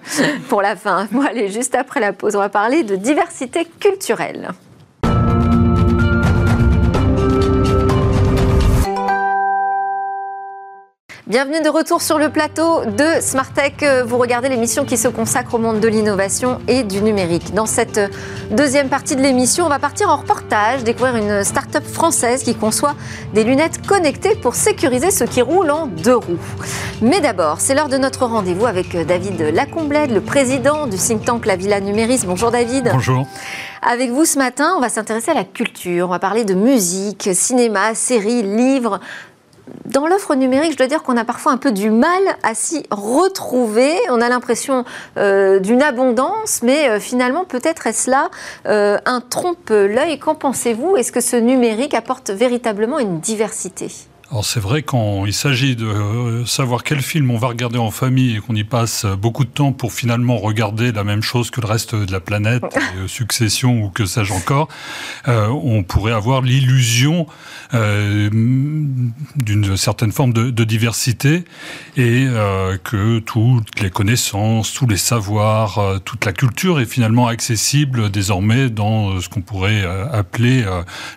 pour 0.49 0.61
la 0.61 0.75
fin. 0.75 1.07
Bon, 1.11 1.21
allez, 1.21 1.49
juste 1.49 1.75
après 1.75 1.99
la 1.99 2.13
pause, 2.13 2.35
on 2.35 2.39
va 2.39 2.49
parler 2.49 2.83
de 2.83 2.95
diversité 2.95 3.67
culturelle. 3.79 4.51
Bienvenue 11.27 11.59
de 11.63 11.69
retour 11.69 12.03
sur 12.03 12.19
le 12.19 12.29
plateau 12.29 12.85
de 12.85 13.19
Smartech. 13.19 13.83
Vous 14.05 14.19
regardez 14.19 14.47
l'émission 14.47 14.85
qui 14.85 14.95
se 14.95 15.07
consacre 15.07 15.55
au 15.55 15.57
monde 15.57 15.79
de 15.79 15.87
l'innovation 15.87 16.59
et 16.67 16.83
du 16.83 17.01
numérique. 17.01 17.55
Dans 17.55 17.65
cette 17.65 17.99
deuxième 18.51 18.89
partie 18.89 19.15
de 19.15 19.23
l'émission, 19.23 19.65
on 19.65 19.69
va 19.69 19.79
partir 19.79 20.07
en 20.09 20.17
reportage, 20.17 20.83
découvrir 20.83 21.15
une 21.15 21.43
start-up 21.43 21.83
française 21.83 22.43
qui 22.43 22.53
conçoit 22.53 22.93
des 23.33 23.43
lunettes 23.43 23.87
connectées 23.87 24.35
pour 24.35 24.53
sécuriser 24.53 25.09
ceux 25.09 25.25
qui 25.25 25.41
roulent 25.41 25.71
en 25.71 25.87
deux 25.87 26.15
roues. 26.15 26.37
Mais 27.01 27.21
d'abord, 27.21 27.59
c'est 27.59 27.73
l'heure 27.73 27.89
de 27.89 27.97
notre 27.97 28.27
rendez-vous 28.27 28.67
avec 28.67 28.95
David 28.95 29.41
Lacomblède, 29.41 30.11
le 30.11 30.21
président 30.21 30.85
du 30.85 30.97
think 30.97 31.25
tank 31.25 31.47
La 31.47 31.55
Villa 31.55 31.79
Numéris. 31.79 32.21
Bonjour 32.27 32.51
David. 32.51 32.91
Bonjour. 32.93 33.25
Avec 33.81 34.11
vous 34.11 34.25
ce 34.25 34.37
matin, 34.37 34.75
on 34.77 34.79
va 34.79 34.89
s'intéresser 34.89 35.31
à 35.31 35.35
la 35.35 35.43
culture, 35.43 36.05
on 36.05 36.11
va 36.11 36.19
parler 36.19 36.45
de 36.45 36.53
musique, 36.53 37.29
cinéma, 37.33 37.95
séries, 37.95 38.43
livres, 38.43 38.99
dans 39.85 40.07
l'offre 40.07 40.35
numérique, 40.35 40.73
je 40.73 40.77
dois 40.77 40.87
dire 40.87 41.03
qu'on 41.03 41.17
a 41.17 41.25
parfois 41.25 41.51
un 41.51 41.57
peu 41.57 41.71
du 41.71 41.89
mal 41.89 42.21
à 42.43 42.53
s'y 42.53 42.83
retrouver. 42.91 43.93
On 44.09 44.21
a 44.21 44.29
l'impression 44.29 44.85
euh, 45.17 45.59
d'une 45.59 45.81
abondance, 45.81 46.61
mais 46.63 46.89
euh, 46.89 46.99
finalement, 46.99 47.45
peut-être 47.45 47.87
est-ce 47.87 48.09
là 48.09 48.29
euh, 48.67 48.97
un 49.05 49.21
trompe-l'œil. 49.21 50.19
Qu'en 50.19 50.35
pensez-vous? 50.35 50.97
Est-ce 50.97 51.11
que 51.11 51.21
ce 51.21 51.35
numérique 51.35 51.93
apporte 51.93 52.29
véritablement 52.29 52.99
une 52.99 53.19
diversité? 53.19 53.91
Alors 54.35 54.43
c'est 54.43 54.59
vrai 54.59 54.83
quand 54.83 55.25
il 55.25 55.33
s'agit 55.33 55.77
de 55.77 55.85
euh, 55.85 56.45
savoir 56.45 56.83
quel 56.83 57.01
film 57.01 57.31
on 57.31 57.37
va 57.37 57.47
regarder 57.47 57.77
en 57.77 57.89
famille 57.89 58.35
et 58.35 58.39
qu'on 58.39 58.53
y 58.53 58.65
passe 58.65 59.05
beaucoup 59.05 59.45
de 59.45 59.49
temps 59.49 59.71
pour 59.71 59.93
finalement 59.93 60.37
regarder 60.37 60.91
la 60.91 61.05
même 61.05 61.21
chose 61.21 61.51
que 61.51 61.61
le 61.61 61.67
reste 61.67 61.95
de 61.95 62.11
la 62.11 62.19
planète, 62.19 62.65
euh, 62.97 63.07
Succession 63.07 63.81
ou 63.81 63.89
que 63.89 64.05
sais-je 64.05 64.33
encore, 64.33 64.67
euh, 65.29 65.47
on 65.47 65.83
pourrait 65.83 66.11
avoir 66.11 66.41
l'illusion 66.41 67.27
d'une 67.73 69.13
certaine 69.75 70.11
forme 70.11 70.33
de, 70.33 70.49
de 70.49 70.63
diversité 70.63 71.43
et 71.97 72.27
que 72.83 73.19
toutes 73.19 73.81
les 73.81 73.89
connaissances, 73.89 74.71
tous 74.71 74.87
les 74.87 74.97
savoirs, 74.97 75.99
toute 76.05 76.25
la 76.25 76.31
culture 76.31 76.79
est 76.79 76.85
finalement 76.85 77.27
accessible 77.27 78.09
désormais 78.11 78.69
dans 78.69 79.19
ce 79.19 79.27
qu'on 79.27 79.41
pourrait 79.41 79.83
appeler 80.13 80.63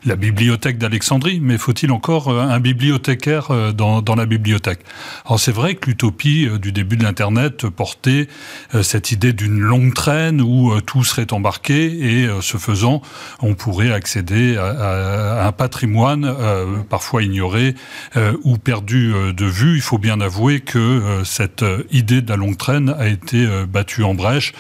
la 0.05 0.17
bibliothèque 0.17 0.79
d'Alexandrie. 0.79 1.39
Mais 1.41 1.59
faut-il 1.59 1.93
encore 1.93 2.31
un 2.31 2.59
bibliothèque? 2.59 3.08
bibliothécaire 3.08 3.08
euh, 3.09 3.73
dans, 3.73 4.15
la 4.15 4.27
bibliothèque. 4.27 4.81
Alors 5.25 5.41
c'est 5.41 5.53
vrai 5.53 5.75
que 5.75 5.87
l'utopie 5.87 6.47
euh, 6.47 6.59
du 6.59 6.73
début 6.73 6.97
de 6.97 7.05
l'Internet 7.05 7.69
portait 7.69 8.29
euh, 8.75 8.83
cette 8.83 9.13
idée 9.13 9.33
d'une 9.33 9.61
longue 9.61 9.95
traîne 9.95 10.43
où 10.43 10.79
tout 10.83 11.05
serait 11.05 11.33
embarqué 11.33 12.23
et 12.25 12.29
ce 12.41 12.57
faisant, 12.57 13.03
on 13.41 13.55
pourrait 13.55 13.93
accéder 13.93 14.57
à, 14.57 15.47
un 15.47 15.53
patrimoine 15.53 16.35
parfois 16.89 17.23
ignoré 17.23 17.75
ou 18.45 18.59
perdu 18.59 19.13
de 19.33 19.45
vue. 19.45 19.77
Il 19.77 19.83
faut 19.83 19.99
bien 19.99 20.21
avouer 20.21 20.61
que 20.61 21.23
cette 21.25 21.65
idée 21.91 22.23
de 22.23 22.29
la 22.29 22.37
longue 22.37 22.57
traîne 22.57 22.95
a 22.99 23.07
été 23.09 23.47
battue 23.67 24.03
en 24.03 24.15
brèche 24.15 24.53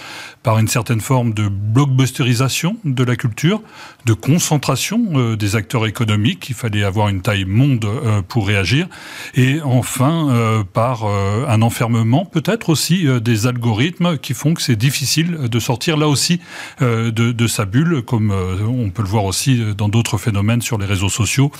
par 0.43 0.59
une 0.59 0.69
certaine 0.69 1.01
forme 1.01 1.35
de 1.35 1.49
blockbusterisation 1.49 2.77
de 2.85 3.05
la 3.05 3.17
culture, 3.17 3.63
de 4.07 4.13
concentration 4.13 5.35
des 5.35 5.57
acteurs 5.57 5.87
économiques. 5.87 6.49
Il 6.49 6.55
fallait 6.55 6.85
avoir 6.85 7.09
une 7.09 7.23
taille 7.23 7.45
monde 7.45 7.87
pour 8.29 8.47
réagir. 8.47 8.87
Et 9.35 9.61
enfin, 9.63 10.65
par 10.73 11.07
un 11.07 11.63
enfermement, 11.63 12.25
peut-être 12.25 12.69
aussi 12.69 13.07
des 13.21 13.47
algorithmes 13.47 14.19
qui 14.19 14.35
font 14.35 14.55
que 14.55 14.63
c'est 14.63 14.77
difficile 14.77 15.49
de 15.51 15.59
sortir 15.59 15.97
là 15.97 16.09
aussi 16.09 16.41
de, 16.81 17.11
de, 17.11 17.47
sa 17.47 17.65
bulle, 17.65 18.03
comme 18.03 18.31
on 18.31 18.91
peut 18.91 19.03
le 19.03 19.09
voir 19.09 19.25
aussi 19.25 19.63
dans 19.77 19.89
d'autres 19.89 20.19
phénomènes 20.19 20.63
sur 20.63 20.79
les 20.79 20.87
réseaux 20.87 21.09
sociaux 21.09 21.51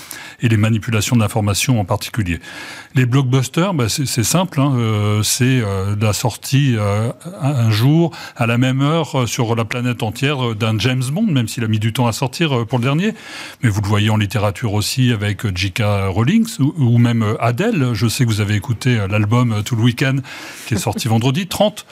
et 0.41 0.47
les 0.47 0.57
manipulations 0.57 1.15
d'informations 1.15 1.79
en 1.79 1.85
particulier. 1.85 2.39
Les 2.95 3.05
blockbusters, 3.05 3.73
bah, 3.73 3.89
c'est 3.89 4.23
simple, 4.23 4.59
hein, 4.59 5.21
c'est 5.23 5.61
la 5.99 6.13
sortie 6.13 6.75
un 7.41 7.71
jour 7.71 8.11
à 8.35 8.45
la 8.45 8.57
même 8.57 8.81
heure 8.81 9.27
sur 9.27 9.55
la 9.55 9.65
planète 9.65 10.03
entière 10.03 10.55
d'un 10.55 10.77
James 10.79 11.03
Bond, 11.11 11.27
même 11.27 11.47
s'il 11.47 11.63
a 11.63 11.67
mis 11.67 11.79
du 11.79 11.93
temps 11.93 12.07
à 12.07 12.11
sortir 12.11 12.65
pour 12.67 12.79
le 12.79 12.83
dernier. 12.83 13.13
Mais 13.63 13.69
vous 13.69 13.81
le 13.81 13.87
voyez 13.87 14.09
en 14.09 14.17
littérature 14.17 14.73
aussi 14.73 15.11
avec 15.11 15.55
J.K. 15.55 15.81
Rowling 16.09 16.47
ou, 16.59 16.97
même 16.97 17.35
Adele. 17.39 17.91
Je 17.93 18.07
sais 18.07 18.25
que 18.25 18.29
vous 18.29 18.41
avez 18.41 18.55
écouté 18.55 18.99
l'album 19.09 19.63
tout 19.63 19.75
le 19.75 19.81
week-end 19.81 20.17
qui 20.67 20.75
est 20.75 20.77
sorti 20.77 21.07
vendredi. 21.09 21.47
30, 21.47 21.85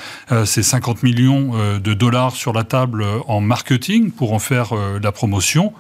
c'est 0.46 0.64
50 0.64 1.04
millions 1.04 1.52
de 1.80 1.94
dollars 1.94 2.36
sur 2.36 2.54
la 2.54 2.64
table 2.64 3.06
en 3.28 3.42
marketing 3.42 4.12
pour 4.12 4.34
en 4.34 4.40
faire 4.40 4.74
la 5.02 5.12
promotion 5.12 5.74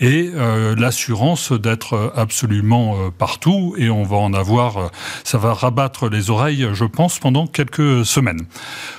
et 0.00 0.30
l'assurance 0.76 1.52
d'être 1.52 2.12
absolument 2.16 3.10
partout. 3.16 3.74
Et 3.78 3.90
on 3.90 4.02
va 4.02 4.16
en 4.16 4.34
avoir, 4.34 4.90
ça 5.24 5.38
va 5.38 5.54
rabattre 5.54 6.08
les 6.08 6.30
oreilles, 6.30 6.68
je 6.72 6.84
pense, 6.84 7.18
pendant 7.18 7.46
quelques 7.46 8.04
semaines. 8.04 8.42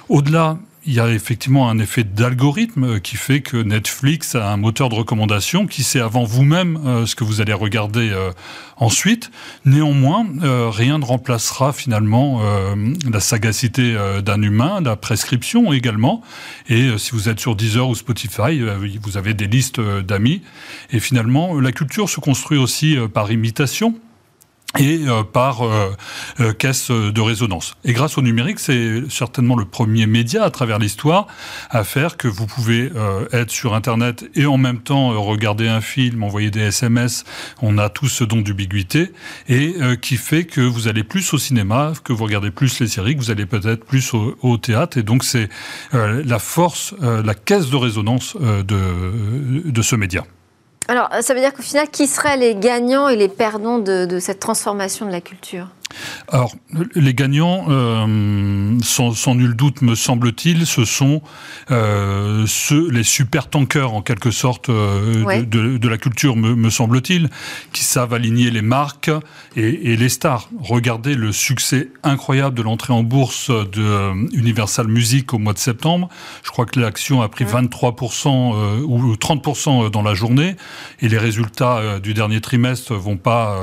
Au-delà 0.10 0.58
il 0.88 0.94
y 0.94 1.00
a 1.00 1.10
effectivement 1.10 1.70
un 1.70 1.80
effet 1.80 2.04
d'algorithme 2.04 3.00
qui 3.00 3.18
fait 3.18 3.42
que 3.42 3.58
Netflix 3.58 4.36
a 4.36 4.52
un 4.52 4.58
moteur 4.58 4.90
de 4.90 4.96
recommandation 4.96 5.66
qui 5.66 5.84
sait 5.84 6.00
avant 6.00 6.24
vous-même 6.24 6.80
euh, 6.86 7.06
ce 7.06 7.16
que 7.16 7.24
vous 7.24 7.42
allez 7.42 7.54
regarder 7.54 8.12
euh, 8.12 8.32
ensuite. 8.78 9.32
Néanmoins, 9.66 10.28
euh, 10.44 10.70
rien 10.70 11.00
ne 11.00 11.06
remplacera 11.06 11.74
finalement 11.74 12.42
la 13.12 13.20
sagacité 13.20 13.96
d'un 14.24 14.42
humain, 14.42 14.82
la 14.82 14.96
prescription 14.96 15.74
également. 15.74 16.22
Et 16.68 16.98
si 16.98 17.12
vous 17.12 17.30
êtes 17.30 17.40
sur 17.40 17.56
Deezer 17.56 17.88
ou 17.88 17.96
Spotify, 17.96 18.62
vous 19.02 19.18
avez 19.18 19.34
des 19.34 19.48
listes 19.48 19.80
d'amis. 19.80 20.42
Et 20.92 21.00
finalement, 21.00 21.60
la 21.60 21.72
culture 21.72 22.10
se 22.10 22.20
construit 22.20 22.58
aussi 22.58 22.98
par 23.14 23.32
imitation 23.32 23.96
et 24.80 25.02
euh, 25.08 25.24
par 25.24 25.64
euh, 25.64 25.92
euh, 26.40 26.54
caisse 26.54 26.92
de 26.92 27.22
résonance. 27.22 27.76
Et 27.84 27.94
grâce 27.94 28.18
au 28.18 28.22
numérique, 28.22 28.60
c'est 28.60 29.10
certainement 29.10 29.56
le 29.56 29.66
premier 29.66 30.06
média 30.06 30.44
à 30.44 30.50
travers 30.50 30.80
l'histoire 30.80 31.28
à 31.70 31.84
faire 31.84 32.18
que 32.18 32.28
vous 32.28 32.46
pouvez 32.46 32.92
être 33.32 33.52
sur 33.52 33.74
Internet 33.74 34.26
et 34.36 34.46
en 34.46 34.58
même 34.58 34.80
temps 34.80 35.10
regarder 35.22 35.68
un 35.68 35.82
film, 35.82 36.24
envoyer 36.24 36.52
des 36.52 36.62
SMS. 36.62 37.24
On 37.62 37.78
a 37.78 37.90
tous 37.90 38.10
ce 38.10 38.24
don 38.24 38.42
d'ubiquité 38.42 39.12
et 39.48 39.76
qui 40.02 40.18
fait 40.18 40.46
que 40.46 40.62
vous 40.62 40.88
allez 40.88 41.04
plus 41.04 41.34
au 41.34 41.38
cinéma, 41.38 41.94
que 42.04 42.14
vous 42.14 42.24
regardez 42.24 42.52
plus 42.52 42.80
les 42.80 42.88
séries, 42.88 43.16
que 43.16 43.22
vous 43.22 43.32
allez 43.32 43.46
peut-être 43.46 43.86
plus 43.86 44.14
au, 44.14 44.36
au, 44.42 44.58
théâtre. 44.58 44.98
Et 44.98 45.04
donc 45.04 45.24
c'est 45.24 45.50
la 45.94 46.40
force, 46.40 46.94
la 47.02 47.34
caisse 47.34 47.70
de 47.70 47.76
résonance 47.76 48.36
de, 48.38 49.64
de 49.66 49.82
ce 49.82 49.96
média. 49.96 50.24
Alors, 50.88 51.10
ça 51.22 51.34
veut 51.34 51.40
dire 51.40 51.54
qu'au 51.54 51.64
final, 51.64 51.90
qui 51.90 52.06
seraient 52.06 52.38
les 52.38 52.56
gagnants 52.56 53.10
et 53.10 53.16
les 53.16 53.28
perdants 53.28 53.80
de, 53.80 54.20
cette 54.20 54.40
transformation 54.40 55.06
de 55.06 55.12
la 55.12 55.22
culture? 55.22 55.68
Alors, 56.28 56.54
les 56.96 57.14
gagnants, 57.14 57.66
euh, 57.70 58.78
sans, 58.82 59.36
nul 59.36 59.56
doute, 59.56 59.82
me 59.82 59.96
semble-t-il, 59.96 60.66
ce 60.66 60.84
sont 60.84 61.22
euh, 61.72 62.46
ceux, 62.48 62.90
les 62.90 63.04
super 63.04 63.48
tankers 63.48 63.94
en 63.94 64.02
quelque 64.02 64.32
sorte 64.32 64.70
euh, 64.70 65.44
de, 65.44 65.88
la 65.88 65.98
culture, 65.98 66.36
me, 66.36 66.70
semble-t-il, 66.70 67.30
qui 67.74 67.84
savent 67.84 68.14
aligner 68.14 68.50
les 68.50 68.64
marques 68.64 69.12
et, 69.56 69.96
les 69.96 70.10
stars. 70.10 70.50
Regardez 70.60 71.16
le 71.16 71.32
succès 71.32 71.90
incroyable 72.04 72.56
de 72.56 72.64
l'entrée 72.64 72.94
en 72.94 73.04
bourse 73.04 73.50
de 73.50 74.36
Universal 74.36 74.88
Music 74.88 75.34
au 75.34 75.38
mois 75.38 75.54
de 75.54 75.60
septembre. 75.60 76.10
Je 76.44 76.50
crois 76.50 76.66
que 76.66 76.80
l'action 76.80 77.22
a 77.22 77.30
pris 77.30 77.46
23% 77.46 78.82
ou 78.84 79.14
30% 79.14 79.90
dans 79.92 80.02
la 80.02 80.14
journée, 80.16 80.56
et 81.02 81.08
les 81.08 81.18
résultats 81.18 82.00
du 82.00 82.14
dernier 82.14 82.42
trimestre 82.42 82.94
vont 82.94 83.18
pas 83.18 83.56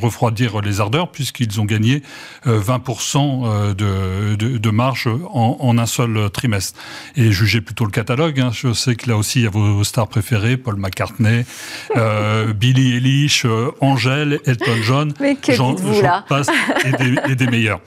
refroidir 0.00 0.60
les 0.60 0.80
ardeurs 0.80 1.10
puisque 1.10 1.31
qu'ils 1.32 1.60
ont 1.60 1.64
gagné 1.64 2.02
20% 2.46 3.16
euh, 3.16 3.74
euh, 3.80 4.36
de, 4.36 4.58
de, 4.58 4.70
marge 4.70 5.08
en, 5.30 5.78
un 5.78 5.86
seul 5.86 6.30
trimestre. 6.30 6.78
Et 7.16 7.32
jugez 7.32 7.60
plutôt 7.60 7.84
le 7.84 7.90
catalogue. 7.90 8.40
Hein. 8.40 8.50
Je 8.52 8.72
sais 8.72 8.94
que 8.94 9.08
là 9.08 9.16
aussi, 9.16 9.40
il 9.40 9.42
y 9.44 9.46
a 9.46 9.50
vos 9.50 9.84
stars 9.84 10.08
préférées, 10.08 10.56
Paul 10.56 10.76
McCartney, 10.76 11.44
euh, 11.96 12.52
Billy 12.54 12.94
Eilish, 12.94 13.46
Angèle, 13.80 14.40
Elton 14.44 14.82
John. 14.82 15.14
Mais 15.20 15.36
que 15.36 15.52
vous 15.52 16.02
là? 16.02 16.24
passe, 16.28 16.48
et, 16.84 17.34
des, 17.34 17.46
meilleurs. 17.46 17.80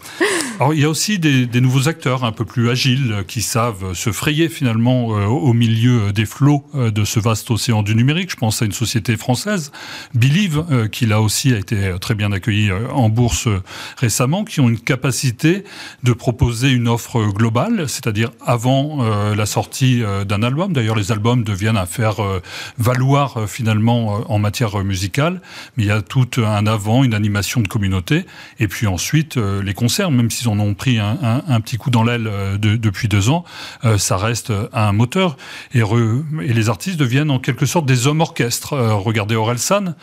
Alors, 0.59 0.73
il 0.73 0.79
y 0.79 0.85
a 0.85 0.89
aussi 0.89 1.19
des, 1.19 1.61
nouveaux 1.61 1.87
acteurs 1.87 2.23
un 2.23 2.31
peu 2.31 2.45
plus 2.45 2.69
agiles 2.69 3.23
qui 3.27 3.41
savent 3.41 3.93
se 3.93 4.11
frayer 4.11 4.49
finalement 4.49 5.07
au 5.07 5.53
milieu 5.53 6.11
des 6.13 6.25
flots 6.25 6.65
de 6.73 7.05
ce 7.05 7.19
vaste 7.19 7.49
océan 7.51 7.83
du 7.83 7.95
numérique. 7.95 8.31
Je 8.31 8.35
pense 8.35 8.61
à 8.61 8.65
une 8.65 8.71
société 8.71 9.17
française, 9.17 9.71
Believe, 10.13 10.89
qui 10.91 11.05
là 11.05 11.21
aussi 11.21 11.53
a 11.53 11.57
été 11.57 11.95
très 11.99 12.15
bien 12.15 12.31
accueillie 12.31 12.71
en 12.71 13.09
bourse 13.09 13.34
récemment 13.97 14.43
qui 14.43 14.59
ont 14.59 14.69
une 14.69 14.79
capacité 14.79 15.63
de 16.03 16.13
proposer 16.13 16.69
une 16.71 16.87
offre 16.87 17.21
globale, 17.27 17.87
c'est-à-dire 17.87 18.31
avant 18.45 19.03
euh, 19.03 19.35
la 19.35 19.45
sortie 19.45 20.03
euh, 20.03 20.23
d'un 20.23 20.43
album. 20.43 20.73
D'ailleurs, 20.73 20.95
les 20.95 21.11
albums 21.11 21.43
deviennent 21.43 21.77
à 21.77 21.85
faire 21.85 22.23
euh, 22.23 22.41
valoir 22.77 23.47
finalement 23.47 24.23
en 24.31 24.39
matière 24.39 24.77
musicale, 24.83 25.41
mais 25.75 25.83
il 25.83 25.87
y 25.87 25.91
a 25.91 26.01
tout 26.01 26.27
un 26.37 26.65
avant, 26.67 27.03
une 27.03 27.13
animation 27.13 27.61
de 27.61 27.67
communauté, 27.67 28.25
et 28.59 28.67
puis 28.67 28.87
ensuite 28.87 29.37
les 29.37 29.73
concerts, 29.73 30.11
même 30.11 30.29
s'ils 30.29 30.47
en 30.49 30.59
ont 30.59 30.73
pris 30.73 30.99
un, 30.99 31.61
petit 31.61 31.77
coup 31.77 31.89
dans 31.89 32.03
l'aile 32.03 32.29
depuis 32.59 33.07
deux 33.07 33.29
ans, 33.29 33.43
ça 33.97 34.17
reste 34.17 34.51
un 34.73 34.91
moteur, 34.91 35.37
et, 35.73 35.79
et, 35.79 36.53
les 36.53 36.69
artistes 36.69 36.97
deviennent 36.97 37.31
en 37.31 37.39
quelque 37.39 37.65
sorte 37.65 37.85
des 37.85 38.07
hommes 38.07 38.21
orchestres. 38.21 38.73
regardez 38.73 39.35
Orelsan, 39.35 39.95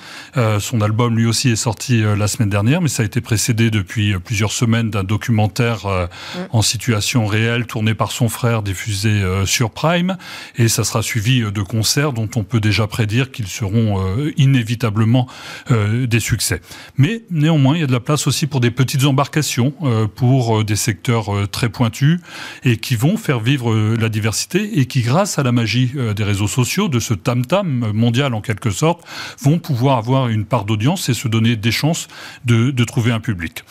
son 0.59 0.81
album 0.81 1.17
lui 1.17 1.27
aussi 1.27 1.51
est 1.51 1.57
sorti 1.57 2.03
la 2.03 2.29
semaine 2.29 2.51
dernière, 2.51 2.81
mais 2.81 2.89
ça 2.89 3.03
a 3.03 3.07
été 3.07 3.21
précédé 3.23 3.71
depuis 3.71 4.15
plusieurs 4.19 4.53
semaines 4.53 4.91
d'un 4.91 5.05
documentaire 5.05 5.87
euh, 5.87 6.07
en 6.51 6.63
situation 6.63 7.27
réelle 7.27 7.67
tourné 7.67 7.95
par 7.95 8.13
son 8.13 8.29
frère, 8.29 8.63
diffusé 8.63 9.11
euh, 9.11 9.47
sur 9.47 9.71
Prime, 9.71 10.17
et 10.57 10.69
ça 10.69 10.85
sera 10.85 11.03
suivi 11.03 11.43
euh, 11.43 11.51
de 11.51 11.63
concerts 11.63 12.13
dont 12.13 12.29
on 12.37 12.45
peut 12.45 12.61
déjà 12.61 12.87
prédire 12.87 13.31
qu'ils 13.31 13.49
seront 13.49 14.03
inévitablement 14.37 15.27
des 15.71 16.21
succès. 16.21 16.61
Mais 16.97 17.23
néanmoins, 17.31 17.77
il 17.77 17.81
y 17.81 17.85
a 17.85 17.87
de 17.87 17.93
la 17.93 18.01
place 18.01 18.27
aussi 18.27 18.47
pour 18.47 18.61
des 18.61 18.71
petites 18.71 19.05
embarcations, 19.05 19.73
pour 20.17 20.65
des 20.65 20.77
secteurs 20.77 21.49
très 21.51 21.69
pointus, 21.69 22.21
et 22.65 22.77
qui 22.77 22.97
vont 22.97 23.17
faire 23.17 23.41
vivre 23.41 23.75
la 23.95 24.09
diversité, 24.09 24.79
et 24.79 24.87
qui, 24.87 25.03
grâce 25.03 25.39
à 25.39 25.43
la 25.43 25.53
magie 25.53 25.93
des 26.17 26.25
réseaux 26.25 26.49
sociaux, 26.49 26.89
de 26.89 26.99
ce 26.99 27.15
tam-tam 27.15 27.93
mondial 27.93 28.35
en 28.35 28.41
quelque 28.41 28.71
sorte, 28.71 29.03
vont 29.41 29.59
pouvoir 29.59 29.99
avoir 29.99 30.29
une 30.29 30.45
part 30.45 30.65
d'audience 30.65 31.09
et 31.09 31.15
se 31.15 31.29
donner 31.29 31.57
des 31.57 31.73
chances 31.73 32.09
de, 32.45 32.71
de 32.71 32.85
trouver 32.85 33.12
public. 33.21 33.65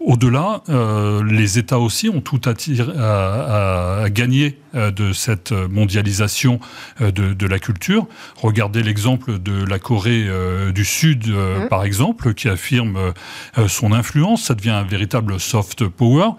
Au-delà, 0.00 0.62
euh, 0.68 1.22
les 1.24 1.58
États 1.58 1.78
aussi 1.78 2.08
ont 2.08 2.20
tout 2.20 2.40
à, 2.46 4.08
gagner 4.10 4.58
de 4.74 5.12
cette 5.12 5.52
mondialisation 5.52 6.60
euh, 7.00 7.10
de, 7.10 7.46
la 7.46 7.58
culture. 7.58 8.06
Regardez 8.36 8.82
l'exemple 8.82 9.38
de 9.38 9.64
la 9.64 9.78
Corée 9.78 10.28
du 10.74 10.84
Sud, 10.84 11.28
mmh. 11.28 11.68
par 11.68 11.84
exemple, 11.84 12.34
qui 12.34 12.48
affirme 12.48 13.14
son 13.68 13.92
influence. 13.92 14.44
Ça 14.44 14.54
devient 14.54 14.70
un 14.70 14.82
véritable 14.82 15.40
soft 15.40 15.86
power. 15.86 16.30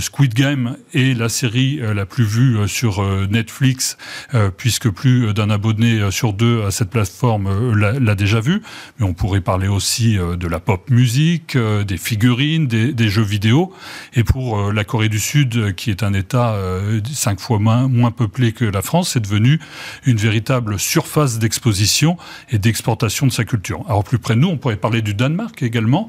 Squid 0.00 0.34
Game 0.34 0.76
est 0.92 1.16
la 1.16 1.30
série 1.30 1.80
la 1.80 2.04
plus 2.04 2.24
vue 2.24 2.68
sur 2.68 3.02
Netflix, 3.28 3.96
puisque 4.58 4.90
plus 4.90 5.32
d'un 5.32 5.48
abonné 5.48 6.10
sur 6.10 6.34
deux 6.34 6.62
à 6.64 6.70
cette 6.70 6.90
plateforme 6.90 7.74
l'a 7.74 8.14
déjà 8.14 8.40
vu. 8.40 8.60
Mais 8.98 9.06
on 9.06 9.14
pourrait 9.14 9.40
parler 9.40 9.68
aussi 9.68 10.16
de 10.16 10.46
la 10.46 10.60
pop 10.60 10.90
musique, 10.90 11.56
des 11.56 11.96
figurines, 11.96 12.66
des, 12.66 13.08
jeux 13.08 13.22
vidéo. 13.22 13.72
Et 14.14 14.24
pour 14.24 14.58
euh, 14.58 14.72
la 14.72 14.84
Corée 14.84 15.08
du 15.08 15.18
Sud, 15.18 15.56
euh, 15.56 15.72
qui 15.72 15.90
est 15.90 16.02
un 16.02 16.12
État 16.12 16.54
euh, 16.54 17.00
cinq 17.12 17.40
fois 17.40 17.58
moins, 17.64 17.88
moins 17.88 18.10
peuplé 18.10 18.52
que 18.52 18.64
la 18.64 18.82
France, 18.82 19.10
c'est 19.14 19.20
devenu 19.20 19.58
une 20.04 20.18
véritable 20.18 20.78
surface 20.78 21.38
d'exposition 21.38 22.16
et 22.50 22.58
d'exportation 22.58 23.26
de 23.26 23.32
sa 23.32 23.44
culture. 23.44 23.82
Alors 23.88 24.04
plus 24.04 24.18
près 24.18 24.34
de 24.34 24.40
nous, 24.40 24.48
on 24.48 24.56
pourrait 24.56 24.76
parler 24.76 25.02
du 25.02 25.14
Danemark 25.14 25.62
également, 25.62 26.08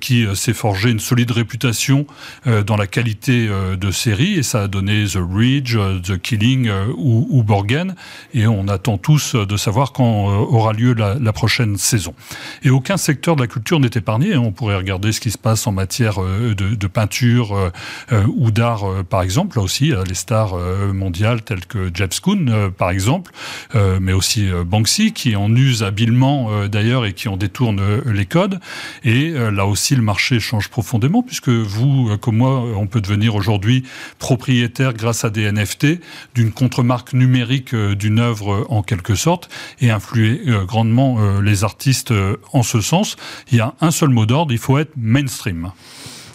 qui 0.00 0.26
s'est 0.34 0.54
forgé 0.54 0.90
une 0.90 1.00
solide 1.00 1.30
réputation 1.30 2.06
dans 2.44 2.76
la 2.76 2.86
qualité 2.86 3.48
de 3.48 3.90
séries, 3.90 4.34
et 4.34 4.42
ça 4.42 4.62
a 4.62 4.68
donné 4.68 5.04
The 5.04 5.18
Ridge, 5.20 5.76
The 6.02 6.18
Killing 6.18 6.70
ou, 6.96 7.26
ou, 7.30 7.42
Borgen, 7.42 7.94
et 8.32 8.46
on 8.46 8.68
attend 8.68 8.96
tous 8.98 9.34
de 9.34 9.56
savoir 9.56 9.92
quand 9.92 10.06
aura 10.06 10.72
lieu 10.72 10.94
la, 10.94 11.32
prochaine 11.32 11.76
saison. 11.76 12.14
Et 12.62 12.70
aucun 12.70 12.96
secteur 12.96 13.36
de 13.36 13.42
la 13.42 13.46
culture 13.46 13.80
n'est 13.80 13.90
épargné, 13.94 14.36
on 14.36 14.52
pourrait 14.52 14.76
regarder 14.76 15.12
ce 15.12 15.20
qui 15.20 15.30
se 15.30 15.38
passe 15.38 15.66
en 15.66 15.72
matière 15.72 16.22
euh, 16.22 16.54
de, 16.54 16.86
peinture 16.86 17.54
euh, 17.54 17.70
euh, 18.12 18.26
ou 18.36 18.50
d'art, 18.50 18.84
par 19.08 19.22
exemple. 19.22 19.58
Là 19.58 19.62
aussi, 19.62 19.92
les 20.06 20.14
stars 20.14 20.54
mondiales 20.92 21.42
tels 21.42 21.66
que 21.66 21.90
Jeff 21.92 22.20
Koons, 22.20 22.70
par 22.76 22.90
exemple, 22.90 23.32
mais 23.74 24.12
aussi 24.12 24.48
Banksy, 24.64 25.12
qui 25.12 25.36
en 25.36 25.54
use 25.54 25.82
habilement 25.82 26.66
d'ailleurs 26.66 27.04
et 27.06 27.12
qui 27.12 27.28
en 27.28 27.36
détourne 27.36 27.80
les 28.06 28.26
codes. 28.26 28.60
Et 29.04 29.30
là 29.30 29.66
aussi, 29.66 29.96
le 29.96 30.02
marché 30.02 30.40
change 30.40 30.68
profondément, 30.68 31.22
puisque 31.22 31.48
vous, 31.48 32.16
comme 32.18 32.38
moi, 32.38 32.64
on 32.76 32.86
peut 32.86 33.00
devenir 33.00 33.34
aujourd'hui 33.34 33.84
propriétaire 34.18 34.92
grâce 34.94 35.24
à 35.24 35.30
des 35.30 35.50
NFT 35.50 36.00
d'une 36.34 36.52
contre-marque 36.52 37.12
numérique 37.12 37.74
d'une 37.74 38.18
œuvre 38.18 38.66
en 38.68 38.82
quelque 38.82 39.14
sorte 39.14 39.48
et 39.80 39.90
influer 39.90 40.40
grandement 40.66 41.40
les 41.40 41.64
artistes 41.64 42.12
en 42.52 42.62
ce 42.62 42.80
sens. 42.80 43.16
Il 43.50 43.58
y 43.58 43.60
a 43.60 43.74
un 43.80 43.90
seul 43.90 44.10
mot 44.10 44.26
d'ordre, 44.26 44.52
il 44.52 44.58
faut 44.58 44.78
être 44.78 44.92
mainstream. 44.96 45.70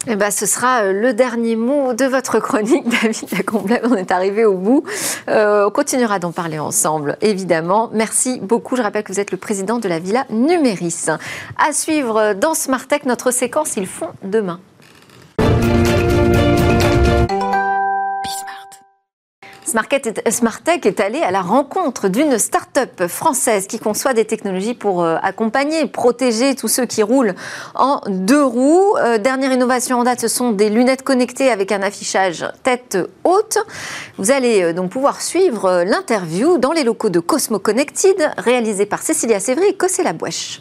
Eh 0.08 0.16
ben, 0.16 0.30
ce 0.30 0.46
sera 0.46 0.82
euh, 0.82 0.92
le 0.92 1.14
dernier 1.14 1.54
mot 1.54 1.94
de 1.94 2.04
votre 2.04 2.40
chronique, 2.40 2.88
David 3.02 3.30
Lacomble. 3.32 3.80
On 3.84 3.94
est 3.94 4.10
arrivé 4.10 4.44
au 4.44 4.56
bout. 4.56 4.82
Euh, 5.28 5.66
on 5.66 5.70
continuera 5.70 6.18
d'en 6.18 6.32
parler 6.32 6.58
ensemble, 6.58 7.16
évidemment. 7.20 7.90
Merci 7.92 8.40
beaucoup. 8.40 8.76
Je 8.76 8.82
rappelle 8.82 9.04
que 9.04 9.12
vous 9.12 9.20
êtes 9.20 9.30
le 9.30 9.36
président 9.36 9.78
de 9.78 9.88
la 9.88 9.98
Villa 9.98 10.26
Numéris. 10.30 11.06
À 11.56 11.72
suivre 11.72 12.34
dans 12.34 12.54
Smart 12.54 12.86
Tech, 12.86 13.02
notre 13.04 13.30
séquence 13.30 13.76
Ils 13.76 13.86
font 13.86 14.10
demain. 14.22 14.60
Smartech 20.30 20.86
est 20.86 21.00
allé 21.00 21.20
à 21.22 21.30
la 21.30 21.40
rencontre 21.40 22.08
d'une 22.08 22.38
start-up 22.38 23.06
française 23.06 23.66
qui 23.66 23.78
conçoit 23.78 24.12
des 24.12 24.24
technologies 24.24 24.74
pour 24.74 25.02
euh, 25.02 25.16
accompagner, 25.22 25.86
protéger 25.86 26.54
tous 26.54 26.68
ceux 26.68 26.84
qui 26.84 27.02
roulent 27.02 27.34
en 27.74 28.00
deux 28.06 28.44
roues. 28.44 28.96
Euh, 28.98 29.16
dernière 29.18 29.52
innovation 29.52 29.98
en 29.98 30.04
date, 30.04 30.20
ce 30.20 30.28
sont 30.28 30.52
des 30.52 30.68
lunettes 30.68 31.02
connectées 31.02 31.50
avec 31.50 31.72
un 31.72 31.82
affichage 31.82 32.46
tête 32.62 32.98
haute. 33.24 33.58
Vous 34.18 34.30
allez 34.30 34.62
euh, 34.62 34.72
donc 34.72 34.90
pouvoir 34.90 35.22
suivre 35.22 35.84
l'interview 35.86 36.58
dans 36.58 36.72
les 36.72 36.84
locaux 36.84 37.10
de 37.10 37.20
Cosmo 37.20 37.58
Connected, 37.58 38.30
réalisé 38.36 38.84
par 38.84 39.02
Cécilia 39.02 39.40
Sévry 39.40 39.68
et 39.68 39.74
Cossé 39.74 40.02
Labouèche. 40.02 40.60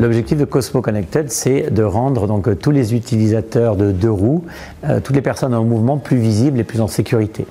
L'objectif 0.00 0.38
de 0.38 0.44
Cosmo 0.44 0.80
Connected, 0.80 1.28
c'est 1.28 1.72
de 1.72 1.82
rendre 1.82 2.28
donc 2.28 2.56
tous 2.60 2.70
les 2.70 2.94
utilisateurs 2.94 3.74
de 3.74 3.90
deux 3.90 4.10
roues, 4.10 4.44
euh, 4.84 5.00
toutes 5.00 5.16
les 5.16 5.22
personnes 5.22 5.54
en 5.54 5.64
mouvement 5.64 5.98
plus 5.98 6.18
visibles 6.18 6.60
et 6.60 6.64
plus 6.64 6.80
en 6.80 6.86
sécurité 6.86 7.46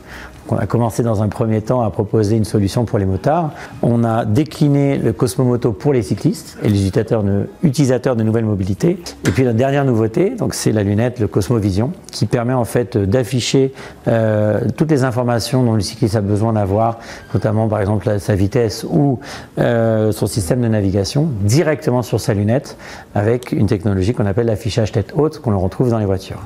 on 0.52 0.58
a 0.58 0.66
commencé 0.66 1.04
dans 1.04 1.22
un 1.22 1.28
premier 1.28 1.62
temps 1.62 1.82
à 1.82 1.90
proposer 1.90 2.38
une 2.38 2.46
solution 2.46 2.86
pour 2.86 3.00
les 3.00 3.06
motards. 3.06 3.52
On 3.82 4.04
a 4.04 4.26
décliné 4.26 4.98
le 4.98 5.14
Cosmomoto 5.14 5.72
pour 5.72 5.94
les 5.94 6.02
cyclistes 6.02 6.58
et 6.64 6.70
les 6.70 6.88
utilisateurs 6.88 8.16
de, 8.16 8.24
nouvelles 8.24 8.46
mobilités. 8.46 8.98
Et 9.26 9.32
puis 9.32 9.44
la 9.44 9.54
dernière 9.54 9.86
nouveauté, 9.86 10.36
c'est 10.52 10.72
la 10.72 10.84
lunette, 10.84 11.20
le 11.20 11.28
Cosmovision, 11.28 11.92
qui 12.12 12.26
permet 12.26 12.54
en 12.54 12.66
fait 12.66 12.98
d'afficher 12.98 13.74
euh, 14.08 14.62
toutes 14.76 14.92
les 14.92 15.04
informations 15.04 15.64
dont 15.64 15.74
le 15.74 15.82
cycliste 15.82 16.16
a 16.16 16.22
besoin 16.22 16.54
d'avoir, 16.54 17.00
notamment 17.34 17.68
par 17.68 17.80
exemple 17.80 18.20
sa 18.20 18.36
vitesse 18.36 18.86
ou 18.90 19.20
euh, 19.58 20.12
son 20.12 20.28
système 20.28 20.62
de 20.62 20.68
navigation, 20.68 21.30
directement 21.42 22.02
sur 22.02 22.20
sa 22.20 22.34
lunette, 22.34 22.78
avec 23.16 23.52
une 23.52 23.68
technologie 23.68 24.14
qu'on 24.14 24.26
appelle 24.26 24.48
l'affichage 24.48 24.92
tête 24.92 25.14
haute, 25.16 25.40
qu'on 25.40 25.58
retrouve 25.58 25.90
dans 25.90 26.00
les 26.00 26.06
voitures. 26.06 26.42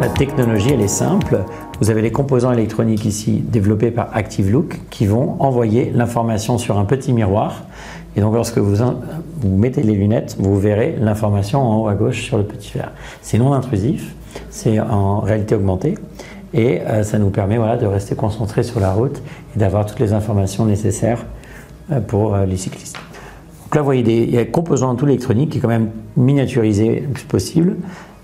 La 0.00 0.08
technologie, 0.08 0.70
elle 0.72 0.80
est 0.80 0.86
simple. 0.86 1.40
Vous 1.80 1.90
avez 1.90 2.02
les 2.02 2.12
composants 2.12 2.52
électroniques 2.52 3.04
ici 3.04 3.42
développés 3.44 3.90
par 3.90 4.10
ActiveLook 4.14 4.78
qui 4.90 5.06
vont 5.06 5.34
envoyer 5.40 5.90
l'information 5.92 6.56
sur 6.56 6.78
un 6.78 6.84
petit 6.84 7.12
miroir. 7.12 7.64
Et 8.14 8.20
donc, 8.20 8.32
lorsque 8.34 8.58
vous, 8.58 8.76
mettez 9.44 9.82
les 9.82 9.94
lunettes, 9.94 10.36
vous 10.38 10.56
verrez 10.56 10.94
l'information 11.00 11.60
en 11.60 11.80
haut 11.80 11.88
à 11.88 11.94
gauche 11.94 12.22
sur 12.22 12.38
le 12.38 12.44
petit 12.44 12.74
verre. 12.74 12.92
C'est 13.22 13.38
non 13.38 13.52
intrusif, 13.52 14.14
c'est 14.50 14.78
en 14.78 15.18
réalité 15.18 15.56
augmentée. 15.56 15.96
Et 16.54 16.80
euh, 16.80 17.02
ça 17.02 17.18
nous 17.18 17.30
permet 17.30 17.58
voilà, 17.58 17.76
de 17.76 17.86
rester 17.86 18.14
concentré 18.14 18.62
sur 18.62 18.78
la 18.78 18.92
route 18.92 19.20
et 19.56 19.58
d'avoir 19.58 19.84
toutes 19.84 19.98
les 19.98 20.12
informations 20.12 20.64
nécessaires 20.64 21.26
euh, 21.90 22.00
pour 22.00 22.36
euh, 22.36 22.46
les 22.46 22.56
cyclistes. 22.56 22.96
Donc 23.64 23.74
là, 23.74 23.80
vous 23.80 23.86
voyez, 23.86 24.22
il 24.22 24.32
y 24.32 24.38
a 24.38 24.44
des 24.44 24.50
composants 24.50 24.94
tout 24.94 25.06
électronique 25.06 25.50
qui 25.50 25.58
est 25.58 25.60
quand 25.60 25.68
même 25.68 25.90
miniaturisé 26.16 27.00
le 27.00 27.08
plus 27.08 27.24
possible. 27.24 27.76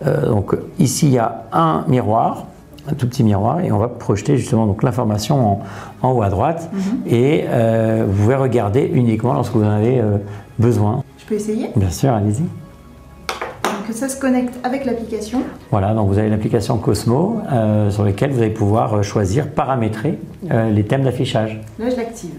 Euh, 0.07 0.29
donc 0.29 0.57
ici, 0.79 1.07
il 1.07 1.13
y 1.13 1.19
a 1.19 1.45
un 1.53 1.85
miroir, 1.89 2.47
un 2.91 2.95
tout 2.95 3.09
petit 3.09 3.25
miroir, 3.25 3.61
et 3.61 3.73
on 3.73 3.79
va 3.79 3.89
projeter 3.89 4.37
justement 4.37 4.67
donc 4.67 4.83
l'information 4.83 5.61
en, 6.03 6.11
haut 6.11 6.23
à 6.23 6.29
droite. 6.29 6.71
Mhm. 6.73 6.83
Et 7.07 7.45
euh, 7.49 8.05
vous 8.09 8.23
pouvez 8.23 8.37
regarder 8.37 8.91
uniquement 8.93 9.35
lorsque 9.35 9.55
vous 9.55 9.65
en 9.65 9.71
avez 9.71 10.01
euh, 10.01 10.19
besoin. 10.59 11.03
Je 11.19 11.25
peux 11.25 11.35
essayer? 11.35 11.71
Bien 11.77 11.91
sûr, 11.91 12.13
allez-y. 12.13 12.43
Donc 12.43 13.93
ça 13.95 14.09
se 14.09 14.19
connecte 14.19 14.55
avec 14.65 14.85
l'application. 14.85 15.41
Voilà, 15.71 15.95
donc 15.95 16.09
vous 16.09 16.19
avez 16.19 16.31
l'application 16.31 16.79
Cosmo 16.79 17.41
sur 17.91 18.05
laquelle 18.05 18.31
vous 18.31 18.41
allez 18.41 18.51
pouvoir 18.51 19.03
choisir, 19.05 19.49
paramétrer 19.49 20.19
les 20.51 20.85
thèmes 20.85 21.03
d'affichage. 21.03 21.61
Là, 21.79 21.91
je 21.91 21.97
l'active. 21.97 22.31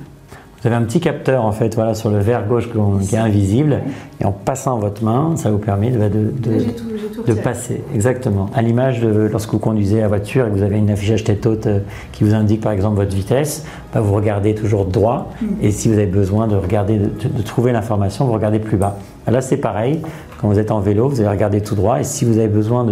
Vous 0.66 0.72
avez 0.72 0.82
un 0.82 0.88
petit 0.88 1.00
capteur 1.00 1.46
en 1.46 1.52
fait 1.52 1.76
voilà, 1.76 1.94
sur 1.94 2.10
le 2.10 2.18
verre 2.18 2.48
gauche 2.48 2.68
qui 3.04 3.14
est 3.14 3.20
invisible 3.20 3.84
et 4.20 4.26
en 4.26 4.32
passant 4.32 4.80
votre 4.80 5.04
main, 5.04 5.34
ça 5.36 5.52
vous 5.52 5.60
permet 5.60 5.92
de, 5.92 6.10
de, 6.10 7.34
passer. 7.36 7.84
Exactement. 7.94 8.48
À 8.56 8.64
l'image 8.64 9.00
de 9.00 9.30
lorsque 9.32 9.52
vous 9.52 9.60
conduisez 9.60 10.02
la 10.02 10.08
voiture 10.08 10.48
et 10.48 10.50
que 10.50 10.56
vous 10.56 10.64
avez 10.64 10.80
une 10.80 10.90
affichage 10.90 11.24
tête 11.24 11.46
haute 11.46 11.68
euh, 11.68 11.82
qui 12.14 12.24
vous 12.24 12.34
indique 12.34 12.62
par 12.62 12.72
exemple 12.72 12.96
votre 12.96 13.16
vitesse, 13.16 13.64
bah, 13.94 14.02
vous 14.02 14.16
regardez 14.16 14.56
toujours 14.56 14.86
droit 14.86 15.30
mm. 15.40 15.46
et 15.62 15.70
si 15.70 15.88
vous 15.88 16.00
avez 16.00 16.08
besoin 16.08 16.48
de 16.48 16.56
regarder, 16.56 16.98
de, 16.98 17.42
trouver 17.44 17.72
l'information, 17.72 18.26
vous 18.26 18.34
regardez 18.34 18.58
plus 18.58 18.78
bas. 18.78 18.98
Là 19.28 19.42
c'est 19.42 19.58
pareil, 19.58 20.02
quand 20.42 20.48
vous 20.48 20.58
êtes 20.58 20.72
en 20.72 20.80
vélo, 20.80 21.08
vous 21.08 21.20
allez 21.20 21.30
regarder 21.30 21.62
tout 21.62 21.76
droit 21.76 22.00
et 22.00 22.04
si 22.04 22.26
vous 22.26 22.40
avez 22.40 22.48
besoin 22.48 22.88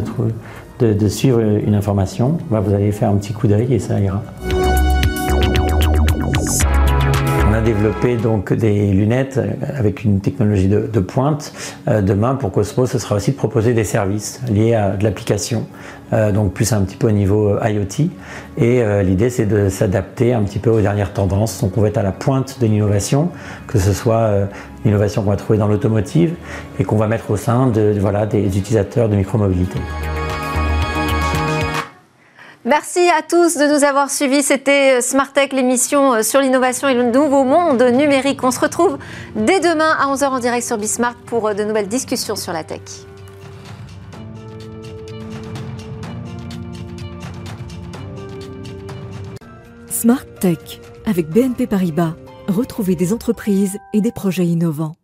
de, 0.80 0.94
de 0.94 1.08
suivre 1.08 1.40
une 1.40 1.74
information, 1.74 2.38
bah, 2.52 2.60
vous 2.60 2.76
allez 2.76 2.92
faire 2.92 3.10
un 3.10 3.16
petit 3.16 3.34
coup 3.34 3.48
d'œil 3.48 3.74
et 3.74 3.80
ça 3.80 4.00
ira 4.00 4.22
développer 7.64 8.18
donc 8.18 8.54
des 8.54 8.92
lunettes 8.92 9.40
avec 9.76 10.04
une 10.04 10.20
technologie 10.20 10.68
de, 10.68 11.00
pointe. 11.00 11.54
Euh, 11.88 12.02
demain, 12.02 12.36
pour 12.36 12.52
Cosmo, 12.52 12.86
ce 12.86 13.00
sera 13.00 13.16
aussi 13.16 13.32
de 13.32 13.36
proposer 13.36 13.74
des 13.74 13.84
services 13.84 14.42
liés 14.50 14.76
à 14.76 14.92
de 14.92 15.04
l'application, 15.04 15.66
euh, 16.12 16.32
donc 16.32 16.54
plus 16.54 16.72
un 16.74 16.82
petit 16.82 16.98
peu 16.98 17.08
au 17.08 17.12
niveau 17.12 17.50
euh, 17.50 17.70
IoT. 17.70 18.10
Et 18.58 18.84
l'idée, 19.04 19.30
c'est 19.30 19.46
de 19.46 19.70
s'adapter 19.70 20.34
un 20.34 20.44
petit 20.44 20.60
peu 20.60 20.70
aux 20.70 20.82
dernières 20.82 21.14
tendances. 21.14 21.62
Donc, 21.62 21.78
on 21.78 21.82
va 21.82 21.88
être 21.88 21.98
à 21.98 22.04
la 22.04 22.12
pointe 22.12 22.60
de 22.62 22.68
l'innovation, 22.68 23.30
que 23.68 23.80
ce 23.80 23.94
soit 23.94 24.32
l'innovation 24.86 25.24
qu'on 25.24 25.32
va 25.32 25.38
trouver 25.38 25.58
dans 25.58 25.68
l'automotive 25.68 26.36
et 26.80 26.84
qu'on 26.84 26.98
va 26.98 27.08
mettre 27.08 27.32
au 27.32 27.38
sein 27.38 27.68
de, 27.68 27.96
voilà, 28.00 28.26
des 28.26 28.46
utilisateurs 28.46 29.10
de 29.10 29.16
micromobilité. 29.16 29.80
Merci 32.66 33.10
à 33.10 33.22
tous 33.22 33.58
de 33.58 33.66
nous 33.66 33.84
avoir 33.84 34.10
suivis. 34.10 34.42
C'était 34.42 35.00
euh, 35.00 35.02
Smart 35.02 35.34
Tech, 35.34 35.52
l'émission 35.52 36.14
euh, 36.14 36.22
sur 36.22 36.40
l'innovation 36.40 36.88
et 36.88 36.94
le 36.94 37.04
nouveau 37.04 37.44
monde 37.44 37.82
numérique. 37.82 38.42
On 38.42 38.52
se 38.52 38.60
retrouve 38.62 38.98
dès 39.36 39.60
demain 39.60 39.98
à 40.00 40.06
11h 40.14 40.28
en 40.28 40.40
direct 40.40 40.66
sur 40.66 40.78
Bismart 40.78 41.16
pour 41.26 41.50
euh, 41.50 41.54
de 41.54 41.66
nouvelles 41.66 41.90
discussions 41.90 42.38
sur 42.38 42.54
la 42.54 42.64
tech. 42.64 42.80
Smart 49.90 50.26
Tech 50.40 50.80
avec 51.06 51.28
BNP 51.28 51.68
Paribas. 51.68 52.16
Retrouvez 52.48 52.96
des 52.96 53.12
entreprises 53.12 53.78
et 53.92 54.00
des 54.00 54.14
projets 54.14 54.46
innovants. 54.46 54.96